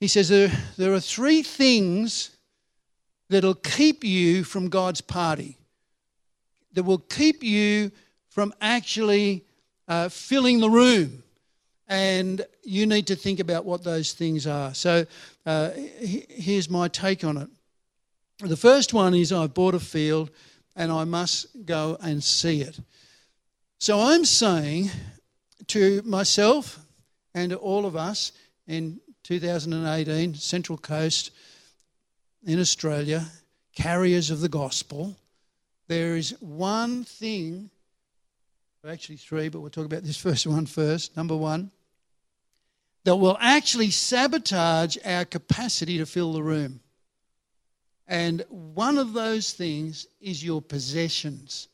He 0.00 0.08
says 0.08 0.28
there, 0.28 0.50
there 0.76 0.92
are 0.92 1.00
three 1.00 1.42
things 1.42 2.30
that'll 3.28 3.54
keep 3.54 4.04
you 4.04 4.44
from 4.44 4.68
God's 4.68 5.00
party, 5.00 5.56
that 6.72 6.82
will 6.82 6.98
keep 6.98 7.42
you 7.42 7.90
from 8.28 8.54
actually 8.60 9.44
uh, 9.86 10.08
filling 10.08 10.60
the 10.60 10.70
room. 10.70 11.22
And 11.88 12.44
you 12.64 12.86
need 12.86 13.06
to 13.06 13.16
think 13.16 13.40
about 13.40 13.64
what 13.64 13.82
those 13.82 14.12
things 14.12 14.46
are. 14.46 14.74
So 14.74 15.06
uh, 15.46 15.70
here's 15.70 16.68
my 16.68 16.88
take 16.88 17.24
on 17.24 17.38
it. 17.38 17.48
The 18.40 18.56
first 18.56 18.92
one 18.92 19.14
is 19.14 19.32
I've 19.32 19.54
bought 19.54 19.74
a 19.74 19.80
field 19.80 20.30
and 20.76 20.92
I 20.92 21.04
must 21.04 21.64
go 21.64 21.96
and 22.00 22.22
see 22.22 22.60
it. 22.60 22.78
So 23.80 23.98
I'm 24.00 24.24
saying 24.24 24.90
to 25.68 26.02
myself 26.04 26.78
and 27.38 27.50
to 27.50 27.56
all 27.56 27.86
of 27.86 27.94
us 27.94 28.32
in 28.66 29.00
2018, 29.22 30.34
Central 30.34 30.76
Coast 30.76 31.30
in 32.44 32.58
Australia, 32.58 33.26
carriers 33.74 34.30
of 34.30 34.40
the 34.40 34.48
gospel, 34.48 35.16
there 35.86 36.16
is 36.16 36.34
one 36.40 37.04
thing, 37.04 37.70
actually 38.86 39.16
three, 39.16 39.48
but 39.48 39.60
we'll 39.60 39.70
talk 39.70 39.86
about 39.86 40.02
this 40.02 40.16
first 40.20 40.46
one 40.46 40.66
first. 40.66 41.16
Number 41.16 41.36
one, 41.36 41.70
that 43.04 43.16
will 43.16 43.38
actually 43.40 43.90
sabotage 43.90 44.96
our 45.04 45.24
capacity 45.24 45.98
to 45.98 46.06
fill 46.06 46.32
the 46.32 46.42
room. 46.42 46.80
And 48.08 48.44
one 48.48 48.98
of 48.98 49.12
those 49.12 49.52
things 49.52 50.06
is 50.20 50.44
your 50.44 50.60
possessions. 50.60 51.68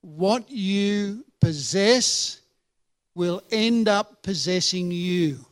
What 0.00 0.50
you 0.50 1.24
possess 1.40 2.40
will 3.18 3.42
end 3.50 3.88
up 3.88 4.22
possessing 4.22 4.92
you. 4.92 5.44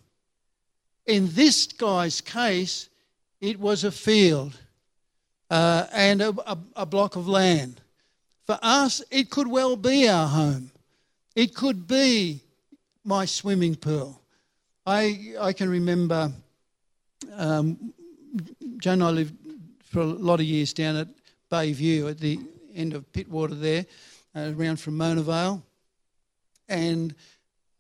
In 1.04 1.28
this 1.32 1.66
guy's 1.66 2.20
case, 2.20 2.88
it 3.40 3.58
was 3.58 3.82
a 3.82 3.90
field 3.90 4.56
uh, 5.50 5.86
and 5.92 6.22
a, 6.22 6.28
a, 6.46 6.56
a 6.76 6.86
block 6.86 7.16
of 7.16 7.26
land. 7.26 7.80
For 8.44 8.56
us, 8.62 9.02
it 9.10 9.30
could 9.30 9.48
well 9.48 9.74
be 9.74 10.08
our 10.08 10.28
home. 10.28 10.70
It 11.34 11.56
could 11.56 11.88
be 11.88 12.40
my 13.04 13.24
swimming 13.24 13.74
pool. 13.74 14.20
I, 14.86 15.34
I 15.40 15.52
can 15.52 15.68
remember 15.68 16.30
um, 17.34 17.92
Joan 18.78 18.94
and 18.94 19.04
I 19.04 19.10
lived 19.10 19.34
for 19.82 20.02
a 20.02 20.04
lot 20.04 20.38
of 20.38 20.46
years 20.46 20.72
down 20.72 20.94
at 20.94 21.08
Bayview 21.50 22.08
at 22.08 22.20
the 22.20 22.38
end 22.76 22.94
of 22.94 23.10
Pittwater 23.12 23.60
there, 23.60 23.86
uh, 24.36 24.52
around 24.56 24.78
from 24.78 24.96
Mona 24.96 25.22
Vale. 25.22 25.64
And 26.68 27.12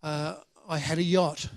uh, 0.02 0.36
I 0.68 0.78
had 0.78 0.98
a 0.98 1.02
yacht, 1.02 1.48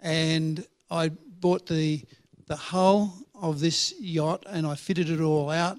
and 0.00 0.64
I 0.90 1.10
bought 1.40 1.66
the 1.66 2.02
the 2.46 2.56
hull 2.56 3.14
of 3.34 3.60
this 3.60 3.94
yacht, 4.00 4.44
and 4.48 4.66
I 4.66 4.74
fitted 4.74 5.10
it 5.10 5.20
all 5.20 5.50
out. 5.50 5.78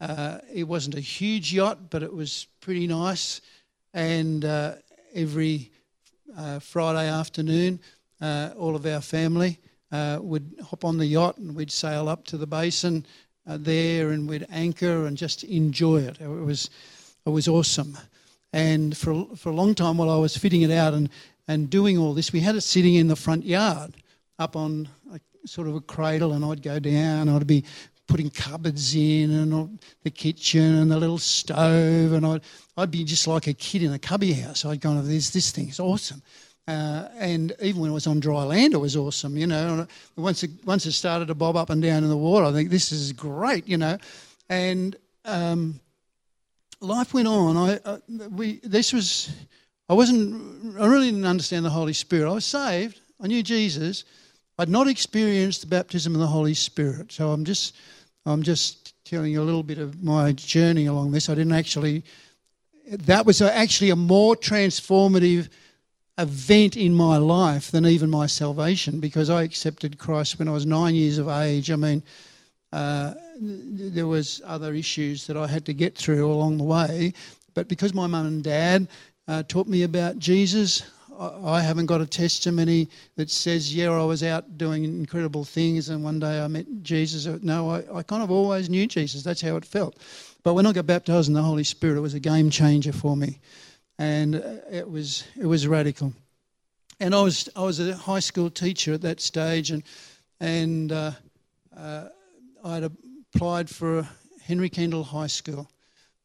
Uh, 0.00 0.38
it 0.52 0.64
wasn't 0.64 0.94
a 0.94 1.00
huge 1.00 1.52
yacht, 1.52 1.90
but 1.90 2.02
it 2.02 2.12
was 2.12 2.46
pretty 2.60 2.86
nice. 2.86 3.40
And 3.94 4.44
uh, 4.44 4.74
every 5.14 5.70
uh, 6.36 6.58
Friday 6.58 7.08
afternoon, 7.08 7.80
uh, 8.20 8.50
all 8.58 8.76
of 8.76 8.84
our 8.84 9.00
family 9.00 9.58
uh, 9.92 10.18
would 10.20 10.54
hop 10.68 10.84
on 10.84 10.98
the 10.98 11.06
yacht 11.06 11.38
and 11.38 11.54
we'd 11.54 11.70
sail 11.70 12.08
up 12.08 12.24
to 12.26 12.36
the 12.36 12.46
basin 12.46 13.06
there, 13.46 14.10
and 14.10 14.28
we'd 14.28 14.46
anchor 14.50 15.06
and 15.06 15.16
just 15.16 15.44
enjoy 15.44 15.98
it. 15.98 16.20
It 16.20 16.28
was 16.28 16.70
it 17.26 17.30
was 17.30 17.48
awesome. 17.48 17.96
And 18.54 18.96
for, 18.96 19.26
for 19.34 19.48
a 19.48 19.52
long 19.52 19.74
time, 19.74 19.98
while 19.98 20.08
I 20.08 20.16
was 20.16 20.36
fitting 20.36 20.62
it 20.62 20.70
out 20.70 20.94
and, 20.94 21.10
and 21.48 21.68
doing 21.68 21.98
all 21.98 22.14
this, 22.14 22.32
we 22.32 22.38
had 22.38 22.54
it 22.54 22.60
sitting 22.60 22.94
in 22.94 23.08
the 23.08 23.16
front 23.16 23.44
yard 23.44 23.96
up 24.38 24.54
on 24.54 24.88
a, 25.12 25.18
sort 25.44 25.66
of 25.66 25.74
a 25.74 25.80
cradle, 25.80 26.32
and 26.32 26.44
I'd 26.44 26.62
go 26.62 26.78
down, 26.78 27.28
I'd 27.28 27.48
be 27.48 27.64
putting 28.06 28.30
cupboards 28.30 28.94
in 28.94 29.32
and 29.32 29.80
the 30.04 30.10
kitchen 30.10 30.76
and 30.76 30.88
the 30.88 30.96
little 30.96 31.18
stove, 31.18 32.12
and 32.12 32.24
I'd, 32.24 32.42
I'd 32.76 32.92
be 32.92 33.02
just 33.02 33.26
like 33.26 33.48
a 33.48 33.54
kid 33.54 33.82
in 33.82 33.92
a 33.92 33.98
cubby 33.98 34.32
house. 34.34 34.64
I'd 34.64 34.80
go, 34.80 35.02
there's 35.02 35.30
this 35.30 35.50
thing, 35.50 35.68
it's 35.68 35.80
awesome. 35.80 36.22
Uh, 36.68 37.08
and 37.18 37.52
even 37.60 37.80
when 37.80 37.90
it 37.90 37.94
was 37.94 38.06
on 38.06 38.20
dry 38.20 38.44
land, 38.44 38.72
it 38.72 38.78
was 38.78 38.96
awesome, 38.96 39.36
you 39.36 39.48
know. 39.48 39.84
Once 40.14 40.44
it, 40.44 40.50
once 40.64 40.86
it 40.86 40.92
started 40.92 41.26
to 41.26 41.34
bob 41.34 41.56
up 41.56 41.70
and 41.70 41.82
down 41.82 42.04
in 42.04 42.08
the 42.08 42.16
water, 42.16 42.46
I 42.46 42.52
think 42.52 42.70
this 42.70 42.92
is 42.92 43.12
great, 43.12 43.66
you 43.66 43.78
know. 43.78 43.98
And 44.48 44.94
um, 45.24 45.80
life 46.84 47.14
went 47.14 47.28
on. 47.28 47.56
I, 47.56 47.78
uh, 47.84 47.98
we, 48.30 48.60
this 48.62 48.92
was, 48.92 49.30
I 49.88 49.94
wasn't, 49.94 50.78
I 50.78 50.86
really 50.86 51.10
didn't 51.10 51.26
understand 51.26 51.64
the 51.64 51.70
Holy 51.70 51.92
Spirit. 51.92 52.30
I 52.30 52.34
was 52.34 52.44
saved. 52.44 53.00
I 53.20 53.26
knew 53.26 53.42
Jesus. 53.42 54.04
I'd 54.58 54.68
not 54.68 54.86
experienced 54.88 55.62
the 55.62 55.66
baptism 55.66 56.14
of 56.14 56.20
the 56.20 56.26
Holy 56.26 56.54
Spirit. 56.54 57.12
So 57.12 57.30
I'm 57.30 57.44
just, 57.44 57.74
I'm 58.26 58.42
just 58.42 58.94
telling 59.04 59.32
you 59.32 59.42
a 59.42 59.44
little 59.44 59.62
bit 59.62 59.78
of 59.78 60.02
my 60.02 60.32
journey 60.32 60.86
along 60.86 61.12
this. 61.12 61.28
I 61.28 61.34
didn't 61.34 61.52
actually. 61.52 62.04
That 62.86 63.24
was 63.24 63.40
actually 63.40 63.90
a 63.90 63.96
more 63.96 64.36
transformative 64.36 65.48
event 66.18 66.76
in 66.76 66.94
my 66.94 67.16
life 67.16 67.70
than 67.70 67.86
even 67.86 68.10
my 68.10 68.26
salvation 68.26 69.00
because 69.00 69.30
I 69.30 69.42
accepted 69.42 69.98
Christ 69.98 70.38
when 70.38 70.48
I 70.48 70.52
was 70.52 70.66
nine 70.66 70.94
years 70.94 71.18
of 71.18 71.28
age. 71.28 71.70
I 71.70 71.76
mean, 71.76 72.02
there 73.40 74.06
was 74.06 74.40
other 74.44 74.74
issues 74.74 75.26
that 75.26 75.36
I 75.36 75.46
had 75.46 75.64
to 75.66 75.74
get 75.74 75.96
through 75.96 76.30
along 76.30 76.58
the 76.58 76.64
way, 76.64 77.12
but 77.54 77.68
because 77.68 77.94
my 77.94 78.06
mum 78.06 78.26
and 78.26 78.44
dad 78.44 78.88
uh, 79.28 79.42
taught 79.44 79.66
me 79.66 79.82
about 79.82 80.18
Jesus, 80.18 80.82
I, 81.18 81.60
haven't 81.60 81.86
got 81.86 82.00
a 82.00 82.06
testimony 82.06 82.88
that 83.16 83.30
says, 83.30 83.74
yeah, 83.74 83.90
I 83.90 84.04
was 84.04 84.24
out 84.24 84.58
doing 84.58 84.84
incredible 84.84 85.44
things 85.44 85.88
and 85.88 86.02
one 86.02 86.18
day 86.18 86.40
I 86.40 86.48
met 86.48 86.66
Jesus. 86.82 87.26
No, 87.42 87.70
I, 87.70 87.98
I 87.98 88.02
kind 88.02 88.22
of 88.22 88.32
always 88.32 88.68
knew 88.68 88.86
Jesus. 88.86 89.22
That's 89.22 89.40
how 89.40 89.56
it 89.56 89.64
felt. 89.64 89.96
But 90.42 90.54
when 90.54 90.66
I 90.66 90.72
got 90.72 90.86
baptized 90.86 91.28
in 91.28 91.34
the 91.34 91.42
Holy 91.42 91.64
Spirit, 91.64 91.96
it 91.96 92.00
was 92.00 92.14
a 92.14 92.20
game 92.20 92.50
changer 92.50 92.92
for 92.92 93.16
me 93.16 93.38
and 93.98 94.36
uh, 94.36 94.56
it 94.70 94.88
was 94.88 95.24
it 95.40 95.46
was 95.46 95.66
radical. 95.66 96.12
And 97.00 97.14
I 97.14 97.22
was 97.22 97.48
I 97.56 97.62
was 97.62 97.80
a 97.80 97.96
high 97.96 98.20
school 98.20 98.50
teacher 98.50 98.92
at 98.92 99.02
that 99.02 99.20
stage, 99.20 99.70
and 99.70 99.82
and 100.40 100.92
uh, 100.92 101.12
uh, 101.76 102.08
I 102.64 102.76
had 102.76 102.90
applied 103.34 103.68
for 103.68 104.08
Henry 104.42 104.70
Kendall 104.70 105.04
High 105.04 105.26
School 105.26 105.70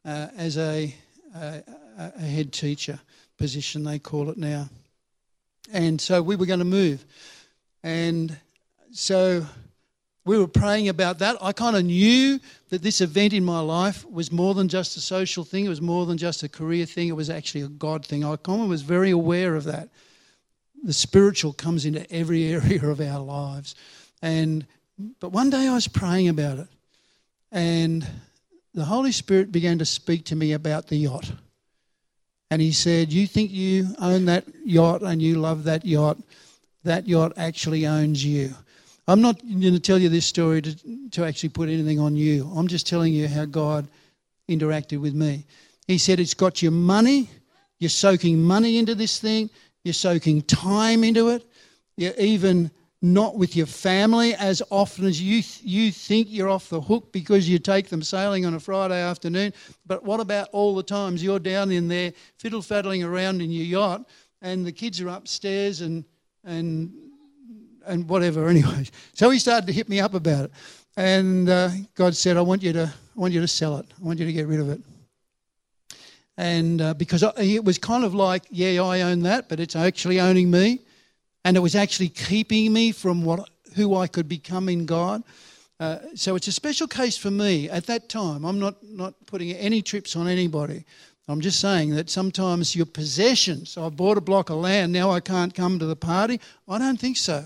uh, 0.06 0.28
as 0.34 0.56
a, 0.56 0.94
a, 1.34 1.62
a 1.98 2.20
head 2.22 2.50
teacher 2.50 2.98
position 3.36 3.84
they 3.84 3.98
call 3.98 4.30
it 4.30 4.38
now, 4.38 4.70
and 5.70 6.00
so 6.00 6.22
we 6.22 6.36
were 6.36 6.46
going 6.46 6.60
to 6.60 6.64
move, 6.64 7.04
and 7.82 8.34
so 8.90 9.44
we 10.24 10.38
were 10.38 10.48
praying 10.48 10.88
about 10.88 11.18
that. 11.18 11.36
I 11.42 11.52
kind 11.52 11.76
of 11.76 11.84
knew 11.84 12.40
that 12.70 12.80
this 12.80 13.02
event 13.02 13.34
in 13.34 13.44
my 13.44 13.60
life 13.60 14.08
was 14.10 14.32
more 14.32 14.54
than 14.54 14.66
just 14.66 14.96
a 14.96 15.00
social 15.00 15.44
thing, 15.44 15.66
it 15.66 15.68
was 15.68 15.82
more 15.82 16.06
than 16.06 16.16
just 16.16 16.42
a 16.42 16.48
career 16.48 16.86
thing, 16.86 17.08
it 17.08 17.16
was 17.16 17.28
actually 17.28 17.60
a 17.62 17.68
God 17.68 18.06
thing. 18.06 18.24
I 18.24 18.36
kind 18.36 18.62
of 18.62 18.68
was 18.70 18.80
very 18.80 19.10
aware 19.10 19.56
of 19.56 19.64
that. 19.64 19.90
The 20.84 20.94
spiritual 20.94 21.52
comes 21.52 21.84
into 21.84 22.10
every 22.10 22.44
area 22.54 22.82
of 22.86 22.98
our 22.98 23.20
lives. 23.20 23.74
And 24.22 24.66
but 25.20 25.32
one 25.32 25.50
day 25.50 25.68
I 25.68 25.74
was 25.74 25.88
praying 25.88 26.28
about 26.28 26.58
it, 26.58 26.68
and 27.52 28.06
the 28.74 28.84
Holy 28.84 29.12
Spirit 29.12 29.52
began 29.52 29.78
to 29.78 29.84
speak 29.84 30.24
to 30.26 30.36
me 30.36 30.52
about 30.52 30.88
the 30.88 30.96
yacht. 30.96 31.32
And 32.50 32.60
he 32.60 32.72
said, 32.72 33.12
You 33.12 33.26
think 33.26 33.50
you 33.50 33.94
own 34.00 34.24
that 34.26 34.44
yacht 34.64 35.02
and 35.02 35.22
you 35.22 35.36
love 35.36 35.64
that 35.64 35.84
yacht? 35.84 36.18
That 36.84 37.06
yacht 37.06 37.32
actually 37.36 37.86
owns 37.86 38.24
you. 38.24 38.54
I'm 39.06 39.20
not 39.20 39.40
going 39.40 39.74
to 39.74 39.80
tell 39.80 39.98
you 39.98 40.08
this 40.08 40.26
story 40.26 40.62
to, 40.62 41.08
to 41.10 41.24
actually 41.24 41.48
put 41.50 41.68
anything 41.68 41.98
on 41.98 42.16
you. 42.16 42.50
I'm 42.54 42.68
just 42.68 42.86
telling 42.86 43.12
you 43.12 43.28
how 43.28 43.44
God 43.44 43.88
interacted 44.48 45.00
with 45.00 45.14
me. 45.14 45.44
He 45.86 45.98
said, 45.98 46.20
It's 46.20 46.34
got 46.34 46.62
your 46.62 46.72
money. 46.72 47.28
You're 47.78 47.90
soaking 47.90 48.40
money 48.42 48.78
into 48.78 48.94
this 48.94 49.18
thing. 49.18 49.50
You're 49.84 49.94
soaking 49.94 50.42
time 50.42 51.02
into 51.02 51.30
it. 51.30 51.44
You're 51.96 52.14
even 52.18 52.70
not 53.02 53.36
with 53.36 53.56
your 53.56 53.66
family 53.66 54.34
as 54.34 54.62
often 54.70 55.06
as 55.06 55.20
you, 55.22 55.42
you 55.62 55.90
think 55.90 56.28
you're 56.30 56.50
off 56.50 56.68
the 56.68 56.80
hook 56.80 57.12
because 57.12 57.48
you 57.48 57.58
take 57.58 57.88
them 57.88 58.02
sailing 58.02 58.44
on 58.44 58.54
a 58.54 58.60
Friday 58.60 59.00
afternoon. 59.00 59.52
But 59.86 60.04
what 60.04 60.20
about 60.20 60.48
all 60.52 60.74
the 60.74 60.82
times 60.82 61.22
you're 61.22 61.38
down 61.38 61.70
in 61.70 61.88
there 61.88 62.12
fiddle 62.38 62.60
faddling 62.60 63.02
around 63.02 63.40
in 63.40 63.50
your 63.50 63.64
yacht 63.64 64.06
and 64.42 64.66
the 64.66 64.72
kids 64.72 65.00
are 65.00 65.08
upstairs 65.08 65.80
and, 65.80 66.04
and 66.44 66.92
and 67.86 68.08
whatever 68.08 68.48
anyway. 68.48 68.86
So 69.14 69.30
he 69.30 69.38
started 69.38 69.66
to 69.66 69.72
hit 69.72 69.88
me 69.88 70.00
up 70.00 70.14
about 70.14 70.46
it. 70.46 70.52
And 70.96 71.48
uh, 71.48 71.70
God 71.94 72.16
said, 72.16 72.36
I 72.36 72.40
want 72.40 72.62
you 72.62 72.72
to 72.72 72.84
I 72.84 73.20
want 73.20 73.32
you 73.34 73.40
to 73.40 73.48
sell 73.48 73.76
it. 73.76 73.86
I 74.00 74.04
want 74.04 74.18
you 74.18 74.26
to 74.26 74.32
get 74.32 74.46
rid 74.46 74.60
of 74.60 74.70
it. 74.70 74.80
And 76.36 76.80
uh, 76.80 76.94
because 76.94 77.22
it 77.36 77.64
was 77.64 77.76
kind 77.76 78.02
of 78.04 78.14
like, 78.14 78.44
yeah, 78.50 78.82
I 78.82 79.02
own 79.02 79.20
that, 79.24 79.48
but 79.48 79.60
it's 79.60 79.76
actually 79.76 80.20
owning 80.20 80.50
me. 80.50 80.80
And 81.44 81.56
it 81.56 81.60
was 81.60 81.74
actually 81.74 82.10
keeping 82.10 82.72
me 82.72 82.92
from 82.92 83.24
what 83.24 83.48
who 83.76 83.96
I 83.96 84.06
could 84.06 84.28
become 84.28 84.68
in 84.68 84.86
God. 84.86 85.22
Uh, 85.78 85.98
so 86.14 86.36
it's 86.36 86.48
a 86.48 86.52
special 86.52 86.86
case 86.86 87.16
for 87.16 87.30
me 87.30 87.70
at 87.70 87.86
that 87.86 88.08
time. 88.08 88.44
I'm 88.44 88.58
not, 88.58 88.82
not 88.82 89.14
putting 89.26 89.52
any 89.52 89.80
trips 89.80 90.14
on 90.16 90.28
anybody. 90.28 90.84
I'm 91.28 91.40
just 91.40 91.60
saying 91.60 91.94
that 91.94 92.10
sometimes 92.10 92.74
your 92.74 92.86
possessions, 92.86 93.78
I 93.78 93.88
bought 93.88 94.18
a 94.18 94.20
block 94.20 94.50
of 94.50 94.56
land, 94.56 94.92
now 94.92 95.10
I 95.10 95.20
can't 95.20 95.54
come 95.54 95.78
to 95.78 95.86
the 95.86 95.96
party. 95.96 96.40
I 96.68 96.78
don't 96.78 96.98
think 96.98 97.16
so. 97.16 97.44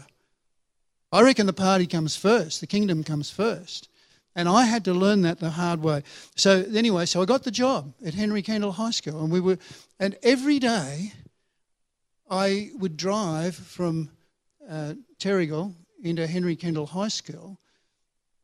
I 1.12 1.22
reckon 1.22 1.46
the 1.46 1.52
party 1.52 1.86
comes 1.86 2.16
first, 2.16 2.60
the 2.60 2.66
kingdom 2.66 3.04
comes 3.04 3.30
first. 3.30 3.88
And 4.34 4.48
I 4.48 4.64
had 4.64 4.84
to 4.86 4.94
learn 4.94 5.22
that 5.22 5.38
the 5.38 5.50
hard 5.50 5.80
way. 5.80 6.02
So 6.34 6.64
anyway, 6.74 7.06
so 7.06 7.22
I 7.22 7.24
got 7.24 7.44
the 7.44 7.52
job 7.52 7.92
at 8.04 8.14
Henry 8.14 8.42
Kendall 8.42 8.72
High 8.72 8.90
School, 8.90 9.22
and 9.22 9.30
we 9.30 9.38
were, 9.38 9.58
and 10.00 10.16
every 10.24 10.58
day 10.58 11.12
I 12.30 12.70
would 12.78 12.96
drive 12.96 13.54
from 13.54 14.10
uh, 14.68 14.94
Terrigal 15.18 15.74
into 16.02 16.26
Henry 16.26 16.56
Kendall 16.56 16.86
High 16.86 17.08
School, 17.08 17.58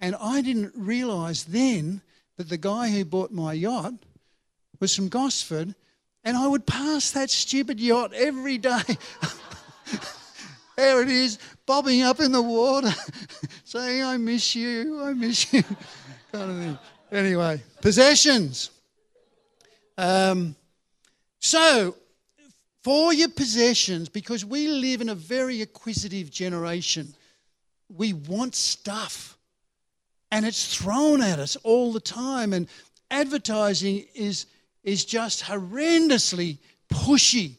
and 0.01 0.17
I 0.21 0.43
didn't 0.43 0.73
realise 0.75 1.45
then 1.45 2.03
that 2.37 2.49
the 2.49 2.57
guy 2.57 2.91
who 2.91 3.05
bought 3.05 3.33
my 3.33 3.53
yacht 3.53 3.95
was 4.81 4.95
from 4.95 5.09
Gosford, 5.09 5.75
and 6.25 6.37
I 6.37 6.47
would 6.47 6.67
pass 6.67 7.11
that 7.13 7.31
stupid 7.31 7.81
yacht 7.81 8.13
every 8.15 8.59
day. 8.59 8.83
there 10.77 11.03
it 11.03 11.09
is, 11.09 11.39
bobbing 11.67 12.03
up 12.03 12.21
in 12.21 12.33
the 12.33 12.43
water, 12.43 12.93
saying, 13.65 14.03
I 14.03 14.17
miss 14.17 14.55
you, 14.55 15.03
I 15.03 15.13
miss 15.13 15.53
you. 15.53 15.63
kind 16.33 16.51
of 16.51 16.57
thing. 16.59 16.79
Anyway, 17.13 17.61
possessions. 17.81 18.71
Um, 19.99 20.57
so, 21.41 21.97
for 22.83 23.13
your 23.13 23.29
possessions, 23.29 24.09
because 24.09 24.45
we 24.45 24.69
live 24.69 25.01
in 25.01 25.09
a 25.09 25.15
very 25.15 25.61
acquisitive 25.63 26.31
generation, 26.31 27.15
we 27.95 28.13
want 28.13 28.55
stuff. 28.55 29.37
And 30.33 30.47
it's 30.47 30.75
thrown 30.75 31.23
at 31.23 31.39
us 31.39 31.57
all 31.57 31.93
the 31.93 32.01
time. 32.01 32.53
And 32.53 32.69
advertising 33.11 34.07
is, 34.15 34.47
is 34.85 35.05
just 35.05 35.43
horrendously 35.43 36.59
pushy 36.89 37.57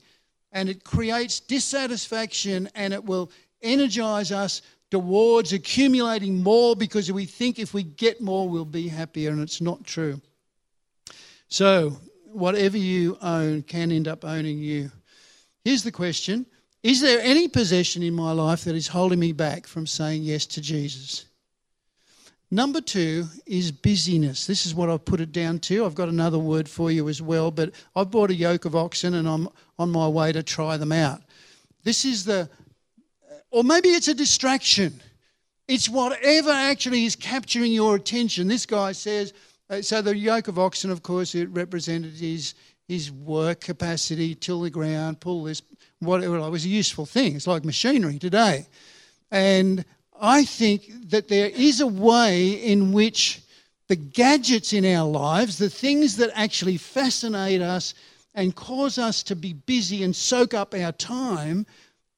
and 0.51 0.69
it 0.69 0.83
creates 0.83 1.39
dissatisfaction 1.39 2.69
and 2.75 2.93
it 2.93 3.03
will 3.03 3.31
energize 3.61 4.31
us 4.31 4.61
towards 4.89 5.53
accumulating 5.53 6.43
more 6.43 6.75
because 6.75 7.11
we 7.11 7.25
think 7.25 7.59
if 7.59 7.73
we 7.73 7.83
get 7.83 8.21
more, 8.21 8.49
we'll 8.49 8.65
be 8.65 8.89
happier, 8.89 9.31
and 9.31 9.41
it's 9.41 9.61
not 9.61 9.85
true. 9.85 10.19
So, 11.47 11.97
whatever 12.25 12.77
you 12.77 13.17
own 13.21 13.61
can 13.63 13.91
end 13.91 14.07
up 14.07 14.25
owning 14.25 14.59
you. 14.59 14.91
Here's 15.63 15.83
the 15.83 15.91
question 15.91 16.45
Is 16.83 17.01
there 17.01 17.19
any 17.21 17.47
possession 17.47 18.03
in 18.03 18.13
my 18.13 18.31
life 18.31 18.63
that 18.63 18.75
is 18.75 18.87
holding 18.87 19.19
me 19.19 19.31
back 19.31 19.67
from 19.67 19.85
saying 19.87 20.23
yes 20.23 20.45
to 20.47 20.61
Jesus? 20.61 21.25
Number 22.53 22.81
two 22.81 23.27
is 23.45 23.71
busyness. 23.71 24.45
This 24.45 24.65
is 24.65 24.75
what 24.75 24.89
I've 24.89 25.05
put 25.05 25.21
it 25.21 25.31
down 25.31 25.59
to. 25.59 25.85
I've 25.85 25.95
got 25.95 26.09
another 26.09 26.37
word 26.37 26.67
for 26.67 26.91
you 26.91 27.07
as 27.07 27.21
well, 27.21 27.49
but 27.49 27.71
I've 27.95 28.11
bought 28.11 28.29
a 28.29 28.35
yoke 28.35 28.65
of 28.65 28.75
oxen 28.75 29.13
and 29.13 29.25
I'm 29.25 29.47
on 29.79 29.89
my 29.89 30.05
way 30.09 30.33
to 30.33 30.43
try 30.43 30.75
them 30.75 30.91
out. 30.91 31.21
This 31.83 32.03
is 32.03 32.25
the, 32.25 32.49
or 33.51 33.63
maybe 33.63 33.89
it's 33.89 34.09
a 34.09 34.13
distraction. 34.13 35.01
It's 35.69 35.87
whatever 35.87 36.51
actually 36.51 37.05
is 37.05 37.15
capturing 37.15 37.71
your 37.71 37.95
attention. 37.95 38.49
This 38.49 38.65
guy 38.65 38.91
says, 38.91 39.33
uh, 39.69 39.81
so 39.81 40.01
the 40.01 40.13
yoke 40.13 40.49
of 40.49 40.59
oxen, 40.59 40.91
of 40.91 41.01
course, 41.01 41.33
it 41.33 41.47
represented 41.51 42.11
his, 42.11 42.53
his 42.91 43.09
work 43.09 43.61
capacity, 43.61 44.35
till 44.35 44.59
the 44.59 44.69
ground, 44.69 45.21
pull 45.21 45.45
this, 45.45 45.61
whatever. 45.99 46.35
It 46.37 46.49
was 46.49 46.65
a 46.65 46.69
useful 46.69 47.05
thing. 47.05 47.37
It's 47.37 47.47
like 47.47 47.63
machinery 47.63 48.19
today. 48.19 48.65
And 49.31 49.85
I 50.19 50.43
think 50.43 51.09
that 51.09 51.29
there 51.29 51.47
is 51.47 51.79
a 51.79 51.87
way 51.87 52.49
in 52.49 52.91
which 52.91 53.43
the 53.87 53.95
gadgets 53.95 54.73
in 54.73 54.85
our 54.85 55.09
lives, 55.09 55.57
the 55.57 55.69
things 55.69 56.17
that 56.17 56.31
actually 56.35 56.75
fascinate 56.75 57.61
us 57.61 57.93
and 58.35 58.53
cause 58.55 58.97
us 58.97 59.23
to 59.23 59.37
be 59.37 59.53
busy 59.53 60.03
and 60.03 60.13
soak 60.13 60.53
up 60.53 60.73
our 60.73 60.91
time, 60.91 61.65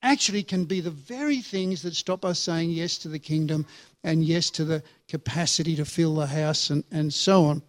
actually 0.01 0.41
can 0.41 0.65
be 0.65 0.82
the 0.82 0.89
very 0.89 1.39
things 1.39 1.84
that 1.84 1.93
stop 1.93 2.26
us 2.26 2.39
saying 2.39 2.71
yes 2.71 2.97
to 2.97 3.09
the 3.09 3.19
kingdom 3.19 3.63
and 4.03 4.26
yes 4.26 4.49
to 4.49 4.65
the 4.65 4.82
capacity 5.07 5.76
to 5.76 5.86
fill 5.86 6.15
the 6.15 6.26
house 6.26 6.71
and, 6.71 6.84
and 6.91 7.13
so 7.13 7.45
on. 7.45 7.61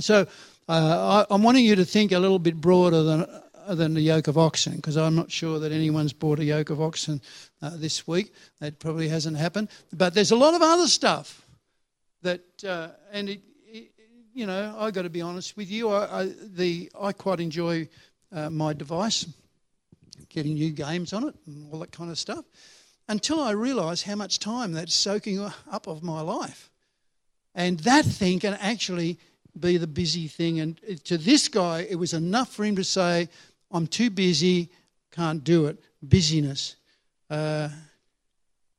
So 0.00 0.26
uh, 0.68 1.26
I, 1.28 1.34
I'm 1.34 1.42
wanting 1.42 1.64
you 1.64 1.76
to 1.76 1.84
think 1.84 2.12
a 2.12 2.18
little 2.18 2.38
bit 2.38 2.60
broader 2.60 3.02
than 3.02 3.26
than 3.66 3.94
the 3.94 4.00
yoke 4.02 4.28
of 4.28 4.36
oxen 4.36 4.76
because 4.76 4.96
I'm 4.98 5.14
not 5.14 5.30
sure 5.32 5.58
that 5.58 5.72
anyone's 5.72 6.12
bought 6.12 6.38
a 6.38 6.44
yoke 6.44 6.68
of 6.68 6.82
oxen 6.82 7.22
uh, 7.62 7.70
this 7.76 8.06
week. 8.06 8.34
That 8.60 8.78
probably 8.78 9.08
hasn't 9.08 9.38
happened. 9.38 9.68
But 9.90 10.12
there's 10.12 10.32
a 10.32 10.36
lot 10.36 10.52
of 10.52 10.60
other 10.60 10.86
stuff 10.86 11.40
that, 12.20 12.42
uh, 12.62 12.88
and 13.10 13.30
it, 13.30 13.40
it, 13.66 13.90
you 14.34 14.46
know, 14.46 14.74
I 14.78 14.90
got 14.90 15.02
to 15.02 15.10
be 15.10 15.22
honest 15.22 15.56
with 15.56 15.70
you. 15.70 15.88
I, 15.88 16.20
I 16.20 16.32
the 16.42 16.90
I 17.00 17.12
quite 17.12 17.40
enjoy 17.40 17.88
uh, 18.32 18.50
my 18.50 18.74
device, 18.74 19.26
getting 20.28 20.54
new 20.54 20.70
games 20.70 21.12
on 21.14 21.28
it 21.28 21.34
and 21.46 21.72
all 21.72 21.78
that 21.80 21.92
kind 21.92 22.10
of 22.10 22.18
stuff. 22.18 22.44
until 23.08 23.40
I 23.40 23.52
realise 23.52 24.02
how 24.02 24.14
much 24.14 24.38
time 24.38 24.72
that's 24.72 24.94
soaking 24.94 25.40
up 25.70 25.86
of 25.86 26.02
my 26.02 26.20
life. 26.20 26.70
And 27.54 27.80
that 27.80 28.04
thing 28.04 28.40
can 28.40 28.54
actually 28.54 29.18
be 29.58 29.76
the 29.76 29.86
busy 29.86 30.28
thing. 30.28 30.60
And 30.60 30.80
to 31.04 31.18
this 31.18 31.48
guy, 31.48 31.86
it 31.88 31.96
was 31.96 32.12
enough 32.12 32.52
for 32.52 32.64
him 32.64 32.76
to 32.76 32.84
say, 32.84 33.28
I'm 33.70 33.86
too 33.86 34.10
busy, 34.10 34.70
can't 35.10 35.42
do 35.42 35.66
it. 35.66 35.78
Busyness. 36.02 36.76
Uh, 37.30 37.68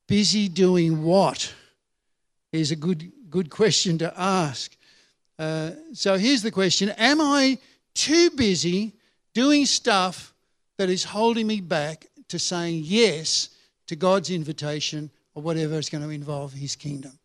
busy 0.07 0.47
doing 0.47 1.03
what 1.03 1.53
is 2.51 2.71
a 2.71 2.75
good, 2.75 3.11
good 3.29 3.49
question 3.49 3.97
to 3.97 4.13
ask. 4.19 4.75
Uh, 5.37 5.71
so 5.93 6.17
here's 6.17 6.41
the 6.41 6.51
question 6.51 6.89
Am 6.97 7.19
I 7.19 7.57
too 7.93 8.29
busy 8.31 8.93
doing 9.33 9.65
stuff 9.65 10.33
that 10.77 10.89
is 10.89 11.03
holding 11.03 11.47
me 11.47 11.61
back 11.61 12.07
to 12.29 12.39
saying 12.39 12.81
yes 12.85 13.49
to 13.87 13.95
God's 13.95 14.31
invitation 14.31 15.09
or 15.33 15.43
whatever 15.43 15.75
is 15.75 15.89
going 15.89 16.03
to 16.03 16.09
involve 16.09 16.53
His 16.53 16.75
kingdom? 16.75 17.17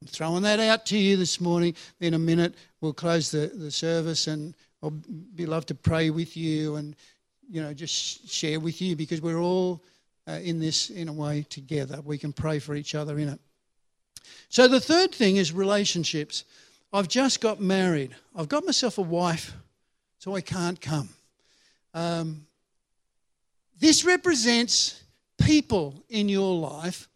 I'm 0.00 0.08
throwing 0.08 0.42
that 0.42 0.60
out 0.60 0.86
to 0.86 0.98
you 0.98 1.16
this 1.16 1.40
morning. 1.40 1.74
In 2.00 2.14
a 2.14 2.18
minute, 2.18 2.54
we'll 2.80 2.92
close 2.92 3.30
the, 3.30 3.50
the 3.54 3.70
service 3.70 4.26
and 4.26 4.54
I'll 4.82 4.90
be 4.90 5.46
love 5.46 5.66
to 5.66 5.74
pray 5.74 6.10
with 6.10 6.36
you 6.36 6.76
and, 6.76 6.94
you 7.50 7.62
know, 7.62 7.74
just 7.74 8.28
share 8.28 8.60
with 8.60 8.80
you 8.80 8.94
because 8.94 9.20
we're 9.20 9.40
all 9.40 9.82
uh, 10.28 10.32
in 10.42 10.60
this 10.60 10.90
in 10.90 11.08
a 11.08 11.12
way 11.12 11.44
together. 11.48 12.00
We 12.04 12.18
can 12.18 12.32
pray 12.32 12.58
for 12.58 12.74
each 12.74 12.94
other 12.94 13.18
in 13.18 13.28
it. 13.28 13.40
So 14.48 14.68
the 14.68 14.80
third 14.80 15.14
thing 15.14 15.36
is 15.36 15.52
relationships. 15.52 16.44
I've 16.92 17.08
just 17.08 17.40
got 17.40 17.60
married. 17.60 18.14
I've 18.36 18.48
got 18.48 18.64
myself 18.64 18.98
a 18.98 19.02
wife, 19.02 19.54
so 20.18 20.34
I 20.34 20.40
can't 20.40 20.80
come. 20.80 21.08
Um, 21.94 22.46
this 23.80 24.04
represents 24.04 25.02
people 25.40 25.94
in 26.08 26.28
your 26.28 26.54
life, 26.54 27.08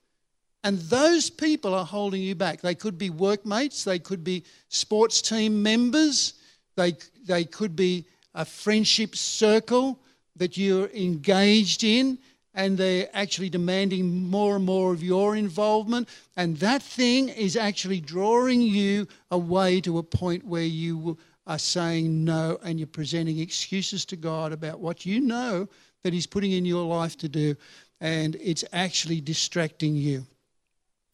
and 0.64 0.78
those 0.78 1.28
people 1.28 1.74
are 1.74 1.84
holding 1.84 2.22
you 2.22 2.34
back. 2.34 2.60
They 2.60 2.74
could 2.74 2.96
be 2.96 3.10
workmates, 3.10 3.84
they 3.84 3.98
could 3.98 4.22
be 4.22 4.44
sports 4.68 5.20
team 5.20 5.62
members, 5.62 6.34
they, 6.76 6.96
they 7.26 7.44
could 7.44 7.74
be 7.74 8.06
a 8.34 8.44
friendship 8.44 9.16
circle 9.16 9.98
that 10.36 10.56
you're 10.56 10.88
engaged 10.90 11.84
in, 11.84 12.18
and 12.54 12.76
they're 12.76 13.08
actually 13.12 13.50
demanding 13.50 14.28
more 14.28 14.56
and 14.56 14.64
more 14.64 14.92
of 14.92 15.02
your 15.02 15.36
involvement. 15.36 16.08
And 16.36 16.56
that 16.58 16.82
thing 16.82 17.28
is 17.28 17.56
actually 17.56 18.00
drawing 18.00 18.60
you 18.60 19.08
away 19.30 19.80
to 19.82 19.98
a 19.98 20.02
point 20.02 20.44
where 20.44 20.62
you 20.62 21.18
are 21.46 21.58
saying 21.58 22.24
no 22.24 22.58
and 22.62 22.78
you're 22.78 22.86
presenting 22.86 23.38
excuses 23.38 24.04
to 24.06 24.16
God 24.16 24.52
about 24.52 24.80
what 24.80 25.04
you 25.04 25.20
know 25.20 25.68
that 26.04 26.12
He's 26.12 26.26
putting 26.26 26.52
in 26.52 26.64
your 26.64 26.86
life 26.86 27.16
to 27.18 27.28
do, 27.28 27.56
and 28.00 28.36
it's 28.40 28.64
actually 28.72 29.20
distracting 29.20 29.94
you. 29.96 30.26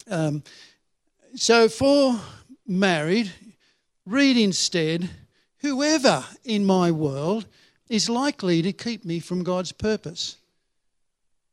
Um, 0.09 0.43
so, 1.35 1.69
for 1.69 2.19
married, 2.67 3.31
read 4.07 4.37
instead, 4.37 5.09
whoever 5.59 6.25
in 6.45 6.65
my 6.65 6.91
world 6.91 7.47
is 7.89 8.09
likely 8.09 8.63
to 8.63 8.73
keep 8.73 9.05
me 9.05 9.21
from 9.21 9.43
God's 9.43 9.73
purpose. 9.73 10.37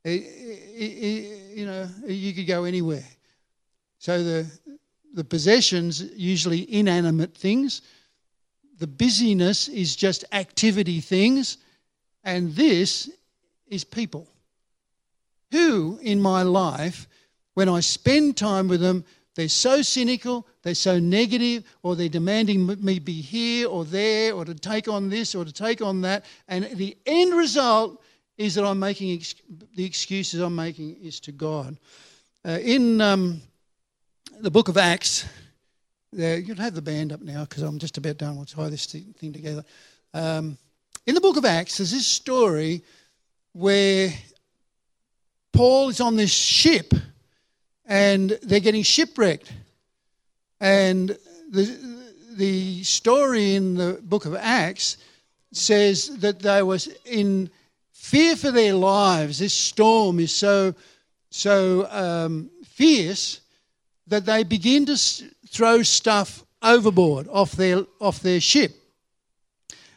Eh, 0.03 0.21
eh, 0.77 1.51
You 1.55 1.65
know, 1.65 1.89
you 2.07 2.33
could 2.33 2.47
go 2.47 2.65
anywhere. 2.65 3.05
So 3.97 4.23
the 4.23 4.45
the 5.15 5.23
possessions 5.23 6.01
usually 6.15 6.71
inanimate 6.71 7.33
things. 7.33 7.81
The 8.79 8.87
busyness 8.87 9.69
is 9.69 9.95
just 9.95 10.25
activity 10.33 10.99
things, 10.99 11.57
and 12.23 12.53
this 12.53 13.09
is 13.67 13.85
people. 13.85 14.27
Who 15.51 15.97
in 16.01 16.21
my 16.21 16.43
life, 16.43 17.07
when 17.55 17.67
I 17.67 17.79
spend 17.79 18.37
time 18.37 18.67
with 18.67 18.81
them, 18.81 19.03
they're 19.35 19.49
so 19.49 19.81
cynical, 19.81 20.47
they're 20.61 20.75
so 20.75 20.97
negative, 20.97 21.63
or 21.83 21.95
they're 21.95 22.07
demanding 22.07 22.65
me 22.81 22.99
be 22.99 23.19
here 23.21 23.67
or 23.67 23.83
there, 23.83 24.33
or 24.33 24.45
to 24.45 24.55
take 24.55 24.87
on 24.87 25.09
this 25.09 25.35
or 25.35 25.43
to 25.43 25.51
take 25.51 25.81
on 25.81 26.01
that. 26.01 26.23
And 26.47 26.65
the 26.77 26.95
end 27.05 27.33
result 27.33 28.01
is 28.37 28.55
that 28.55 28.65
I'm 28.65 28.79
making 28.79 29.17
ex- 29.17 29.35
the 29.75 29.83
excuses 29.83 30.39
I'm 30.39 30.55
making 30.55 30.97
is 31.01 31.19
to 31.21 31.31
God. 31.31 31.77
Uh, 32.45 32.59
in 32.61 33.01
um, 33.01 33.41
the 34.39 34.51
book 34.51 34.69
of 34.69 34.77
Acts, 34.77 35.25
there, 36.13 36.37
you'll 36.37 36.57
have 36.57 36.75
the 36.75 36.81
band 36.81 37.11
up 37.11 37.21
now 37.21 37.43
because 37.43 37.63
I'm 37.63 37.79
just 37.79 37.97
about 37.97 38.17
done. 38.17 38.35
We'll 38.35 38.45
tie 38.45 38.69
this 38.69 38.85
thing 38.85 39.33
together. 39.33 39.65
Um, 40.13 40.57
in 41.05 41.13
the 41.13 41.21
book 41.21 41.35
of 41.35 41.45
Acts, 41.45 41.77
there's 41.77 41.91
this 41.91 42.07
story 42.07 42.83
where 43.51 44.13
Paul 45.51 45.89
is 45.89 45.99
on 45.99 46.15
this 46.15 46.31
ship 46.31 46.93
and 47.85 48.37
they're 48.41 48.59
getting 48.59 48.83
shipwrecked. 48.83 49.51
And 50.59 51.17
the, 51.49 51.77
the 52.35 52.83
story 52.83 53.55
in 53.55 53.75
the 53.75 53.99
book 54.03 54.25
of 54.25 54.35
Acts 54.35 54.97
says 55.51 56.17
that 56.19 56.39
they 56.39 56.63
was 56.63 56.87
in 57.05 57.49
fear 57.93 58.35
for 58.35 58.51
their 58.51 58.73
lives. 58.73 59.39
This 59.39 59.53
storm 59.53 60.19
is 60.19 60.33
so, 60.33 60.73
so 61.29 61.87
um, 61.91 62.49
fierce 62.65 63.41
that 64.07 64.25
they 64.25 64.43
begin 64.43 64.85
to 64.85 64.97
throw 65.47 65.81
stuff 65.81 66.43
overboard 66.61 67.27
off 67.29 67.53
their, 67.53 67.83
off 68.01 68.19
their 68.19 68.39
ship. 68.39 68.73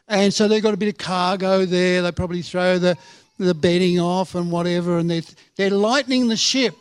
And 0.06 0.32
so 0.32 0.48
they've 0.48 0.62
got 0.62 0.74
a 0.74 0.78
bit 0.78 0.88
of 0.88 0.98
cargo 0.98 1.66
there. 1.66 2.02
They 2.02 2.12
probably 2.12 2.42
throw 2.42 2.78
the, 2.78 2.96
the 3.38 3.54
bedding 3.54 4.00
off 4.00 4.34
and 4.34 4.50
whatever, 4.50 4.98
and 4.98 5.10
they're, 5.10 5.22
they're 5.56 5.70
lightening 5.70 6.28
the 6.28 6.36
ship. 6.36 6.74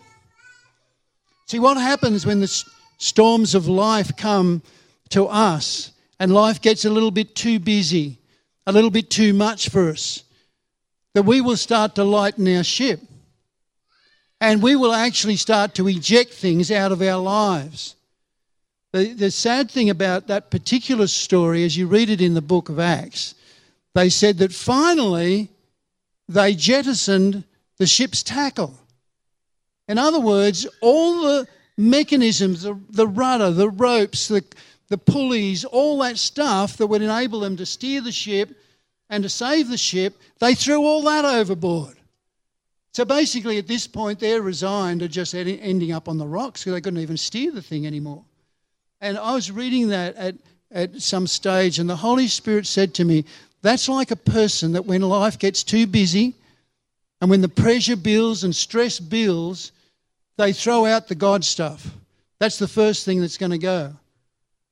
See, 1.47 1.59
what 1.59 1.77
happens 1.77 2.25
when 2.25 2.41
the 2.41 2.65
storms 2.97 3.55
of 3.55 3.69
life 3.69 4.17
come 4.17 4.61
to 5.09 5.25
us 5.27 5.91
and 6.19 6.33
life 6.33 6.61
gets 6.61 6.83
a 6.83 6.89
little 6.89 7.11
bit 7.11 7.35
too 7.35 7.57
busy, 7.57 8.19
a 8.65 8.73
little 8.73 8.89
bit 8.89 9.09
too 9.09 9.33
much 9.33 9.69
for 9.69 9.89
us, 9.89 10.23
that 11.13 11.23
we 11.23 11.39
will 11.39 11.55
start 11.55 11.95
to 11.95 12.03
lighten 12.03 12.53
our 12.53 12.65
ship. 12.65 12.99
And 14.41 14.61
we 14.61 14.75
will 14.75 14.93
actually 14.93 15.37
start 15.37 15.73
to 15.75 15.87
eject 15.87 16.33
things 16.33 16.69
out 16.69 16.91
of 16.91 17.01
our 17.01 17.19
lives. 17.19 17.95
The, 18.91 19.13
the 19.13 19.31
sad 19.31 19.71
thing 19.71 19.89
about 19.89 20.27
that 20.27 20.51
particular 20.51 21.07
story, 21.07 21.63
as 21.63 21.77
you 21.77 21.87
read 21.87 22.09
it 22.09 22.21
in 22.21 22.33
the 22.33 22.41
book 22.41 22.67
of 22.67 22.77
Acts, 22.77 23.35
they 23.95 24.09
said 24.09 24.37
that 24.39 24.53
finally 24.53 25.49
they 26.27 26.53
jettisoned 26.53 27.45
the 27.77 27.87
ship's 27.87 28.21
tackle. 28.21 28.77
In 29.88 29.97
other 29.97 30.19
words, 30.19 30.67
all 30.81 31.21
the 31.21 31.47
mechanisms, 31.77 32.63
the, 32.63 32.79
the 32.89 33.07
rudder, 33.07 33.51
the 33.51 33.69
ropes, 33.69 34.27
the, 34.27 34.43
the 34.89 34.97
pulleys, 34.97 35.63
all 35.63 35.99
that 35.99 36.17
stuff 36.17 36.77
that 36.77 36.88
would 36.88 37.01
enable 37.01 37.39
them 37.39 37.55
to 37.57 37.65
steer 37.65 38.01
the 38.01 38.11
ship 38.11 38.55
and 39.09 39.23
to 39.23 39.29
save 39.29 39.69
the 39.69 39.77
ship, 39.77 40.19
they 40.39 40.55
threw 40.55 40.83
all 40.83 41.03
that 41.03 41.23
overboard. 41.23 41.97
So 42.93 43.05
basically, 43.05 43.57
at 43.59 43.67
this 43.67 43.85
point, 43.85 44.19
they're 44.19 44.41
resigned 44.41 45.01
to 45.01 45.07
just 45.07 45.35
ending 45.35 45.91
up 45.91 46.09
on 46.09 46.17
the 46.17 46.25
rocks 46.25 46.61
because 46.61 46.73
they 46.73 46.81
couldn't 46.81 47.01
even 47.01 47.17
steer 47.17 47.51
the 47.51 47.61
thing 47.61 47.85
anymore. 47.85 48.23
And 48.99 49.17
I 49.17 49.35
was 49.35 49.51
reading 49.51 49.89
that 49.89 50.15
at, 50.15 50.35
at 50.71 51.01
some 51.01 51.27
stage, 51.27 51.77
and 51.77 51.89
the 51.89 51.95
Holy 51.95 52.27
Spirit 52.27 52.65
said 52.65 52.95
to 52.95 53.05
me, 53.05 53.23
That's 53.61 53.88
like 53.88 54.09
a 54.09 54.15
person 54.15 54.71
that 54.71 54.85
when 54.85 55.01
life 55.01 55.38
gets 55.38 55.63
too 55.63 55.85
busy 55.85 56.33
and 57.21 57.29
when 57.29 57.41
the 57.41 57.49
pressure 57.49 57.95
builds 57.95 58.43
and 58.43 58.55
stress 58.55 58.99
builds, 58.99 59.71
they 60.38 60.53
throw 60.53 60.85
out 60.85 61.07
the 61.07 61.15
God 61.15 61.43
stuff. 61.43 61.93
That's 62.39 62.59
the 62.59 62.67
first 62.67 63.05
thing 63.05 63.19
that's 63.19 63.38
going 63.38 63.51
to 63.51 63.57
go. 63.57 63.93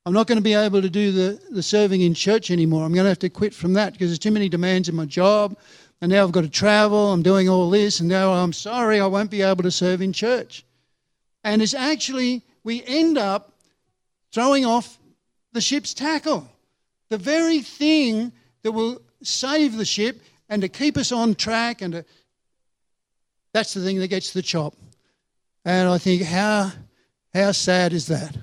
I'm 0.06 0.12
not 0.12 0.28
going 0.28 0.38
to 0.38 0.42
be 0.42 0.54
able 0.54 0.80
to 0.82 0.88
do 0.88 1.10
the, 1.10 1.40
the 1.50 1.62
serving 1.62 2.00
in 2.00 2.14
church 2.14 2.52
anymore. 2.52 2.84
I'm 2.84 2.94
going 2.94 3.04
to 3.04 3.10
have 3.10 3.18
to 3.20 3.28
quit 3.28 3.52
from 3.52 3.72
that 3.72 3.92
because 3.92 4.08
there's 4.08 4.20
too 4.20 4.30
many 4.30 4.48
demands 4.48 4.88
in 4.88 4.94
my 4.94 5.04
job. 5.04 5.56
And 6.00 6.12
now 6.12 6.22
I've 6.22 6.32
got 6.32 6.42
to 6.42 6.48
travel. 6.48 7.12
I'm 7.12 7.22
doing 7.22 7.48
all 7.48 7.68
this. 7.70 7.98
And 7.98 8.08
now 8.08 8.32
I'm 8.32 8.52
sorry, 8.52 9.00
I 9.00 9.06
won't 9.06 9.32
be 9.32 9.42
able 9.42 9.64
to 9.64 9.70
serve 9.70 10.00
in 10.00 10.12
church. 10.12 10.64
And 11.42 11.60
it's 11.60 11.74
actually, 11.74 12.42
we 12.62 12.84
end 12.84 13.18
up 13.18 13.52
throwing 14.32 14.64
off 14.64 14.98
the 15.52 15.60
ship's 15.60 15.92
tackle. 15.92 16.48
The 17.08 17.18
very 17.18 17.60
thing 17.60 18.30
that 18.62 18.72
will 18.72 19.00
save 19.22 19.76
the 19.76 19.84
ship 19.84 20.20
and 20.48 20.62
to 20.62 20.68
keep 20.68 20.96
us 20.96 21.10
on 21.10 21.34
track 21.34 21.82
and 21.82 21.94
to, 21.94 22.04
that's 23.52 23.74
the 23.74 23.80
thing 23.80 23.98
that 23.98 24.08
gets 24.08 24.32
the 24.32 24.42
chop. 24.42 24.74
And 25.66 25.88
I 25.88 25.98
think 25.98 26.22
how 26.22 26.70
how 27.34 27.52
sad 27.52 27.92
is 27.92 28.06
that? 28.06 28.34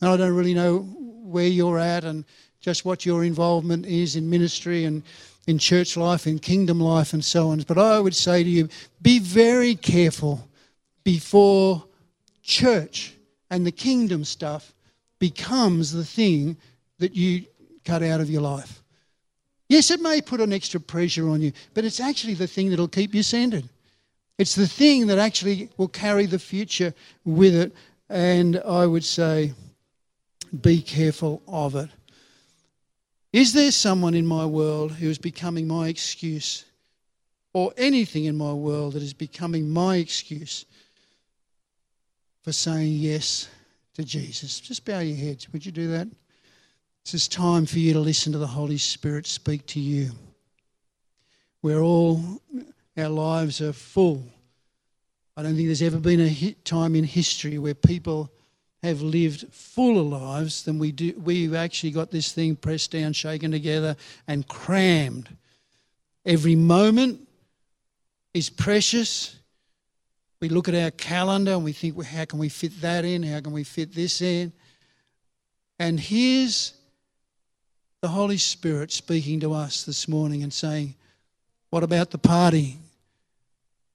And 0.00 0.10
I 0.10 0.16
don't 0.16 0.34
really 0.34 0.54
know 0.54 0.78
where 0.78 1.46
you're 1.46 1.78
at 1.78 2.04
and 2.04 2.24
just 2.60 2.86
what 2.86 3.04
your 3.06 3.22
involvement 3.22 3.84
is 3.84 4.16
in 4.16 4.28
ministry 4.28 4.86
and 4.86 5.02
in 5.46 5.58
church 5.58 5.96
life, 5.96 6.26
in 6.26 6.38
kingdom 6.38 6.80
life, 6.80 7.12
and 7.12 7.24
so 7.24 7.50
on. 7.50 7.60
But 7.60 7.76
I 7.76 8.00
would 8.00 8.16
say 8.16 8.42
to 8.42 8.48
you, 8.48 8.68
be 9.02 9.18
very 9.18 9.74
careful 9.74 10.48
before 11.04 11.84
church 12.42 13.14
and 13.50 13.66
the 13.66 13.72
kingdom 13.72 14.24
stuff 14.24 14.72
becomes 15.18 15.92
the 15.92 16.04
thing 16.04 16.56
that 16.98 17.14
you 17.14 17.44
cut 17.84 18.02
out 18.02 18.20
of 18.20 18.30
your 18.30 18.42
life. 18.42 18.82
Yes, 19.68 19.90
it 19.90 20.00
may 20.00 20.22
put 20.22 20.40
an 20.40 20.52
extra 20.52 20.80
pressure 20.80 21.28
on 21.28 21.42
you, 21.42 21.52
but 21.74 21.84
it's 21.84 22.00
actually 22.00 22.34
the 22.34 22.46
thing 22.46 22.70
that'll 22.70 22.88
keep 22.88 23.14
you 23.14 23.22
centered. 23.22 23.68
It's 24.40 24.54
the 24.54 24.66
thing 24.66 25.08
that 25.08 25.18
actually 25.18 25.68
will 25.76 25.88
carry 25.88 26.24
the 26.24 26.38
future 26.38 26.94
with 27.26 27.54
it. 27.54 27.74
And 28.08 28.56
I 28.64 28.86
would 28.86 29.04
say, 29.04 29.52
be 30.62 30.80
careful 30.80 31.42
of 31.46 31.76
it. 31.76 31.90
Is 33.34 33.52
there 33.52 33.70
someone 33.70 34.14
in 34.14 34.26
my 34.26 34.46
world 34.46 34.92
who 34.92 35.10
is 35.10 35.18
becoming 35.18 35.68
my 35.68 35.88
excuse, 35.88 36.64
or 37.52 37.74
anything 37.76 38.24
in 38.24 38.34
my 38.34 38.54
world 38.54 38.94
that 38.94 39.02
is 39.02 39.12
becoming 39.12 39.68
my 39.68 39.96
excuse 39.96 40.64
for 42.40 42.52
saying 42.52 42.92
yes 42.92 43.46
to 43.92 44.04
Jesus? 44.04 44.58
Just 44.58 44.86
bow 44.86 45.00
your 45.00 45.18
heads. 45.18 45.52
Would 45.52 45.66
you 45.66 45.72
do 45.72 45.88
that? 45.88 46.08
This 47.04 47.12
is 47.12 47.28
time 47.28 47.66
for 47.66 47.78
you 47.78 47.92
to 47.92 48.00
listen 48.00 48.32
to 48.32 48.38
the 48.38 48.46
Holy 48.46 48.78
Spirit 48.78 49.26
speak 49.26 49.66
to 49.66 49.80
you. 49.80 50.12
We're 51.60 51.82
all, 51.82 52.40
our 52.96 53.08
lives 53.08 53.60
are 53.60 53.72
full. 53.72 54.26
I 55.36 55.42
don't 55.42 55.54
think 55.54 55.68
there's 55.68 55.82
ever 55.82 55.98
been 55.98 56.20
a 56.20 56.52
time 56.64 56.94
in 56.94 57.04
history 57.04 57.58
where 57.58 57.74
people 57.74 58.30
have 58.82 59.02
lived 59.02 59.52
fuller 59.52 60.02
lives 60.02 60.64
than 60.64 60.78
we 60.78 60.92
do. 60.92 61.14
We've 61.22 61.54
actually 61.54 61.90
got 61.90 62.10
this 62.10 62.32
thing 62.32 62.56
pressed 62.56 62.92
down, 62.92 63.12
shaken 63.12 63.50
together, 63.50 63.96
and 64.26 64.46
crammed. 64.48 65.28
Every 66.24 66.56
moment 66.56 67.26
is 68.34 68.50
precious. 68.50 69.36
We 70.40 70.48
look 70.48 70.68
at 70.68 70.74
our 70.74 70.90
calendar 70.90 71.52
and 71.52 71.64
we 71.64 71.72
think, 71.72 71.96
well, 71.96 72.06
how 72.06 72.24
can 72.24 72.38
we 72.38 72.48
fit 72.48 72.80
that 72.80 73.04
in? 73.04 73.22
How 73.22 73.40
can 73.40 73.52
we 73.52 73.64
fit 73.64 73.94
this 73.94 74.22
in? 74.22 74.52
And 75.78 76.00
here's 76.00 76.74
the 78.00 78.08
Holy 78.08 78.38
Spirit 78.38 78.92
speaking 78.92 79.40
to 79.40 79.52
us 79.52 79.84
this 79.84 80.08
morning 80.08 80.42
and 80.42 80.52
saying, 80.52 80.94
What 81.70 81.82
about 81.82 82.10
the 82.10 82.18
party? 82.18 82.78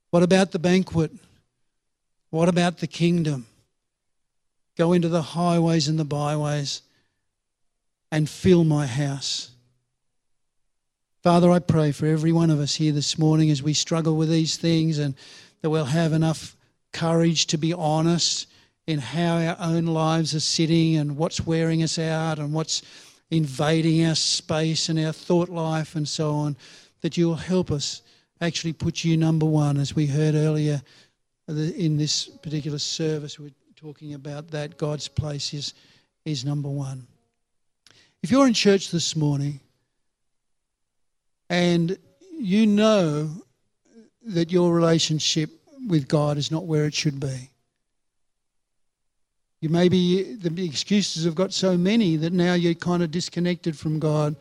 What 0.09 0.23
about 0.23 0.51
the 0.51 0.59
banquet? 0.59 1.11
What 2.29 2.49
about 2.49 2.79
the 2.79 2.87
kingdom? 2.87 3.45
Go 4.77 4.93
into 4.93 5.09
the 5.09 5.21
highways 5.21 5.87
and 5.87 5.99
the 5.99 6.05
byways 6.05 6.81
and 8.11 8.29
fill 8.29 8.63
my 8.63 8.87
house. 8.87 9.51
Father, 11.23 11.49
I 11.49 11.59
pray 11.59 11.91
for 11.91 12.05
every 12.05 12.31
one 12.31 12.49
of 12.49 12.59
us 12.59 12.75
here 12.75 12.91
this 12.91 13.17
morning 13.17 13.49
as 13.49 13.63
we 13.63 13.73
struggle 13.73 14.15
with 14.15 14.29
these 14.29 14.57
things 14.57 14.99
and 14.99 15.15
that 15.61 15.69
we'll 15.69 15.85
have 15.85 16.13
enough 16.13 16.55
courage 16.93 17.47
to 17.47 17.57
be 17.57 17.73
honest 17.73 18.47
in 18.87 18.99
how 18.99 19.37
our 19.37 19.57
own 19.59 19.85
lives 19.85 20.35
are 20.35 20.39
sitting 20.39 20.95
and 20.95 21.17
what's 21.17 21.45
wearing 21.45 21.81
us 21.81 21.97
out 21.97 22.37
and 22.37 22.53
what's 22.53 22.83
invading 23.31 24.05
our 24.05 24.15
space 24.15 24.87
and 24.87 24.99
our 24.99 25.11
thought 25.11 25.49
life 25.49 25.95
and 25.95 26.07
so 26.07 26.31
on, 26.31 26.55
that 27.05 27.17
you'll 27.17 27.35
help 27.35 27.69
us 27.69 28.01
actually 28.41 28.73
put 28.73 29.03
you 29.03 29.15
number 29.15 29.45
one, 29.45 29.77
as 29.77 29.95
we 29.95 30.07
heard 30.07 30.33
earlier 30.33 30.81
in 31.47 31.97
this 31.97 32.25
particular 32.25 32.79
service. 32.79 33.39
We're 33.39 33.51
talking 33.75 34.15
about 34.15 34.49
that 34.49 34.75
God's 34.79 35.07
place 35.07 35.53
is, 35.53 35.75
is 36.25 36.43
number 36.43 36.67
one. 36.67 37.05
If 38.23 38.31
you're 38.31 38.47
in 38.47 38.55
church 38.55 38.89
this 38.89 39.15
morning 39.15 39.59
and 41.47 41.95
you 42.31 42.65
know 42.65 43.29
that 44.23 44.51
your 44.51 44.73
relationship 44.73 45.51
with 45.87 46.07
God 46.07 46.39
is 46.39 46.49
not 46.49 46.65
where 46.65 46.85
it 46.85 46.95
should 46.95 47.19
be, 47.19 47.51
you 49.61 49.69
maybe 49.69 50.33
the 50.33 50.65
excuses 50.65 51.23
have 51.25 51.35
got 51.35 51.53
so 51.53 51.77
many 51.77 52.15
that 52.15 52.33
now 52.33 52.55
you're 52.55 52.73
kind 52.73 53.03
of 53.03 53.11
disconnected 53.11 53.77
from 53.77 53.99
God 53.99 54.35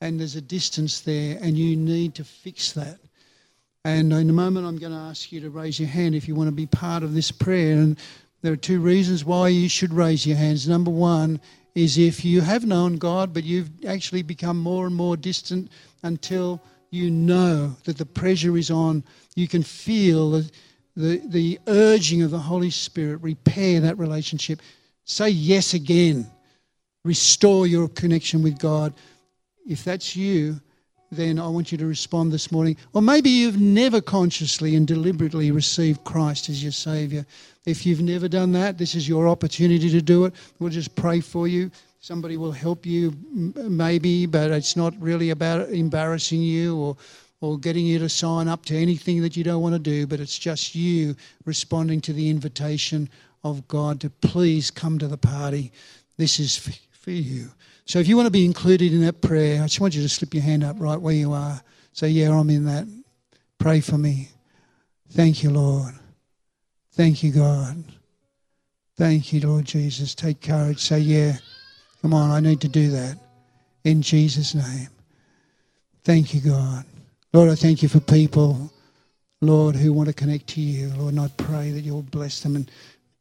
and 0.00 0.18
there's 0.18 0.36
a 0.36 0.40
distance 0.40 1.00
there 1.00 1.38
and 1.40 1.56
you 1.56 1.76
need 1.76 2.14
to 2.16 2.24
fix 2.24 2.72
that. 2.72 2.98
And 3.84 4.12
in 4.12 4.28
a 4.28 4.32
moment, 4.32 4.66
I'm 4.66 4.78
going 4.78 4.92
to 4.92 4.98
ask 4.98 5.32
you 5.32 5.40
to 5.40 5.50
raise 5.50 5.80
your 5.80 5.88
hand 5.88 6.14
if 6.14 6.28
you 6.28 6.34
want 6.34 6.48
to 6.48 6.52
be 6.52 6.66
part 6.66 7.02
of 7.02 7.14
this 7.14 7.30
prayer. 7.30 7.74
And 7.74 7.98
there 8.42 8.52
are 8.52 8.56
two 8.56 8.80
reasons 8.80 9.24
why 9.24 9.48
you 9.48 9.68
should 9.68 9.92
raise 9.92 10.26
your 10.26 10.36
hands. 10.36 10.68
Number 10.68 10.90
one 10.90 11.40
is 11.74 11.96
if 11.96 12.24
you 12.24 12.40
have 12.40 12.66
known 12.66 12.96
God, 12.96 13.32
but 13.32 13.44
you've 13.44 13.70
actually 13.86 14.22
become 14.22 14.58
more 14.58 14.86
and 14.86 14.94
more 14.94 15.16
distant 15.16 15.70
until 16.02 16.60
you 16.90 17.10
know 17.10 17.76
that 17.84 17.98
the 17.98 18.06
pressure 18.06 18.56
is 18.56 18.70
on, 18.70 19.04
you 19.36 19.46
can 19.46 19.62
feel 19.62 20.30
the, 20.30 20.50
the, 20.96 21.22
the 21.26 21.60
urging 21.66 22.22
of 22.22 22.30
the 22.30 22.38
Holy 22.38 22.70
Spirit 22.70 23.22
repair 23.22 23.80
that 23.80 23.98
relationship. 23.98 24.60
Say 25.04 25.30
yes 25.30 25.74
again. 25.74 26.26
Restore 27.04 27.66
your 27.66 27.88
connection 27.88 28.42
with 28.42 28.58
God. 28.58 28.92
If 29.66 29.84
that's 29.84 30.16
you, 30.16 30.60
then 31.10 31.38
I 31.38 31.48
want 31.48 31.72
you 31.72 31.78
to 31.78 31.86
respond 31.86 32.32
this 32.32 32.52
morning. 32.52 32.76
Or 32.92 33.00
maybe 33.00 33.30
you've 33.30 33.60
never 33.60 34.00
consciously 34.00 34.76
and 34.76 34.86
deliberately 34.86 35.50
received 35.50 36.04
Christ 36.04 36.48
as 36.48 36.62
your 36.62 36.72
Savior. 36.72 37.24
If 37.66 37.86
you've 37.86 38.02
never 38.02 38.28
done 38.28 38.52
that, 38.52 38.78
this 38.78 38.94
is 38.94 39.08
your 39.08 39.28
opportunity 39.28 39.90
to 39.90 40.02
do 40.02 40.26
it. 40.26 40.34
We'll 40.58 40.70
just 40.70 40.94
pray 40.94 41.20
for 41.20 41.48
you. 41.48 41.70
Somebody 42.00 42.36
will 42.36 42.52
help 42.52 42.86
you, 42.86 43.14
maybe, 43.32 44.26
but 44.26 44.50
it's 44.50 44.76
not 44.76 44.94
really 45.00 45.30
about 45.30 45.68
embarrassing 45.70 46.42
you 46.42 46.76
or, 46.76 46.96
or 47.40 47.58
getting 47.58 47.86
you 47.86 47.98
to 47.98 48.08
sign 48.08 48.46
up 48.46 48.64
to 48.66 48.76
anything 48.76 49.20
that 49.22 49.36
you 49.36 49.44
don't 49.44 49.62
want 49.62 49.74
to 49.74 49.78
do, 49.80 50.06
but 50.06 50.20
it's 50.20 50.38
just 50.38 50.74
you 50.74 51.16
responding 51.44 52.00
to 52.02 52.12
the 52.12 52.30
invitation 52.30 53.08
of 53.42 53.66
God 53.66 54.00
to 54.00 54.10
please 54.10 54.70
come 54.70 54.98
to 54.98 55.08
the 55.08 55.16
party. 55.18 55.72
This 56.16 56.38
is 56.38 56.56
for 56.92 57.10
you. 57.10 57.50
So 57.88 57.98
if 57.98 58.06
you 58.06 58.16
want 58.16 58.26
to 58.26 58.30
be 58.30 58.44
included 58.44 58.92
in 58.92 59.00
that 59.06 59.22
prayer, 59.22 59.62
I 59.62 59.64
just 59.64 59.80
want 59.80 59.94
you 59.94 60.02
to 60.02 60.10
slip 60.10 60.34
your 60.34 60.42
hand 60.42 60.62
up 60.62 60.76
right 60.78 61.00
where 61.00 61.14
you 61.14 61.32
are. 61.32 61.58
Say, 61.94 62.10
Yeah, 62.10 62.38
I'm 62.38 62.50
in 62.50 62.66
that. 62.66 62.86
Pray 63.56 63.80
for 63.80 63.96
me. 63.96 64.28
Thank 65.12 65.42
you, 65.42 65.48
Lord. 65.48 65.94
Thank 66.92 67.22
you, 67.22 67.32
God. 67.32 67.82
Thank 68.98 69.32
you, 69.32 69.40
Lord 69.40 69.64
Jesus. 69.64 70.14
Take 70.14 70.42
courage. 70.42 70.80
Say, 70.80 70.98
Yeah, 70.98 71.38
come 72.02 72.12
on, 72.12 72.30
I 72.30 72.40
need 72.40 72.60
to 72.60 72.68
do 72.68 72.90
that. 72.90 73.16
In 73.84 74.02
Jesus' 74.02 74.54
name. 74.54 74.88
Thank 76.04 76.34
you, 76.34 76.42
God. 76.42 76.84
Lord, 77.32 77.48
I 77.48 77.54
thank 77.54 77.82
you 77.82 77.88
for 77.88 78.00
people, 78.00 78.70
Lord, 79.40 79.76
who 79.76 79.94
want 79.94 80.08
to 80.08 80.14
connect 80.14 80.48
to 80.48 80.60
you. 80.60 80.88
Lord, 80.98 81.14
and 81.14 81.22
I 81.22 81.28
pray 81.38 81.70
that 81.70 81.80
you'll 81.80 82.02
bless 82.02 82.40
them 82.42 82.54
and 82.54 82.70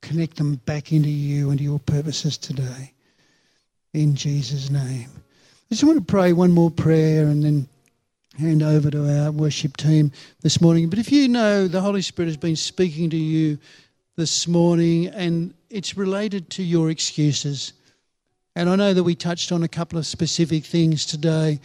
connect 0.01 0.35
them 0.35 0.55
back 0.65 0.91
into 0.91 1.09
you 1.09 1.51
and 1.51 1.57
to 1.57 1.63
your 1.63 1.79
purposes 1.79 2.37
today 2.37 2.91
in 3.97 4.15
Jesus' 4.15 4.69
name. 4.69 5.09
I 5.15 5.73
just 5.73 5.83
want 5.83 5.97
to 5.97 6.05
pray 6.05 6.31
one 6.31 6.51
more 6.51 6.69
prayer 6.69 7.27
and 7.27 7.43
then 7.43 7.67
hand 8.37 8.61
over 8.61 8.91
to 8.91 9.21
our 9.21 9.31
worship 9.31 9.75
team 9.75 10.11
this 10.41 10.61
morning. 10.61 10.87
But 10.87 10.99
if 10.99 11.11
you 11.11 11.27
know 11.27 11.67
the 11.67 11.81
Holy 11.81 12.03
Spirit 12.03 12.27
has 12.27 12.37
been 12.37 12.55
speaking 12.55 13.09
to 13.09 13.17
you 13.17 13.57
this 14.15 14.47
morning 14.47 15.07
and 15.07 15.51
it's 15.71 15.97
related 15.97 16.51
to 16.51 16.63
your 16.63 16.91
excuses, 16.91 17.73
and 18.55 18.69
I 18.69 18.75
know 18.75 18.93
that 18.93 19.03
we 19.03 19.15
touched 19.15 19.51
on 19.51 19.63
a 19.63 19.67
couple 19.67 19.97
of 19.97 20.05
specific 20.05 20.63
things 20.63 21.05
today, 21.07 21.59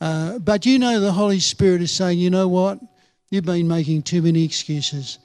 uh, 0.00 0.40
but 0.40 0.66
you 0.66 0.80
know 0.80 0.98
the 0.98 1.12
Holy 1.12 1.38
Spirit 1.38 1.80
is 1.80 1.92
saying, 1.92 2.18
you 2.18 2.30
know 2.30 2.48
what? 2.48 2.80
You've 3.30 3.44
been 3.44 3.68
making 3.68 4.02
too 4.02 4.22
many 4.22 4.44
excuses. 4.44 5.20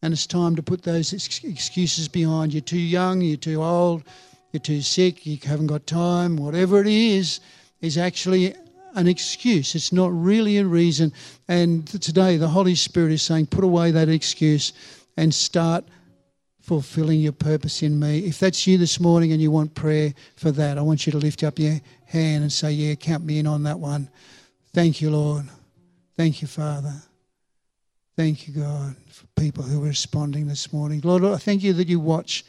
And 0.00 0.12
it's 0.14 0.26
time 0.26 0.56
to 0.56 0.62
put 0.62 0.82
those 0.82 1.12
ex- 1.12 1.44
excuses 1.44 2.08
behind. 2.08 2.54
You're 2.54 2.60
too 2.62 2.78
young, 2.78 3.20
you're 3.20 3.36
too 3.36 3.62
old, 3.62 4.04
you're 4.52 4.60
too 4.60 4.80
sick, 4.80 5.26
you 5.26 5.38
haven't 5.42 5.66
got 5.66 5.86
time, 5.86 6.36
whatever 6.36 6.80
it 6.80 6.86
is, 6.86 7.40
is 7.80 7.98
actually 7.98 8.54
an 8.94 9.06
excuse. 9.06 9.74
It's 9.74 9.92
not 9.92 10.10
really 10.12 10.58
a 10.58 10.64
reason. 10.64 11.12
And 11.48 11.86
today, 11.86 12.36
the 12.36 12.48
Holy 12.48 12.74
Spirit 12.74 13.12
is 13.12 13.22
saying, 13.22 13.46
put 13.46 13.64
away 13.64 13.90
that 13.90 14.08
excuse 14.08 14.72
and 15.16 15.32
start 15.34 15.84
fulfilling 16.68 17.20
your 17.20 17.32
purpose 17.32 17.82
in 17.82 17.98
me. 17.98 18.20
If 18.20 18.38
that's 18.38 18.66
you 18.66 18.76
this 18.76 19.00
morning 19.00 19.32
and 19.32 19.40
you 19.40 19.50
want 19.50 19.74
prayer 19.74 20.12
for 20.36 20.50
that, 20.52 20.76
I 20.76 20.82
want 20.82 21.06
you 21.06 21.12
to 21.12 21.18
lift 21.18 21.42
up 21.42 21.58
your 21.58 21.80
hand 22.04 22.42
and 22.42 22.52
say, 22.52 22.72
Yeah, 22.72 22.94
count 22.94 23.24
me 23.24 23.38
in 23.38 23.46
on 23.46 23.62
that 23.62 23.78
one. 23.78 24.10
Thank 24.74 25.00
you, 25.00 25.10
Lord. 25.10 25.46
Thank 26.14 26.42
you, 26.42 26.48
Father. 26.48 26.92
Thank 28.16 28.46
you, 28.46 28.54
God, 28.54 28.96
for 29.08 29.26
people 29.40 29.62
who 29.62 29.82
are 29.82 29.86
responding 29.86 30.46
this 30.46 30.72
morning. 30.72 31.00
Lord, 31.02 31.24
I 31.24 31.36
thank 31.36 31.62
you 31.62 31.72
that 31.72 31.88
you 31.88 32.00
watch 32.00 32.44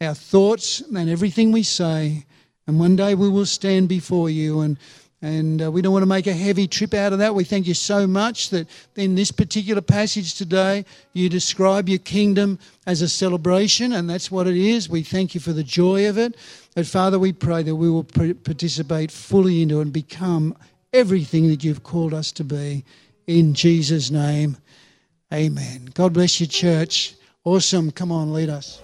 our 0.00 0.14
thoughts 0.14 0.80
and 0.80 1.08
everything 1.08 1.52
we 1.52 1.62
say. 1.62 2.24
And 2.66 2.78
one 2.78 2.96
day 2.96 3.14
we 3.14 3.28
will 3.28 3.46
stand 3.46 3.88
before 3.88 4.30
you 4.30 4.60
and 4.60 4.78
and 5.24 5.62
uh, 5.62 5.72
we 5.72 5.80
don't 5.80 5.94
want 5.94 6.02
to 6.02 6.06
make 6.06 6.26
a 6.26 6.34
heavy 6.34 6.68
trip 6.68 6.92
out 6.92 7.14
of 7.14 7.18
that. 7.20 7.34
We 7.34 7.44
thank 7.44 7.66
you 7.66 7.72
so 7.72 8.06
much 8.06 8.50
that 8.50 8.68
in 8.94 9.14
this 9.14 9.30
particular 9.30 9.80
passage 9.80 10.34
today, 10.34 10.84
you 11.14 11.30
describe 11.30 11.88
your 11.88 12.00
kingdom 12.00 12.58
as 12.86 13.00
a 13.00 13.08
celebration, 13.08 13.94
and 13.94 14.08
that's 14.08 14.30
what 14.30 14.46
it 14.46 14.58
is. 14.58 14.86
We 14.86 15.02
thank 15.02 15.34
you 15.34 15.40
for 15.40 15.54
the 15.54 15.64
joy 15.64 16.10
of 16.10 16.18
it. 16.18 16.36
But 16.74 16.86
Father, 16.86 17.18
we 17.18 17.32
pray 17.32 17.62
that 17.62 17.74
we 17.74 17.88
will 17.88 18.04
participate 18.04 19.10
fully 19.10 19.62
into 19.62 19.80
and 19.80 19.94
become 19.94 20.54
everything 20.92 21.48
that 21.48 21.64
you've 21.64 21.84
called 21.84 22.12
us 22.12 22.30
to 22.32 22.44
be. 22.44 22.84
In 23.26 23.54
Jesus' 23.54 24.10
name, 24.10 24.58
amen. 25.32 25.88
God 25.94 26.12
bless 26.12 26.38
you, 26.38 26.46
church. 26.46 27.14
Awesome. 27.44 27.90
Come 27.90 28.12
on, 28.12 28.34
lead 28.34 28.50
us. 28.50 28.83